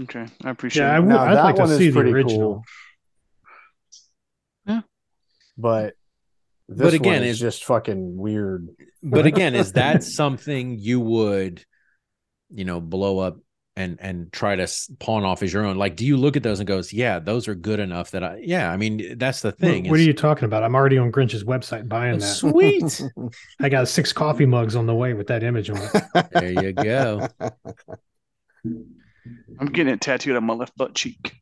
[0.00, 1.08] Okay I appreciate Yeah, I would.
[1.08, 2.38] Now, I'd that like to one is see the pretty original.
[2.38, 2.64] cool.
[4.66, 4.80] Yeah.
[5.58, 5.94] But
[6.68, 8.68] this But again, one is is- just fucking weird.
[9.02, 11.64] But again, is that something you would,
[12.54, 13.38] you know, blow up
[13.76, 14.68] and and try to
[14.98, 15.76] pawn off as your own?
[15.76, 18.40] Like, do you look at those and goes, yeah, those are good enough that I,
[18.42, 19.88] yeah, I mean, that's the thing.
[19.88, 20.62] what are you talking about?
[20.62, 22.26] I'm already on Grinch's website buying that.
[22.26, 23.02] Sweet.
[23.60, 26.26] I got six coffee mugs on the way with that image on it.
[26.32, 27.26] there you go.
[29.58, 31.34] I'm getting it tattooed on my left butt cheek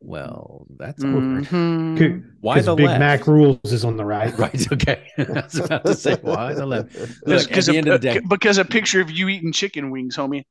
[0.00, 1.44] Well, that's awkward.
[1.44, 1.98] Mhm.
[1.98, 3.00] Could- Why 'cause the Big left?
[3.00, 4.32] Mac rules is on the right.
[4.38, 4.72] Right.
[4.72, 5.06] Okay.
[5.18, 6.92] I was about to say why the left.
[6.92, 8.20] Because- Look, at the a- end of the day.
[8.28, 10.44] because a picture of you eating chicken wings, homie,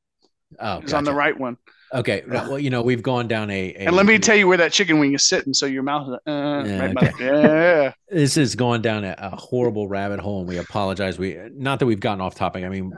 [0.58, 1.56] Oh, is on the right one.
[1.92, 2.22] Okay.
[2.30, 3.72] Well, you know, we've gone down a.
[3.74, 6.08] a And let me tell you where that chicken wing is sitting, so your mouth
[6.08, 7.12] is uh, Yeah, right okay.
[7.18, 7.92] the- yeah.
[8.16, 11.18] this is going down a, a horrible rabbit hole, and we apologize.
[11.18, 12.64] We not that we've gotten off topic.
[12.64, 12.92] I mean,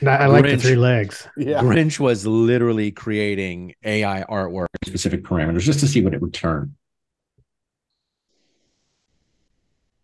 [0.00, 1.26] And I, I like the three legs.
[1.36, 1.60] yeah.
[1.60, 6.74] Grinch was literally creating AI artwork specific parameters just to see what it would turn.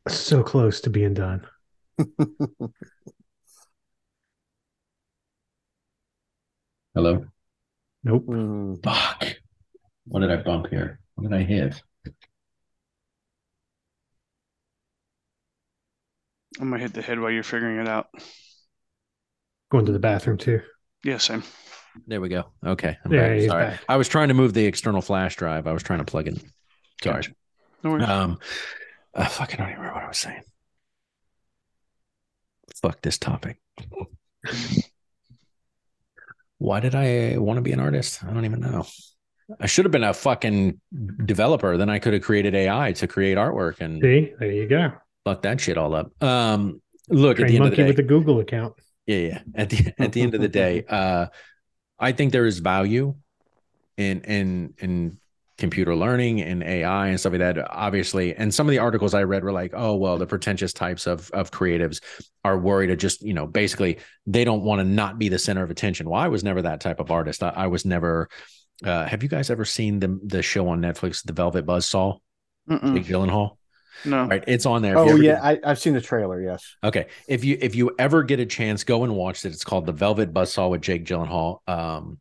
[0.09, 1.47] So close to being done.
[6.95, 7.25] Hello.
[8.05, 8.27] Nope.
[8.27, 9.37] Mm, Fuck.
[10.07, 11.01] What did I bump here?
[11.15, 11.81] What did I hit?
[16.61, 18.09] I'm gonna hit the head while you're figuring it out.
[19.71, 20.61] Going to the bathroom too.
[21.05, 21.43] Yeah, same.
[22.07, 22.45] There we go.
[22.65, 22.97] Okay.
[23.05, 23.49] I'm There back.
[23.49, 23.65] Sorry.
[23.67, 23.81] back.
[23.89, 25.67] I was trying to move the external flash drive.
[25.67, 26.37] I was trying to plug in.
[26.37, 26.49] Sorry.
[27.03, 27.33] Gotcha.
[27.83, 28.09] No worries.
[28.09, 28.39] Um,
[29.29, 30.43] fuck, I don't even remember what I was saying.
[32.83, 33.61] Fuck this topic.
[36.61, 38.23] Why did I want to be an artist?
[38.23, 38.87] I don't even know.
[39.59, 40.79] I should have been a fucking
[41.25, 41.79] developer.
[41.79, 44.93] Then I could have created AI to create artwork and See, there you go.
[45.25, 46.13] fuck that shit all up.
[46.23, 47.87] Um, look at the end of the monkey day.
[47.87, 48.75] with the Google account.
[49.07, 49.43] Yeah, yeah.
[49.55, 51.27] At the at the end of the day, uh,
[51.99, 53.15] I think there is value
[53.97, 55.19] in in in
[55.61, 57.59] computer learning and AI and stuff like that.
[57.71, 61.07] Obviously, and some of the articles I read were like, oh well, the pretentious types
[61.07, 62.01] of of creatives
[62.45, 65.63] are worried to just you know basically they don't want to not be the center
[65.63, 66.09] of attention.
[66.11, 67.43] Well, I was never that type of artist.
[67.43, 68.29] I, I was never.
[68.85, 72.19] Uh, have you guys ever seen the the show on Netflix, The Velvet Buzzsaw?
[72.69, 72.95] Mm-mm.
[72.95, 73.57] Jake Gyllenhaal.
[74.05, 74.25] No.
[74.27, 74.95] Right, it's on there.
[74.95, 76.41] If Oh yeah, get- I, I've seen the trailer.
[76.41, 76.77] Yes.
[76.83, 77.09] Okay.
[77.29, 79.53] If you if you ever get a chance, go and watch it.
[79.53, 81.59] It's called The Velvet Buzzsaw with Jake Gyllenhaal.
[81.69, 82.19] Um,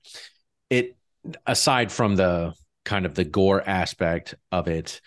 [0.70, 0.98] it
[1.45, 2.53] aside from the
[2.90, 4.99] kind of the gore aspect of it,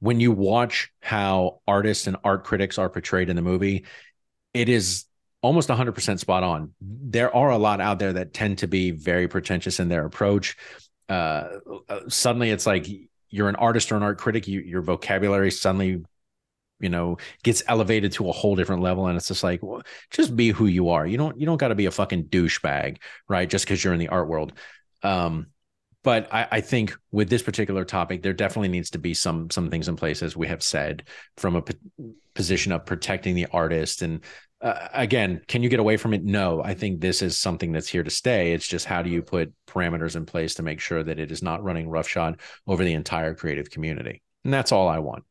[0.00, 3.86] when you watch how artists and art critics are portrayed in the movie,
[4.52, 5.06] it is
[5.40, 6.74] almost 100% spot on.
[6.80, 10.56] There are a lot out there that tend to be very pretentious in their approach.
[11.08, 11.48] Uh,
[11.88, 12.86] uh, suddenly, it's like
[13.30, 16.04] you're an artist or an art critic, you, your vocabulary suddenly
[16.78, 19.80] you know gets elevated to a whole different level and it's just like well,
[20.10, 22.98] just be who you are you don't you don't got to be a fucking douchebag
[23.28, 24.52] right just because you're in the art world
[25.02, 25.46] um
[26.06, 29.70] but I, I think with this particular topic there definitely needs to be some some
[29.70, 31.02] things in place as we have said
[31.36, 31.74] from a p-
[32.32, 34.02] position of protecting the artist.
[34.02, 34.22] And
[34.60, 36.22] uh, again can you get away from it?
[36.24, 38.52] No i think this is something that's here to stay.
[38.52, 41.42] It's just how do you put parameters in place to make sure that it is
[41.42, 44.22] not running roughshod over the entire creative community?
[44.44, 45.24] And that's all i want.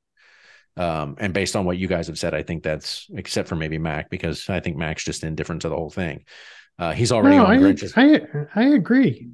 [0.76, 3.77] Um, and based on what you guys have said, I think that's except for maybe
[3.77, 6.26] Mac, because I think Mac's just indifferent to the whole thing.
[6.77, 8.19] Uh, he's already No, on I, Grinch's, I
[8.53, 9.30] I agree.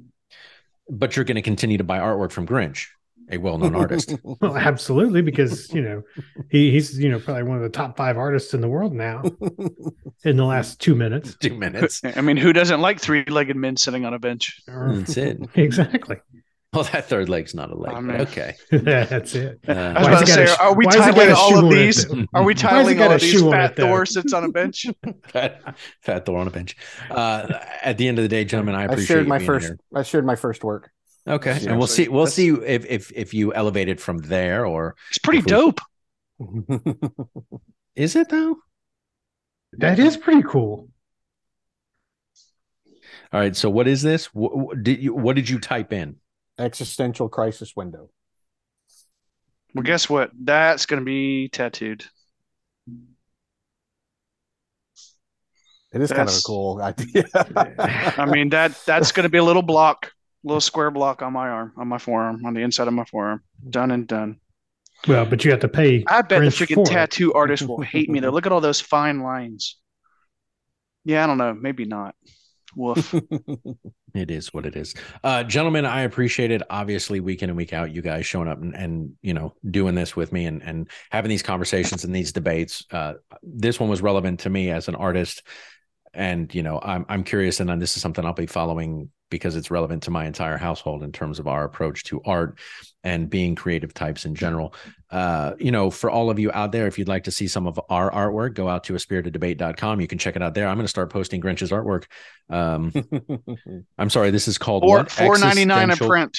[0.92, 2.88] But you're going to continue to buy artwork from Grinch,
[3.30, 4.14] a well-known artist.
[4.24, 6.02] Well, absolutely, because you know
[6.50, 9.22] he, he's you know probably one of the top five artists in the world now
[10.24, 11.36] in the last two minutes.
[11.36, 12.02] Two minutes.
[12.04, 14.60] I mean, who doesn't like three-legged men sitting on a bench?
[14.66, 15.40] That's it.
[15.54, 16.18] exactly.
[16.74, 17.92] Well, that third leg's not a leg.
[17.92, 18.20] Oh, but man.
[18.22, 18.54] okay.
[18.70, 19.60] That's it.
[19.68, 21.58] I Uh, was Why's about to it got say, sh- are we why's titling all
[21.64, 22.06] of these?
[22.10, 23.76] Are we Why's it titling all of these fat?
[23.76, 24.86] Thor sits on a bench?
[25.28, 26.74] fat, fat Thor on a bench.
[27.10, 29.66] Uh, at the end of the day, gentlemen, I I appreciate shared my being first.
[29.66, 29.78] here.
[29.94, 30.90] I shared my first work.
[31.28, 32.08] Okay, Yeah, and we'll see.
[32.08, 35.44] We'll that's- see if if if you elevate it from there, or It's pretty If
[35.44, 35.80] we- dope.
[37.94, 38.56] is it though?
[39.74, 40.88] That is pretty cool.
[43.30, 43.54] All right.
[43.54, 44.26] So what is this?
[44.34, 45.14] What, did you?
[45.14, 46.16] What did you type in?
[46.62, 48.08] Existential crisis window.
[49.74, 50.30] Well, guess what?
[50.38, 52.04] That's going to be tattooed.
[55.92, 57.24] It is kind of a cool idea.
[58.16, 60.12] I mean that that's going to be a little block,
[60.44, 63.42] little square block on my arm, on my forearm, on the inside of my forearm.
[63.68, 64.36] Done and done.
[65.08, 66.04] Well, but you have to pay.
[66.06, 66.86] I bet French the freaking for it.
[66.86, 68.30] tattoo artist will hate me though.
[68.30, 69.76] Look at all those fine lines.
[71.04, 71.54] Yeah, I don't know.
[71.54, 72.14] Maybe not.
[72.76, 73.14] Woof.
[74.14, 74.94] It is what it is.
[75.24, 76.60] Uh, gentlemen, I appreciate it.
[76.68, 79.94] Obviously, week in and week out, you guys showing up and, and you know, doing
[79.94, 82.84] this with me and, and having these conversations and these debates.
[82.90, 85.46] Uh, this one was relevant to me as an artist.
[86.12, 87.60] And, you know, I'm, I'm curious.
[87.60, 91.02] And then this is something I'll be following because it's relevant to my entire household
[91.02, 92.58] in terms of our approach to art
[93.02, 94.74] and being creative types in general.
[95.10, 97.66] Uh, you know, for all of you out there, if you'd like to see some
[97.66, 100.00] of our artwork, go out to a spiriteddebate.com.
[100.00, 100.68] You can check it out there.
[100.68, 102.04] I'm going to start posting Grinch's artwork.
[102.48, 102.92] Um,
[103.98, 105.10] I'm sorry, this is called Four what?
[105.10, 106.38] four ninety nine a print.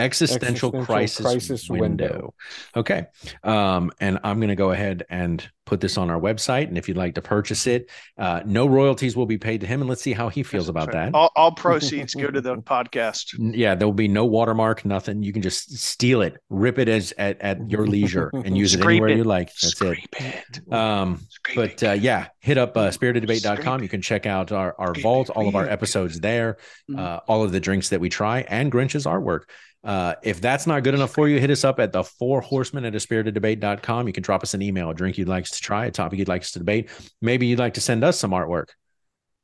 [0.00, 1.82] Existential, Existential crisis, crisis window.
[1.82, 2.34] window.
[2.76, 3.06] Okay.
[3.44, 6.66] Um, and I'm going to go ahead and put this on our website.
[6.66, 9.80] And if you'd like to purchase it, uh, no royalties will be paid to him.
[9.82, 11.14] And let's see how he feels about that.
[11.14, 13.34] All, all proceeds go to the podcast.
[13.38, 15.22] Yeah, there will be no watermark, nothing.
[15.22, 18.80] You can just steal it, rip it as at, at your leisure, and use it
[18.84, 19.18] anywhere it.
[19.18, 19.48] you like.
[19.48, 20.60] That's Scrape it.
[20.66, 20.72] it.
[20.72, 23.82] Um, Scrape but uh, yeah, hit up uh, spiriteddebate.com.
[23.82, 26.56] You can check out our, our Scrape vault, all of our episodes there,
[26.90, 26.98] Mhm.
[26.98, 29.42] uh, all of the drinks that we try, and Grinch's artwork.
[29.82, 32.84] Uh, if that's not good enough for you, hit us up at the four horsemen
[32.84, 34.06] at a spiriteddebate.com.
[34.06, 36.18] You can drop us an email, a drink you'd like us to try, a topic
[36.18, 36.90] you'd like us to debate.
[37.22, 38.68] Maybe you'd like to send us some artwork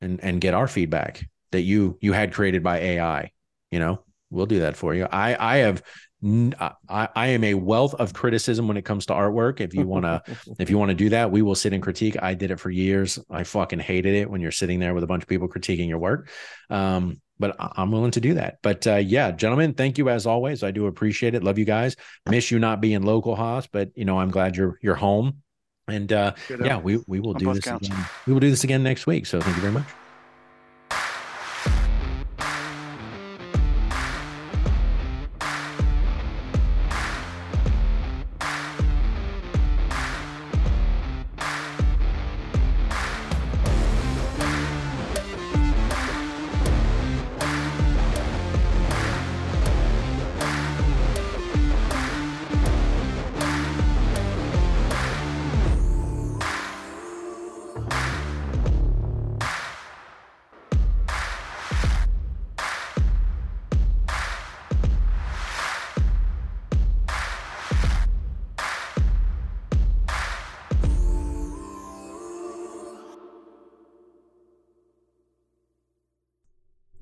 [0.01, 3.31] and, and get our feedback that you you had created by AI.
[3.71, 5.05] You know, we'll do that for you.
[5.05, 5.81] I I have
[6.23, 9.61] I, I am a wealth of criticism when it comes to artwork.
[9.61, 10.21] If you want to
[10.59, 12.21] if you want to do that, we will sit and critique.
[12.21, 13.19] I did it for years.
[13.29, 15.99] I fucking hated it when you're sitting there with a bunch of people critiquing your
[15.99, 16.29] work.
[16.69, 18.59] Um, but I'm willing to do that.
[18.61, 20.63] But uh, yeah, gentlemen, thank you as always.
[20.63, 21.43] I do appreciate it.
[21.43, 21.95] Love you guys.
[22.29, 25.41] Miss you not being local, Haas, but you know I'm glad you're you're home.
[25.87, 28.05] And uh, uh, yeah, we we will on do this again.
[28.25, 29.25] We will do this again next week.
[29.25, 29.87] So thank you very much.